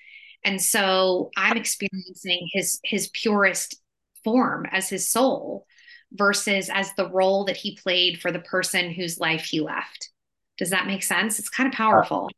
And 0.45 0.61
so 0.63 1.31
i'm 1.37 1.57
experiencing 1.59 2.49
his 2.53 2.81
his 2.85 3.09
purest 3.09 3.77
form 4.25 4.67
as 4.73 4.89
his 4.89 5.11
soul 5.11 5.67
versus 6.13 6.71
as 6.73 6.95
the 6.95 7.11
role 7.11 7.45
that 7.47 7.57
he 7.57 7.77
played 7.77 8.21
for 8.21 8.33
the 8.33 8.41
person 8.41 8.91
whose 8.91 9.21
life 9.21 9.45
he 9.45 9.61
left. 9.61 10.11
Does 10.59 10.71
that 10.71 10.87
make 10.87 11.03
sense? 11.03 11.39
It's 11.39 11.49
kind 11.51 11.69
of 11.69 11.75
powerful. 11.75 12.31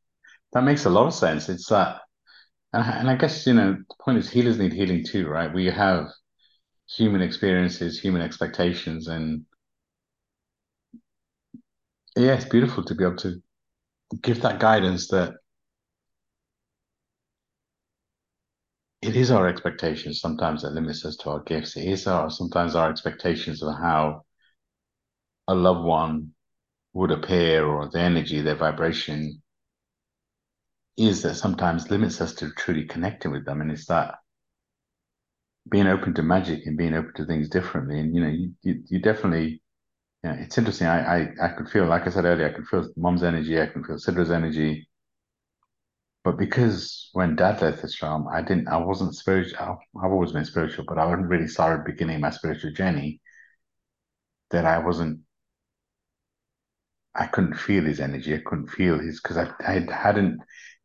that 0.52 0.64
makes 0.64 0.84
a 0.86 0.90
lot 0.90 1.06
of 1.06 1.14
sense. 1.14 1.48
It's 1.48 1.70
uh, 1.70 1.98
that 2.72 3.00
and 3.00 3.10
I 3.10 3.16
guess 3.16 3.46
you 3.46 3.54
know 3.54 3.72
the 3.74 3.94
point 4.04 4.18
is 4.18 4.30
healers 4.30 4.58
need 4.58 4.72
healing 4.72 5.04
too 5.04 5.28
right? 5.28 5.52
We 5.52 5.66
have 5.66 6.08
human 6.88 7.22
experiences 7.22 8.00
human 8.00 8.22
expectations 8.22 9.08
and 9.08 9.44
yeah 12.16 12.34
it's 12.34 12.44
beautiful 12.44 12.84
to 12.84 12.94
be 12.94 13.04
able 13.04 13.16
to 13.16 13.42
give 14.22 14.42
that 14.42 14.60
guidance 14.60 15.08
that 15.08 15.34
it 19.02 19.16
is 19.16 19.30
our 19.30 19.48
expectations 19.48 20.20
sometimes 20.20 20.62
that 20.62 20.72
limits 20.72 21.04
us 21.06 21.16
to 21.16 21.30
our 21.30 21.40
gifts. 21.40 21.76
It 21.76 21.86
is 21.86 22.06
our 22.06 22.30
sometimes 22.30 22.74
our 22.74 22.90
expectations 22.90 23.62
of 23.62 23.74
how 23.78 24.22
a 25.48 25.54
loved 25.54 25.84
one 25.84 26.32
would 26.92 27.10
appear 27.10 27.66
or 27.66 27.88
the 27.90 28.00
energy, 28.00 28.40
their 28.40 28.54
vibration 28.56 29.42
is 30.96 31.22
that 31.22 31.34
sometimes 31.34 31.90
limits 31.90 32.20
us 32.20 32.34
to 32.34 32.50
truly 32.52 32.84
connecting 32.84 33.30
with 33.30 33.44
them. 33.44 33.60
And 33.60 33.70
it's 33.70 33.86
that 33.86 34.16
being 35.70 35.86
open 35.86 36.14
to 36.14 36.22
magic 36.22 36.66
and 36.66 36.76
being 36.76 36.94
open 36.94 37.12
to 37.14 37.24
things 37.24 37.48
differently. 37.48 37.98
And 38.00 38.14
you 38.14 38.20
know, 38.20 38.28
you 38.28 38.52
you, 38.62 38.82
you 38.88 38.98
definitely 39.00 39.62
yeah, 40.26 40.34
it's 40.40 40.58
interesting. 40.58 40.86
I, 40.88 40.98
I 41.22 41.28
I 41.40 41.48
could 41.48 41.68
feel, 41.68 41.86
like 41.86 42.06
I 42.06 42.10
said 42.10 42.24
earlier, 42.24 42.48
I 42.48 42.52
could 42.52 42.66
feel 42.66 42.88
mom's 42.96 43.22
energy, 43.22 43.60
I 43.60 43.66
can 43.66 43.84
feel 43.84 43.96
Sidra's 43.96 44.30
energy. 44.30 44.88
But 46.24 46.36
because 46.36 47.08
when 47.12 47.36
dad 47.36 47.62
left 47.62 47.80
this 47.82 48.02
realm, 48.02 48.26
I 48.28 48.42
didn't, 48.42 48.68
I 48.68 48.76
wasn't 48.78 49.14
spiritual. 49.14 49.78
I've 49.96 50.10
always 50.10 50.32
been 50.32 50.44
spiritual, 50.44 50.84
but 50.86 50.98
I 50.98 51.10
really 51.12 51.48
started 51.48 51.84
beginning 51.84 52.20
my 52.20 52.30
spiritual 52.30 52.72
journey. 52.72 53.20
That 54.50 54.64
I 54.64 54.78
wasn't, 54.78 55.20
I 57.14 57.26
couldn't 57.26 57.54
feel 57.54 57.84
his 57.84 58.00
energy. 58.00 58.34
I 58.34 58.42
couldn't 58.44 58.68
feel 58.68 58.98
his, 58.98 59.20
because 59.20 59.36
I, 59.38 59.52
I 59.60 59.86
hadn't 59.92 60.40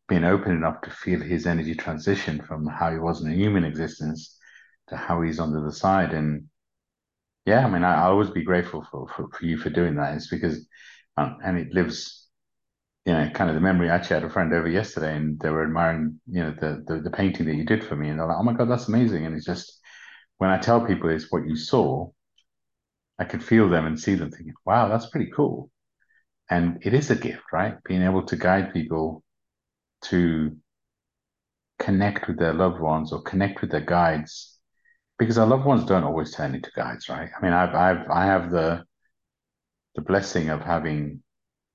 been 0.07 0.23
open 0.23 0.51
enough 0.51 0.81
to 0.81 0.89
feel 0.89 1.19
his 1.19 1.45
energy 1.47 1.75
transition 1.75 2.41
from 2.41 2.67
how 2.67 2.91
he 2.91 2.99
was 2.99 3.23
in 3.23 3.31
a 3.31 3.35
human 3.35 3.63
existence 3.63 4.37
to 4.89 4.95
how 4.97 5.21
he's 5.21 5.39
on 5.39 5.51
the 5.53 5.59
other 5.59 5.71
side. 5.71 6.13
And 6.13 6.49
yeah, 7.45 7.65
I 7.65 7.69
mean, 7.69 7.83
I, 7.83 8.05
will 8.05 8.13
always 8.13 8.29
be 8.29 8.43
grateful 8.43 8.85
for, 8.91 9.07
for, 9.09 9.27
for 9.29 9.45
you 9.45 9.57
for 9.57 9.69
doing 9.69 9.95
that. 9.95 10.15
It's 10.15 10.29
because, 10.29 10.67
um, 11.17 11.37
and 11.43 11.57
it 11.57 11.73
lives, 11.73 12.27
you 13.05 13.13
know, 13.13 13.29
kind 13.31 13.49
of 13.49 13.55
the 13.55 13.61
memory. 13.61 13.89
I 13.89 13.95
actually 13.95 14.15
had 14.21 14.25
a 14.25 14.29
friend 14.29 14.53
over 14.53 14.69
yesterday, 14.69 15.15
and 15.15 15.39
they 15.39 15.49
were 15.49 15.63
admiring, 15.63 16.19
you 16.27 16.43
know, 16.43 16.51
the 16.51 16.83
the, 16.87 17.01
the 17.01 17.11
painting 17.11 17.47
that 17.47 17.55
you 17.55 17.65
did 17.65 17.83
for 17.83 17.95
me, 17.95 18.09
and 18.09 18.19
they're 18.19 18.27
like, 18.27 18.37
"Oh 18.39 18.43
my 18.43 18.53
god, 18.53 18.69
that's 18.69 18.87
amazing!" 18.87 19.25
And 19.25 19.35
it's 19.35 19.45
just 19.45 19.79
when 20.37 20.51
I 20.51 20.59
tell 20.59 20.85
people 20.85 21.09
it's 21.09 21.31
what 21.31 21.47
you 21.47 21.55
saw, 21.55 22.11
I 23.17 23.25
can 23.25 23.39
feel 23.39 23.69
them 23.69 23.85
and 23.85 23.99
see 23.99 24.15
them 24.15 24.31
thinking, 24.31 24.53
"Wow, 24.65 24.87
that's 24.89 25.09
pretty 25.09 25.31
cool." 25.31 25.71
And 26.49 26.79
it 26.85 26.93
is 26.93 27.09
a 27.11 27.15
gift, 27.15 27.43
right? 27.53 27.75
Being 27.85 28.03
able 28.03 28.23
to 28.27 28.35
guide 28.35 28.73
people 28.73 29.23
to 30.03 30.57
connect 31.79 32.27
with 32.27 32.37
their 32.37 32.53
loved 32.53 32.79
ones 32.79 33.11
or 33.11 33.21
connect 33.23 33.61
with 33.61 33.71
their 33.71 33.81
guides 33.81 34.59
because 35.22 35.38
our 35.38 35.45
loved 35.45 35.65
ones 35.65 35.86
don't 35.86 36.03
always 36.03 36.34
turn 36.34 36.55
into 36.55 36.72
guides, 36.76 37.07
right? 37.07 37.30
I 37.38 37.43
mean, 37.43 37.53
I've, 37.53 37.76
I've, 37.76 38.09
I 38.09 38.26
have 38.26 38.49
the, 38.49 38.84
the 39.93 40.01
blessing 40.01 40.49
of 40.49 40.61
having 40.61 41.22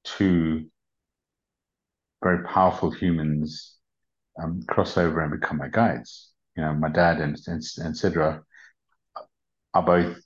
two 0.03 0.66
very 2.24 2.42
powerful 2.42 2.90
humans 2.90 3.76
um, 4.42 4.62
cross 4.68 4.99
over 4.99 5.20
and 5.20 5.30
become 5.30 5.59
my 5.59 5.68
guides. 5.68 6.32
You 6.57 6.64
know, 6.64 6.74
my 6.74 6.88
dad 6.88 7.20
and, 7.20 7.38
and, 7.47 7.62
and 7.78 7.94
Sidra 7.94 8.42
are 9.74 9.82
both 9.84 10.16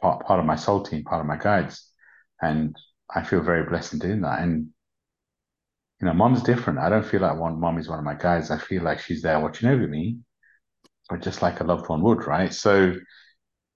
part, 0.00 0.24
part 0.24 0.40
of 0.40 0.46
my 0.46 0.56
soul 0.56 0.82
team, 0.82 1.04
part 1.04 1.20
of 1.20 1.26
my 1.26 1.36
guides. 1.36 1.90
And 2.40 2.74
I 3.14 3.22
feel 3.22 3.42
very 3.42 3.68
blessed 3.68 3.92
in 3.92 3.98
doing 3.98 4.22
that. 4.22 4.40
And, 4.40 4.68
you 6.00 6.06
know, 6.06 6.14
mom's 6.14 6.42
different. 6.42 6.78
I 6.78 6.88
don't 6.88 7.04
feel 7.04 7.20
like 7.20 7.38
one 7.38 7.60
mom 7.60 7.76
is 7.76 7.90
one 7.90 7.98
of 7.98 8.04
my 8.06 8.14
guides. 8.14 8.50
I 8.50 8.56
feel 8.56 8.82
like 8.82 8.98
she's 8.98 9.20
there 9.20 9.40
watching 9.40 9.68
over 9.68 9.86
me 9.86 10.20
just 11.18 11.42
like 11.42 11.60
a 11.60 11.64
loved 11.64 11.88
one 11.88 12.02
would, 12.02 12.26
right? 12.26 12.52
So, 12.52 12.94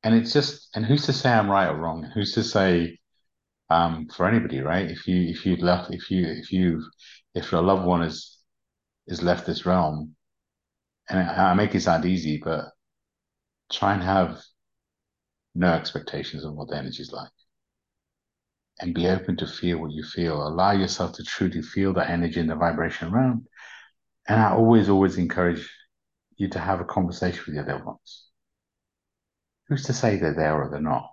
and 0.02 0.14
it's 0.14 0.32
just, 0.32 0.68
and 0.74 0.84
who's 0.84 1.06
to 1.06 1.12
say 1.12 1.30
I'm 1.30 1.50
right 1.50 1.68
or 1.68 1.76
wrong? 1.76 2.04
Who's 2.14 2.32
to 2.34 2.44
say 2.44 2.98
um, 3.70 4.08
for 4.08 4.28
anybody, 4.28 4.60
right? 4.60 4.90
If 4.90 5.06
you 5.08 5.28
if 5.28 5.44
you 5.46 5.56
left, 5.56 5.92
if 5.92 6.10
you 6.10 6.26
if 6.26 6.52
you 6.52 6.84
if 7.34 7.52
your 7.52 7.62
loved 7.62 7.84
one 7.84 8.02
is 8.02 8.38
is 9.06 9.22
left 9.22 9.46
this 9.46 9.66
realm, 9.66 10.14
and 11.08 11.18
I, 11.18 11.50
I 11.50 11.54
make 11.54 11.74
it 11.74 11.82
sound 11.82 12.04
easy, 12.04 12.40
but 12.42 12.66
try 13.72 13.94
and 13.94 14.02
have 14.02 14.40
no 15.54 15.72
expectations 15.72 16.44
of 16.44 16.54
what 16.54 16.68
the 16.68 16.76
energy 16.76 17.02
is 17.02 17.12
like 17.12 17.30
and 18.78 18.94
be 18.94 19.08
open 19.08 19.36
to 19.36 19.46
feel 19.46 19.78
what 19.78 19.92
you 19.92 20.04
feel. 20.04 20.46
Allow 20.46 20.72
yourself 20.72 21.12
to 21.14 21.24
truly 21.24 21.62
feel 21.62 21.92
the 21.92 22.08
energy 22.08 22.40
and 22.40 22.50
the 22.50 22.56
vibration 22.56 23.08
around. 23.08 23.46
And 24.28 24.40
I 24.40 24.52
always, 24.52 24.88
always 24.88 25.16
encourage 25.16 25.68
you 26.36 26.48
to 26.50 26.58
have 26.58 26.80
a 26.80 26.84
conversation 26.84 27.42
with 27.46 27.54
your 27.54 27.64
loved 27.66 27.84
ones. 27.84 28.26
Who's 29.68 29.84
to 29.84 29.92
say 29.92 30.16
they're 30.16 30.34
there 30.34 30.60
or 30.62 30.70
they're 30.70 30.80
not? 30.80 31.10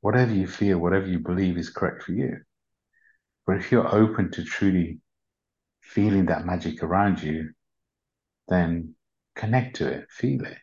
Whatever 0.00 0.34
you 0.34 0.46
feel, 0.46 0.78
whatever 0.78 1.06
you 1.06 1.18
believe 1.18 1.56
is 1.56 1.70
correct 1.70 2.02
for 2.02 2.12
you. 2.12 2.38
But 3.46 3.56
if 3.56 3.70
you're 3.70 3.94
open 3.94 4.30
to 4.32 4.44
truly 4.44 5.00
feeling 5.82 6.26
that 6.26 6.46
magic 6.46 6.82
around 6.82 7.22
you, 7.22 7.50
then 8.48 8.94
connect 9.34 9.76
to 9.76 9.88
it, 9.88 10.10
feel 10.10 10.44
it, 10.44 10.58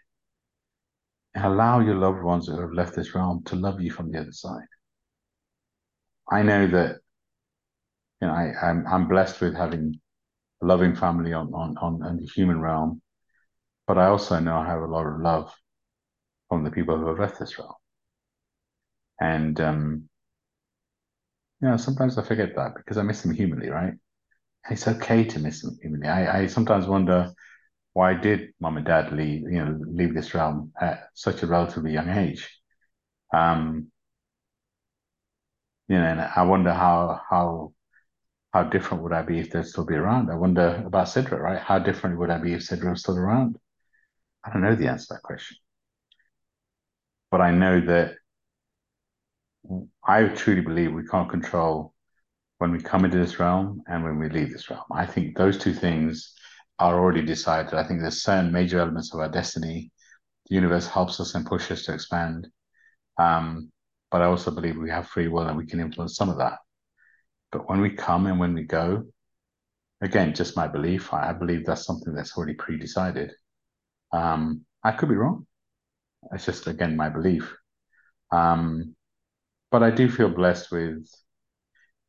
and 1.34 1.46
allow 1.46 1.80
your 1.80 1.96
loved 1.96 2.22
ones 2.22 2.48
who 2.48 2.60
have 2.60 2.74
left 2.74 2.96
this 2.96 3.16
realm 3.16 3.44
to 3.46 3.56
love 3.56 3.82
you 3.82 3.92
from 3.92 4.12
the 4.12 4.20
other 4.20 4.32
side. 4.32 4.68
I 6.30 6.42
know 6.44 6.68
that 6.68 6.98
you 8.22 8.28
know 8.28 8.34
I, 8.34 8.54
I'm 8.62 8.86
I'm 8.88 9.08
blessed 9.08 9.42
with 9.42 9.56
having 9.56 10.00
a 10.62 10.66
loving 10.66 10.96
family 10.96 11.34
on 11.34 11.54
on 11.54 11.78
on, 11.78 12.04
on 12.04 12.18
the 12.18 12.26
human 12.26 12.60
realm, 12.62 13.02
but 13.88 13.98
I 13.98 14.08
also 14.08 14.40
know 14.40 14.58
I 14.58 14.68
have 14.68 14.82
a 14.82 14.88
lot 14.88 15.06
of 15.08 15.20
love 15.20 15.54
from 16.50 16.64
the 16.64 16.72
people 16.72 16.98
who 16.98 17.08
have 17.08 17.20
left 17.20 17.40
realm. 17.58 17.74
And 19.20 19.60
um, 19.60 20.10
you 21.62 21.70
know, 21.70 21.78
sometimes 21.78 22.18
I 22.18 22.24
forget 22.24 22.56
that 22.56 22.76
because 22.76 22.98
I 22.98 23.04
miss 23.04 23.22
them 23.22 23.34
humanly, 23.34 23.70
right? 23.70 23.94
It's 24.70 24.88
okay 24.88 25.24
to 25.26 25.40
miss 25.40 25.62
them 25.62 25.78
humanly. 25.82 26.08
I, 26.08 26.42
I 26.42 26.48
sometimes 26.48 26.88
wonder 26.88 27.32
why 27.94 28.14
did 28.16 28.54
mom 28.60 28.78
and 28.78 28.86
dad 28.86 29.14
leave, 29.14 29.42
you 29.44 29.64
know, 29.66 29.80
leave 29.88 30.14
this 30.14 30.34
realm 30.34 30.74
at 30.80 31.10
such 31.16 31.44
a 31.44 31.48
relatively 31.48 31.94
young 31.94 32.10
age? 32.10 32.50
Um, 33.34 33.92
you 35.88 35.98
know, 35.98 36.06
and 36.06 36.22
I 36.22 36.44
wonder 36.44 36.74
how 36.74 37.22
how 37.30 37.74
how 38.54 38.64
different 38.64 39.04
would 39.04 39.14
I 39.14 39.24
be 39.24 39.40
if 39.40 39.52
they'd 39.52 39.66
still 39.66 39.86
be 39.86 39.96
around? 39.96 40.32
I 40.32 40.36
wonder 40.36 40.84
about 40.86 41.08
Sidra, 41.08 41.40
right? 41.40 41.60
How 41.62 41.80
different 41.80 42.20
would 42.20 42.30
I 42.32 42.40
be 42.40 42.54
if 42.54 42.62
Sidra 42.62 42.92
was 42.92 43.02
still 43.02 43.18
around? 43.18 43.58
I 44.44 44.52
don't 44.52 44.62
know 44.62 44.76
the 44.76 44.88
answer 44.88 45.08
to 45.08 45.14
that 45.14 45.24
question. 45.24 45.58
But 47.32 47.42
I 47.42 47.52
know 47.52 47.82
that 47.82 48.16
I 50.06 50.26
truly 50.28 50.62
believe 50.62 50.94
we 50.94 51.08
can't 51.08 51.30
control 51.30 51.94
when 52.58 52.72
we 52.72 52.80
come 52.80 53.06
into 53.06 53.18
this 53.18 53.40
realm 53.40 53.82
and 53.88 54.04
when 54.04 54.20
we 54.20 54.30
leave 54.30 54.52
this 54.52 54.70
realm. 54.70 54.84
I 54.92 55.06
think 55.06 55.36
those 55.36 55.58
two 55.58 55.74
things 55.74 56.34
are 56.80 57.00
already 57.00 57.22
decided. 57.22 57.74
I 57.74 57.88
think 57.88 58.02
there's 58.02 58.24
certain 58.24 58.52
major 58.52 58.80
elements 58.80 59.14
of 59.14 59.20
our 59.20 59.30
destiny. 59.30 59.92
The 60.50 60.56
universe 60.56 60.88
helps 60.88 61.20
us 61.20 61.36
and 61.36 61.46
pushes 61.46 61.80
us 61.80 61.86
to 61.86 61.94
expand. 61.94 62.48
Um, 63.18 63.72
but 64.12 64.22
I 64.22 64.26
also 64.26 64.52
believe 64.52 64.78
we 64.78 64.90
have 64.90 65.08
free 65.08 65.28
will 65.28 65.48
and 65.48 65.58
we 65.58 65.66
can 65.66 65.80
influence 65.80 66.16
some 66.16 66.30
of 66.30 66.38
that. 66.38 66.60
But 67.52 67.70
when 67.70 67.82
we 67.82 67.92
come 67.92 68.28
and 68.28 68.40
when 68.40 68.54
we 68.54 68.64
go, 68.64 69.04
again, 70.02 70.34
just 70.34 70.58
my 70.58 70.68
belief, 70.68 71.14
I, 71.14 71.34
believe 71.34 71.66
that's 71.66 71.86
something 71.86 72.14
that's 72.14 72.38
already 72.38 72.54
pre-decided. 72.54 73.32
Um, 74.14 74.66
I 74.84 74.94
could 74.94 75.10
be 75.10 75.16
wrong. 75.16 75.48
It's 76.34 76.46
just 76.46 76.68
again 76.68 76.98
my 76.98 77.10
belief. 77.10 77.56
Um, 78.32 78.96
but 79.72 79.84
I 79.84 79.92
do 79.92 80.10
feel 80.10 80.30
blessed 80.30 80.72
with 80.72 81.08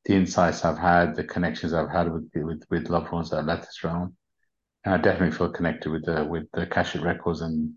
the 0.04 0.14
insights 0.14 0.64
I've 0.64 0.78
had, 0.78 1.16
the 1.16 1.24
connections 1.24 1.72
I've 1.72 1.90
had 1.90 2.12
with 2.12 2.30
with, 2.34 2.64
with 2.70 2.90
loved 2.90 3.12
ones 3.12 3.30
that 3.30 3.46
left 3.46 3.62
this 3.62 3.82
realm, 3.84 4.16
and 4.84 4.94
I 4.94 4.98
definitely 4.98 5.36
feel 5.36 5.50
connected 5.50 5.90
with 5.90 6.04
the 6.06 6.24
with 6.24 6.50
the 6.52 6.62
Akashic 6.62 7.02
records 7.02 7.40
and 7.42 7.74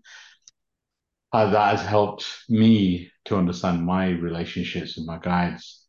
uh, 1.32 1.50
that 1.50 1.76
has 1.78 1.86
helped 1.86 2.26
me 2.48 3.10
to 3.26 3.36
understand 3.36 3.84
my 3.84 4.10
relationships 4.10 4.96
with 4.96 5.06
my 5.06 5.18
guides. 5.18 5.86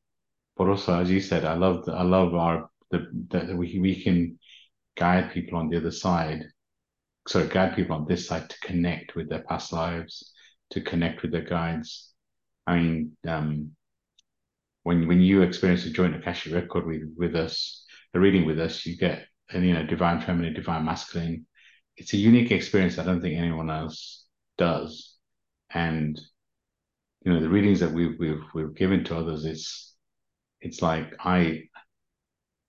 But 0.58 0.68
also, 0.68 1.00
as 1.00 1.10
you 1.12 1.22
said, 1.22 1.46
I 1.46 1.54
love 1.56 1.86
the, 1.86 1.94
I 1.94 2.04
love 2.04 2.36
our 2.36 2.70
the 2.92 3.08
that 3.30 3.56
we 3.56 3.80
we 3.80 4.04
can 4.04 4.40
guide 4.98 5.32
people 5.32 5.60
on 5.60 5.70
the 5.70 5.78
other 5.78 5.92
side. 5.92 6.44
So 7.28 7.48
guide 7.48 7.76
people 7.76 7.96
on 7.96 8.06
this 8.08 8.28
side 8.28 8.50
to 8.50 8.60
connect 8.62 9.16
with 9.16 9.30
their 9.30 9.44
past 9.44 9.72
lives, 9.72 10.32
to 10.72 10.82
connect 10.82 11.22
with 11.22 11.32
their 11.32 11.44
guides. 11.44 12.12
I 12.66 12.78
mean, 12.78 13.18
um, 13.28 13.72
when 14.84 15.08
when 15.08 15.22
you 15.22 15.42
experience 15.42 15.86
a 15.86 15.92
joint 15.92 16.16
Akashic 16.16 16.54
record 16.54 16.86
with 16.86 17.04
with 17.18 17.36
us, 17.36 17.86
a 18.14 18.20
reading 18.20 18.46
with 18.46 18.60
us, 18.60 18.86
you 18.86 18.98
get 18.98 19.28
you 19.54 19.74
know 19.74 19.86
divine 19.86 20.22
feminine, 20.22 20.54
divine 20.54 20.86
masculine. 20.86 21.46
It's 21.98 22.14
a 22.14 22.18
unique 22.18 22.52
experience. 22.52 22.98
I 22.98 23.04
don't 23.04 23.22
think 23.22 23.38
anyone 23.38 23.70
else 23.70 24.26
does 24.58 25.20
and 25.72 26.20
you 27.24 27.34
know 27.34 27.40
the 27.40 27.50
readings 27.50 27.80
that 27.80 27.92
we've 27.92 28.18
we've 28.20 28.44
we've 28.54 28.76
given 28.76 29.04
to 29.04 29.18
others 29.18 29.46
it's 29.46 29.96
it's 30.62 30.82
like 30.82 31.14
I 31.20 31.64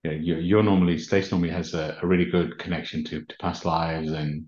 you 0.03 0.11
know, 0.11 0.17
you're, 0.17 0.39
you're 0.39 0.63
normally 0.63 0.97
Stace 0.97 1.31
normally 1.31 1.51
has 1.51 1.73
a, 1.73 1.97
a 2.01 2.07
really 2.07 2.25
good 2.25 2.57
connection 2.59 3.03
to, 3.05 3.23
to 3.25 3.35
past 3.39 3.65
lives 3.65 4.11
and 4.11 4.45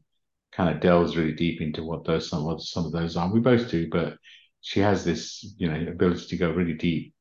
kind 0.51 0.73
of 0.73 0.81
delves 0.81 1.17
really 1.17 1.33
deep 1.33 1.61
into 1.61 1.83
what 1.83 2.05
those 2.05 2.29
some 2.29 2.43
what 2.45 2.61
some 2.61 2.85
of 2.85 2.91
those 2.91 3.17
are. 3.17 3.31
We 3.31 3.39
both 3.39 3.69
do, 3.69 3.89
but 3.89 4.17
she 4.61 4.79
has 4.79 5.03
this 5.03 5.55
you 5.57 5.69
know 5.69 5.91
ability 5.91 6.27
to 6.27 6.37
go 6.37 6.51
really 6.51 6.75
deep. 6.75 7.13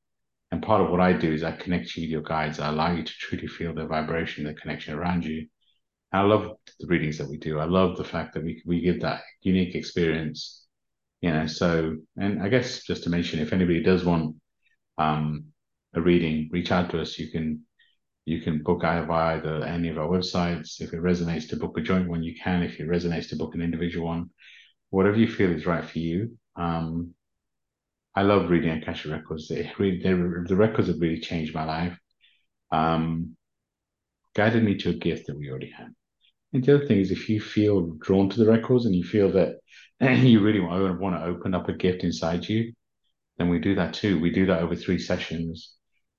And 0.51 0.63
part 0.63 0.83
of 0.83 0.91
what 0.91 1.01
I 1.01 1.15
do 1.15 1.33
is 1.33 1.43
I 1.43 1.53
connect 1.53 1.97
you 1.97 2.03
with 2.03 2.11
your 2.11 2.23
guides. 2.23 2.61
I 2.61 2.69
allow 2.69 2.93
you 2.95 3.03
to 3.03 3.13
truly 3.21 3.47
feel 3.47 3.75
the 3.75 3.87
vibration, 3.87 4.45
the 4.45 4.55
connection 4.55 4.95
around 4.95 5.25
you. 5.25 5.47
I 6.13 6.21
love 6.23 6.57
the 6.79 6.87
readings 6.87 7.17
that 7.19 7.29
we 7.29 7.39
do. 7.39 7.59
I 7.59 7.65
love 7.65 7.97
the 7.97 8.05
fact 8.05 8.35
that 8.35 8.45
we 8.45 8.63
we 8.67 8.81
give 8.81 9.01
that 9.01 9.23
unique 9.43 9.75
experience 9.75 10.63
you 11.23 11.31
know 11.31 11.47
so 11.47 11.97
and 12.19 12.43
i 12.43 12.49
guess 12.49 12.83
just 12.83 13.05
to 13.05 13.11
mention 13.11 13.41
if 13.41 13.53
anybody 13.53 13.83
does 13.83 14.05
want 14.05 14.37
um, 14.99 15.47
a 15.95 16.01
reading 16.01 16.51
reach 16.53 16.71
out 16.71 16.91
to 16.91 17.01
us 17.01 17.19
you 17.19 17.31
can 17.31 17.63
you 18.25 18.41
can 18.41 18.63
book 18.63 18.85
either 18.85 19.07
via 19.07 19.41
the, 19.41 19.67
any 19.67 19.89
of 19.89 19.99
our 19.99 20.09
websites. 20.09 20.81
If 20.81 20.93
it 20.93 21.03
resonates 21.03 21.49
to 21.49 21.57
book 21.57 21.77
a 21.77 21.81
joint 21.81 22.09
one 22.09 22.23
you 22.23 22.35
can. 22.41 22.63
If 22.63 22.79
it 22.79 22.89
resonates 22.89 23.29
to 23.31 23.37
book 23.37 23.55
an 23.55 23.63
individual 23.63 24.07
one. 24.07 24.31
Whatever 24.91 25.17
you 25.17 25.29
feel 25.29 25.51
is 25.51 25.67
right 25.67 25.85
for 25.85 25.99
you. 25.99 26.39
Um, 26.57 27.15
i 28.15 28.23
love 28.23 28.51
reading 28.51 28.71
Akashic 28.71 29.11
records. 29.11 29.49
They 29.49 29.73
really 29.79 30.01
the 30.03 30.57
records 30.57 30.89
have 30.89 31.01
really 31.01 31.21
changed 31.21 31.55
my 31.55 31.65
life. 31.65 31.99
Um, 32.71 33.37
guided 34.35 34.63
me 34.63 34.77
to 34.79 34.91
a 34.91 34.95
gift 34.95 35.27
that 35.27 35.39
we 35.39 35.51
already 35.51 35.71
had. 35.71 35.95
And 36.53 36.63
the 36.63 36.77
other 36.77 36.87
thing 36.87 36.99
is 36.99 37.11
if 37.11 37.29
you 37.29 37.41
feel 37.41 37.93
drawn 38.01 38.29
to 38.31 38.39
the 38.39 38.51
records 38.51 38.85
and 38.85 38.95
you 38.95 39.05
feel 39.05 39.33
that 39.33 39.57
you 40.01 40.41
really 40.41 40.61
want, 40.61 41.01
want 41.01 41.17
to 41.17 41.25
open 41.25 41.55
up 41.55 41.69
a 41.69 41.73
gift 41.73 42.05
inside 42.05 42.47
you, 42.49 42.73
then 43.39 43.49
we 43.49 43.59
do 43.59 43.75
that 43.77 43.95
too. 43.95 44.21
We 44.21 44.31
do 44.31 44.47
that 44.47 44.63
over 44.63 44.77
three 44.77 44.99
sessions, 44.99 45.75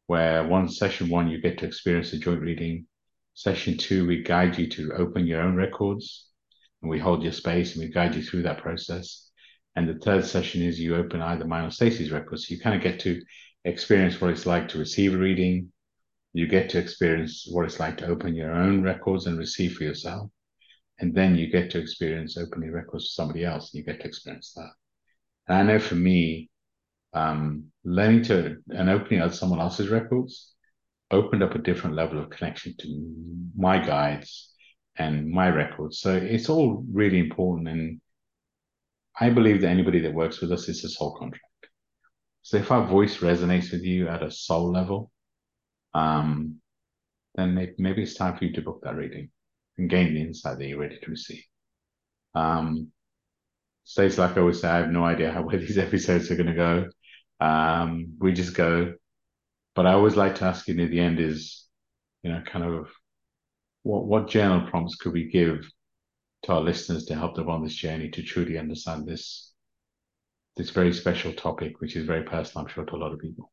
where 0.07 0.47
one 0.47 0.69
session 0.69 1.09
one 1.09 1.29
you 1.29 1.41
get 1.41 1.57
to 1.59 1.65
experience 1.65 2.13
a 2.13 2.17
joint 2.17 2.41
reading. 2.41 2.87
Session 3.33 3.77
two, 3.77 4.05
we 4.05 4.21
guide 4.21 4.57
you 4.57 4.67
to 4.69 4.93
open 4.93 5.25
your 5.25 5.41
own 5.41 5.55
records, 5.55 6.27
and 6.81 6.89
we 6.89 6.99
hold 6.99 7.23
your 7.23 7.31
space 7.31 7.75
and 7.75 7.83
we 7.83 7.91
guide 7.91 8.15
you 8.15 8.21
through 8.21 8.43
that 8.43 8.61
process. 8.61 9.29
And 9.75 9.89
the 9.89 9.95
third 9.95 10.25
session 10.25 10.61
is 10.61 10.79
you 10.79 10.95
open 10.95 11.21
either 11.21 11.45
mine 11.45 11.65
or 11.65 11.71
Stacey's 11.71 12.11
records. 12.11 12.47
So 12.47 12.53
you 12.53 12.59
kind 12.59 12.75
of 12.75 12.81
get 12.81 12.99
to 13.01 13.21
experience 13.65 14.21
what 14.21 14.29
it's 14.29 14.45
like 14.45 14.67
to 14.69 14.77
receive 14.77 15.15
a 15.15 15.17
reading. 15.17 15.71
You 16.33 16.47
get 16.47 16.69
to 16.71 16.79
experience 16.79 17.47
what 17.49 17.65
it's 17.65 17.79
like 17.79 17.97
to 17.97 18.07
open 18.07 18.35
your 18.35 18.51
own 18.51 18.83
records 18.83 19.25
and 19.25 19.37
receive 19.37 19.75
for 19.75 19.83
yourself 19.83 20.29
and 20.99 21.13
then 21.13 21.35
you 21.35 21.47
get 21.47 21.71
to 21.71 21.79
experience 21.79 22.37
opening 22.37 22.71
records 22.71 23.07
for 23.07 23.21
somebody 23.21 23.43
else 23.43 23.73
and 23.73 23.79
you 23.79 23.85
get 23.85 23.99
to 24.01 24.07
experience 24.07 24.53
that 24.55 24.71
and 25.47 25.57
i 25.57 25.63
know 25.63 25.79
for 25.79 25.95
me 25.95 26.49
um, 27.13 27.65
learning 27.83 28.23
to 28.23 28.57
and 28.69 28.89
opening 28.89 29.19
out 29.19 29.35
someone 29.35 29.59
else's 29.59 29.89
records 29.89 30.51
opened 31.11 31.43
up 31.43 31.53
a 31.53 31.59
different 31.59 31.95
level 31.95 32.19
of 32.19 32.29
connection 32.29 32.73
to 32.79 33.15
my 33.55 33.77
guides 33.77 34.51
and 34.95 35.29
my 35.29 35.49
records 35.49 35.99
so 35.99 36.13
it's 36.13 36.49
all 36.49 36.83
really 36.91 37.19
important 37.19 37.67
and 37.67 38.01
i 39.19 39.29
believe 39.29 39.61
that 39.61 39.69
anybody 39.69 39.99
that 39.99 40.13
works 40.13 40.41
with 40.41 40.51
us 40.51 40.67
is 40.69 40.83
a 40.83 40.89
soul 40.89 41.15
contract 41.17 41.43
so 42.41 42.57
if 42.57 42.71
our 42.71 42.87
voice 42.87 43.17
resonates 43.17 43.71
with 43.71 43.83
you 43.83 44.07
at 44.07 44.23
a 44.23 44.31
soul 44.31 44.71
level 44.71 45.11
um, 45.93 46.55
then 47.35 47.73
maybe 47.77 48.03
it's 48.03 48.15
time 48.15 48.37
for 48.37 48.45
you 48.45 48.53
to 48.53 48.61
book 48.61 48.81
that 48.83 48.95
reading 48.95 49.29
and 49.77 49.89
gain 49.89 50.13
the 50.13 50.21
insight 50.21 50.57
that 50.57 50.67
you're 50.67 50.79
ready 50.79 50.99
to 51.01 51.11
receive. 51.11 51.43
Um, 52.35 52.91
Stace 53.85 54.17
like 54.17 54.37
I 54.37 54.39
always 54.39 54.61
say, 54.61 54.69
I 54.69 54.77
have 54.77 54.91
no 54.91 55.03
idea 55.03 55.31
how 55.31 55.41
where 55.41 55.57
these 55.57 55.77
episodes 55.87 56.31
are 56.31 56.35
going 56.35 56.47
to 56.47 56.53
go. 56.53 56.89
Um, 57.43 58.13
we 58.19 58.31
just 58.31 58.55
go. 58.55 58.93
But 59.75 59.85
I 59.85 59.93
always 59.93 60.15
like 60.15 60.35
to 60.35 60.45
ask 60.45 60.67
you 60.67 60.75
near 60.75 60.87
the 60.87 60.99
end 60.99 61.19
is, 61.19 61.65
you 62.21 62.31
know, 62.31 62.41
kind 62.45 62.63
of 62.63 62.89
what 63.83 64.05
what 64.05 64.29
journal 64.29 64.69
prompts 64.69 64.95
could 64.95 65.11
we 65.11 65.29
give 65.29 65.69
to 66.43 66.53
our 66.53 66.61
listeners 66.61 67.05
to 67.05 67.15
help 67.15 67.35
them 67.35 67.49
on 67.49 67.63
this 67.63 67.75
journey 67.75 68.09
to 68.11 68.23
truly 68.23 68.57
understand 68.57 69.05
this 69.05 69.51
this 70.55 70.69
very 70.69 70.93
special 70.93 71.33
topic, 71.33 71.81
which 71.81 71.97
is 71.97 72.05
very 72.05 72.23
personal, 72.23 72.65
I'm 72.65 72.71
sure, 72.71 72.85
to 72.85 72.95
a 72.95 72.97
lot 72.97 73.11
of 73.11 73.19
people. 73.19 73.51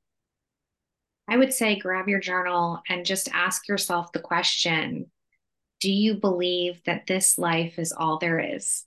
I 1.26 1.36
would 1.36 1.52
say 1.52 1.76
grab 1.76 2.08
your 2.08 2.20
journal 2.20 2.82
and 2.88 3.04
just 3.04 3.28
ask 3.32 3.66
yourself 3.66 4.12
the 4.12 4.20
question 4.20 5.10
do 5.80 5.90
you 5.90 6.14
believe 6.14 6.82
that 6.84 7.06
this 7.06 7.38
life 7.38 7.78
is 7.78 7.90
all 7.90 8.18
there 8.18 8.38
is? 8.38 8.84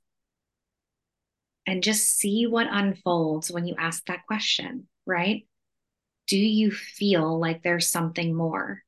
and 1.65 1.83
just 1.83 2.17
see 2.17 2.45
what 2.45 2.67
unfolds 2.69 3.51
when 3.51 3.67
you 3.67 3.75
ask 3.77 4.05
that 4.05 4.25
question, 4.27 4.87
right? 5.05 5.45
Do 6.27 6.37
you 6.37 6.71
feel 6.71 7.39
like 7.39 7.63
there's 7.63 7.89
something 7.89 8.33
more? 8.33 8.81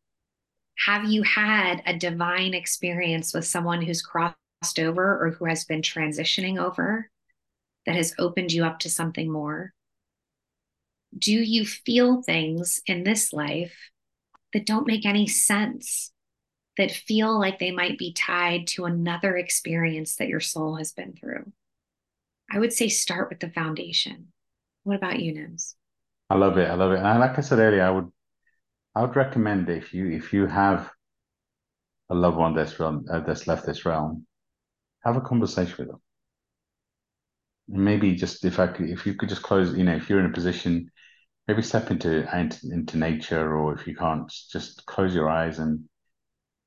Have 0.86 1.06
you 1.06 1.24
had 1.24 1.82
a 1.86 1.98
divine 1.98 2.54
experience 2.54 3.34
with 3.34 3.46
someone 3.46 3.82
who's 3.82 4.02
crossed 4.02 4.36
over 4.80 5.26
or 5.26 5.32
who 5.32 5.46
has 5.46 5.66
been 5.66 5.82
transitioning 5.82 6.58
over 6.58 7.10
that 7.86 7.96
has 7.96 8.16
opened 8.18 8.52
you 8.52 8.66
up 8.66 8.80
to 8.80 8.90
something 8.90 9.32
more? 9.32 9.74
Do 11.18 11.34
you 11.34 11.66
feel 11.66 12.22
things 12.22 12.82
in 12.86 13.04
this 13.04 13.32
life 13.32 13.76
that 14.54 14.66
don't 14.66 14.88
make 14.88 15.06
any 15.06 15.28
sense, 15.28 16.12
that 16.78 16.92
feel 16.92 17.40
like 17.40 17.60
they 17.60 17.72
might 17.72 17.98
be 17.98 18.12
tied 18.12 18.68
to 18.68 18.86
another 18.86 19.38
experience 19.38 20.16
that 20.18 20.28
your 20.28 20.42
soul 20.42 20.76
has 20.76 20.92
been 20.92 21.14
through? 21.14 21.52
I 22.52 22.60
would 22.60 22.74
say 22.74 22.90
start 22.90 23.30
with 23.30 23.40
the 23.40 23.50
foundation. 23.50 24.34
What 24.84 24.98
about 24.98 25.20
you, 25.20 25.34
Nims? 25.34 25.76
I 26.30 26.36
love 26.36 26.58
it. 26.58 26.70
I 26.70 26.74
love 26.76 26.92
it. 26.92 27.00
And 27.00 27.20
like 27.20 27.38
I 27.38 27.42
said 27.42 27.60
earlier, 27.60 27.84
I 27.84 27.90
would 27.92 28.12
I 28.96 29.02
would 29.02 29.16
recommend 29.16 29.70
if 29.70 29.94
you 29.94 30.10
if 30.12 30.34
you 30.34 30.48
have 30.48 30.92
a 32.10 32.16
loved 32.16 32.38
one 32.38 32.54
that's 32.56 32.80
realm, 32.80 33.06
uh, 33.12 33.20
that's 33.22 33.48
left 33.48 33.66
this 33.66 33.86
realm, 33.86 34.26
have 35.04 35.18
a 35.18 35.22
conversation 35.22 35.76
with 35.80 35.88
them. 35.90 36.02
And 37.70 37.84
maybe 37.84 38.16
just 38.16 38.46
if 38.46 38.60
I 38.60 38.68
could, 38.68 38.90
if 38.90 39.06
you 39.06 39.16
could 39.16 39.30
just 39.30 39.42
close, 39.44 39.76
you 39.76 39.84
know, 39.84 39.96
if 39.96 40.10
you're 40.10 40.20
in 40.20 40.28
a 40.28 40.34
position, 40.34 40.92
maybe 41.48 41.62
step 41.62 41.92
into 41.92 42.28
into 42.64 42.98
nature, 42.98 43.56
or 43.56 43.74
if 43.74 43.88
you 43.88 43.96
can't, 43.96 44.32
just 44.52 44.86
close 44.86 45.14
your 45.16 45.30
eyes 45.30 45.60
and 45.60 45.86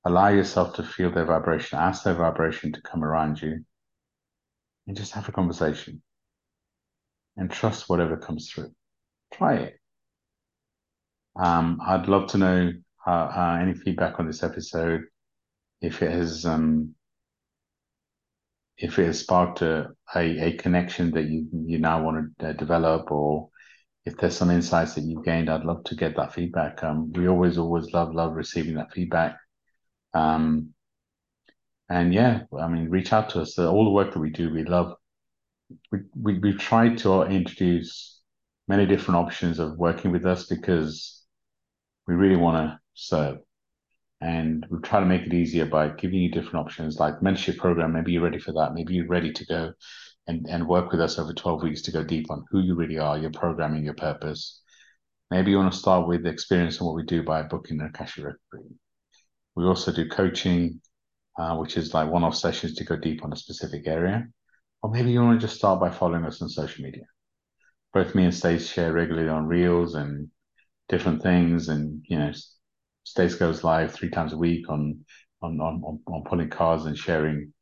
allow 0.05 0.29
yourself 0.29 0.75
to 0.77 0.83
feel 0.83 1.13
their 1.13 1.27
vibration. 1.27 1.79
Ask 1.79 2.05
their 2.05 2.15
vibration 2.15 2.73
to 2.73 2.83
come 2.83 3.05
around 3.05 3.41
you, 3.43 3.65
and 4.87 4.97
just 4.97 5.13
have 5.13 5.29
a 5.29 5.33
conversation, 5.33 6.03
and 7.37 7.51
trust 7.51 7.89
whatever 7.89 8.17
comes 8.17 8.51
through. 8.51 8.73
Try 9.33 9.55
it. 9.57 9.81
Um, 11.37 11.81
I'd 11.85 12.09
love 12.09 12.29
to 12.31 12.39
know 12.39 12.73
uh, 13.07 13.11
uh, 13.11 13.59
any 13.63 13.75
feedback 13.75 14.19
on 14.19 14.27
this 14.27 14.43
episode 14.43 15.03
if 15.81 16.03
it 16.03 16.11
has 16.11 16.45
um, 16.45 16.95
if 18.77 18.99
it 18.99 19.07
has 19.07 19.21
sparked 19.21 19.63
a, 19.63 19.91
a, 20.15 20.47
a 20.49 20.53
connection 20.57 21.11
that 21.13 21.25
you 21.25 21.49
you 21.53 21.79
now 21.79 22.03
want 22.03 22.39
to 22.39 22.49
uh, 22.49 22.53
develop, 22.53 23.11
or 23.11 23.49
if 24.05 24.17
there's 24.17 24.37
some 24.37 24.51
insights 24.51 24.95
that 24.95 25.05
you've 25.05 25.25
gained, 25.25 25.51
I'd 25.51 25.65
love 25.65 25.85
to 25.85 25.97
get 25.97 26.17
that 26.17 26.35
feedback. 26.35 26.83
Um, 26.85 27.13
we 27.13 27.29
always 27.29 27.59
always 27.59 27.93
love 27.93 28.15
love 28.15 28.35
receiving 28.35 28.75
that 28.75 28.93
feedback. 28.93 29.37
Um, 30.15 30.75
and 31.89 32.13
yeah, 32.13 32.43
I 32.59 32.69
mean, 32.69 32.91
reach 32.91 33.13
out 33.13 33.31
to 33.31 33.41
us. 33.41 33.59
all 33.59 33.85
the 33.85 33.91
work 33.91 34.13
that 34.13 34.21
we 34.21 34.31
do, 34.31 34.53
we 34.53 34.65
love. 34.65 34.95
We 35.93 36.01
we 36.15 36.39
we 36.39 36.53
try 36.55 36.95
to 36.97 37.23
introduce 37.25 38.18
many 38.69 38.87
different 38.87 39.19
options 39.19 39.59
of 39.59 39.79
working 39.79 40.13
with 40.13 40.27
us 40.27 40.47
because 40.47 41.25
we 42.07 42.15
really 42.15 42.37
want 42.37 42.57
to 42.57 42.79
serve. 42.95 43.39
And 44.21 44.67
we 44.71 44.79
try 44.81 45.01
to 45.01 45.07
make 45.07 45.23
it 45.23 45.33
easier 45.33 45.67
by 45.67 45.89
giving 45.91 46.19
you 46.21 46.31
different 46.31 46.67
options 46.67 46.99
like 46.99 47.21
mentorship 47.21 47.59
program. 47.59 47.93
Maybe 47.93 48.13
you're 48.13 48.23
ready 48.23 48.39
for 48.39 48.53
that. 48.53 48.75
Maybe 48.75 48.95
you're 48.95 49.07
ready 49.07 49.33
to 49.33 49.47
go 49.47 49.73
and, 50.27 50.47
and 50.49 50.67
work 50.67 50.91
with 50.91 51.01
us 51.01 51.19
over 51.19 51.33
12 51.33 51.63
weeks 51.63 51.83
to 51.83 51.93
go 51.93 52.03
deep 52.03 52.31
on 52.31 52.45
who 52.51 52.61
you 52.61 52.75
really 52.75 52.99
are 52.99 53.19
your 53.19 53.31
programming 53.31 53.85
your 53.85 53.95
purpose. 53.95 54.61
Maybe 55.31 55.53
you 55.53 55.59
want 55.59 55.73
to 55.73 55.79
start 55.79 56.09
with 56.09 56.25
the 56.25 56.31
experience 56.31 56.79
and 56.79 56.87
what 56.87 56.97
we 56.97 57.05
do 57.05 57.23
by 57.23 57.43
booking 57.43 57.81
an 57.81 57.87
akashic 57.87 58.25
record 58.25 58.75
we 59.59 59.65
also 59.65 59.91
do 59.91 60.09
coaching 60.09 60.81
uh, 61.37 61.57
which 61.57 61.77
is 61.77 61.93
like 61.93 62.09
one-off 62.09 62.35
sessions 62.35 62.75
to 62.75 62.85
go 62.85 62.97
deep 62.97 63.25
on 63.25 63.33
a 63.33 63.37
specific 63.37 63.87
area. 63.87 64.27
Or 64.83 64.91
maybe 64.91 65.11
you 65.11 65.21
want 65.21 65.41
to 65.41 65.47
just 65.47 65.57
start 65.57 65.81
by 65.81 65.91
following 65.91 66.25
us 66.25 66.41
on 66.41 66.49
social 66.49 66.85
media 66.85 67.05
both 67.93 68.15
me 68.15 68.25
and 68.25 68.35
Stace 68.35 68.71
share 68.71 68.93
regularly 68.93 69.29
on 69.29 69.47
reels 69.47 69.95
and 69.95 70.29
different 70.89 71.23
things 71.23 71.69
and 71.69 72.03
you 72.09 72.19
know 72.19 72.33
Stace 73.05 73.35
goes 73.37 73.65
live 73.65 73.93
three 73.93 74.11
times 74.11 74.33
a 74.33 74.39
week 74.39 74.69
on 74.69 75.05
on 75.43 75.61
on 75.61 76.01
on 76.07 76.25
pulling 76.25 76.51
cards 76.51 76.87
and 76.87 76.97
sharing 76.97 77.53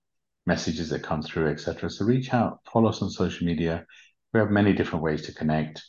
messages 0.46 0.90
that 0.90 1.02
come 1.02 1.22
through, 1.22 1.48
etc. 1.48 1.90
So 1.90 2.04
reach 2.04 2.32
out, 2.32 2.60
follow 2.72 2.88
us 2.88 3.02
on 3.02 3.10
social 3.10 3.46
media. 3.46 3.84
We 4.32 4.40
have 4.40 4.50
many 4.50 4.72
different 4.72 5.02
ways 5.02 5.22
to 5.26 5.34
connect. 5.34 5.82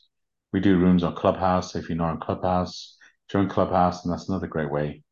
We 0.52 0.60
do 0.60 0.78
rooms 0.78 1.04
on 1.04 1.16
Clubhouse. 1.16 1.74
So 1.74 1.80
if 1.80 1.90
you're 1.90 1.98
not 1.98 2.10
on 2.12 2.20
Clubhouse, 2.20 2.98
join 3.30 3.50
Clubhouse, 3.50 4.04
and 4.04 4.14
that's 4.14 4.30
another 4.30 4.48
great 4.48 4.72
way. 4.72 5.04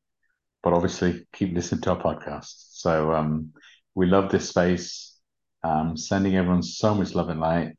But 0.63 0.73
obviously, 0.73 1.27
keep 1.33 1.53
listening 1.53 1.81
to 1.81 1.91
our 1.91 2.01
podcast. 2.01 2.53
So 2.71 3.13
um, 3.13 3.53
we 3.93 4.07
love 4.07 4.31
this 4.31 4.49
space. 4.49 5.17
Um, 5.63 5.97
sending 5.97 6.35
everyone 6.35 6.63
so 6.63 6.93
much 6.93 7.15
love 7.15 7.29
and 7.29 7.39
light, 7.39 7.75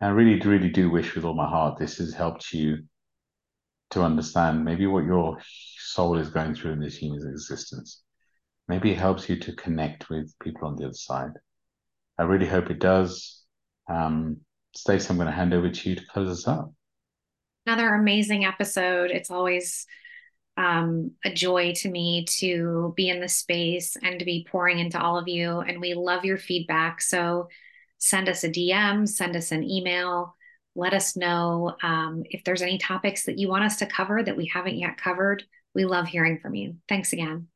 and 0.00 0.16
really, 0.16 0.40
really 0.40 0.70
do 0.70 0.90
wish 0.90 1.14
with 1.14 1.24
all 1.24 1.34
my 1.34 1.48
heart 1.48 1.78
this 1.78 1.98
has 1.98 2.14
helped 2.14 2.52
you 2.52 2.78
to 3.90 4.02
understand 4.02 4.64
maybe 4.64 4.86
what 4.86 5.04
your 5.04 5.38
soul 5.78 6.16
is 6.18 6.30
going 6.30 6.54
through 6.54 6.72
in 6.72 6.80
this 6.80 6.96
human 6.96 7.28
existence. 7.28 8.02
Maybe 8.68 8.92
it 8.92 8.98
helps 8.98 9.28
you 9.28 9.38
to 9.40 9.52
connect 9.56 10.08
with 10.08 10.32
people 10.40 10.68
on 10.68 10.76
the 10.76 10.84
other 10.84 10.94
side. 10.94 11.32
I 12.18 12.22
really 12.22 12.46
hope 12.46 12.70
it 12.70 12.78
does. 12.78 13.42
Um, 13.88 14.38
Stacey, 14.74 15.10
I'm 15.10 15.16
going 15.16 15.26
to 15.26 15.32
hand 15.32 15.52
over 15.52 15.68
to 15.68 15.90
you 15.90 15.96
to 15.96 16.06
close 16.06 16.30
us 16.30 16.46
up. 16.46 16.72
Another 17.66 17.94
amazing 17.94 18.44
episode. 18.44 19.10
It's 19.10 19.30
always 19.30 19.86
um, 20.56 21.12
a 21.24 21.32
joy 21.32 21.72
to 21.74 21.90
me 21.90 22.24
to 22.38 22.94
be 22.96 23.08
in 23.08 23.20
the 23.20 23.28
space 23.28 23.96
and 24.02 24.18
to 24.18 24.24
be 24.24 24.46
pouring 24.48 24.78
into 24.78 25.00
all 25.00 25.18
of 25.18 25.28
you. 25.28 25.60
And 25.60 25.80
we 25.80 25.94
love 25.94 26.24
your 26.24 26.38
feedback. 26.38 27.00
So 27.02 27.48
send 28.00 28.28
us 28.28 28.42
a 28.42 28.50
DM, 28.50 29.08
send 29.08 29.36
us 29.36 29.52
an 29.52 29.62
email 29.62 30.34
let 30.74 30.94
us 30.94 31.16
know 31.16 31.76
um, 31.82 32.22
if 32.26 32.44
there's 32.44 32.62
any 32.62 32.78
topics 32.78 33.24
that 33.24 33.38
you 33.38 33.48
want 33.48 33.64
us 33.64 33.76
to 33.78 33.86
cover 33.86 34.22
that 34.22 34.36
we 34.36 34.46
haven't 34.46 34.78
yet 34.78 34.96
covered. 34.96 35.42
We 35.74 35.84
love 35.84 36.06
hearing 36.06 36.38
from 36.40 36.54
you. 36.54 36.76
Thanks 36.88 37.12
again. 37.12 37.48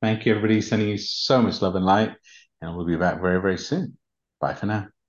Thank 0.00 0.24
you, 0.24 0.34
everybody. 0.34 0.60
Sending 0.60 0.88
you 0.88 0.98
so 0.98 1.42
much 1.42 1.60
love 1.60 1.74
and 1.74 1.84
light. 1.84 2.12
And 2.60 2.76
we'll 2.76 2.86
be 2.86 2.96
back 2.96 3.20
very, 3.20 3.40
very 3.40 3.58
soon. 3.58 3.96
Bye 4.40 4.54
for 4.54 4.66
now. 4.66 4.88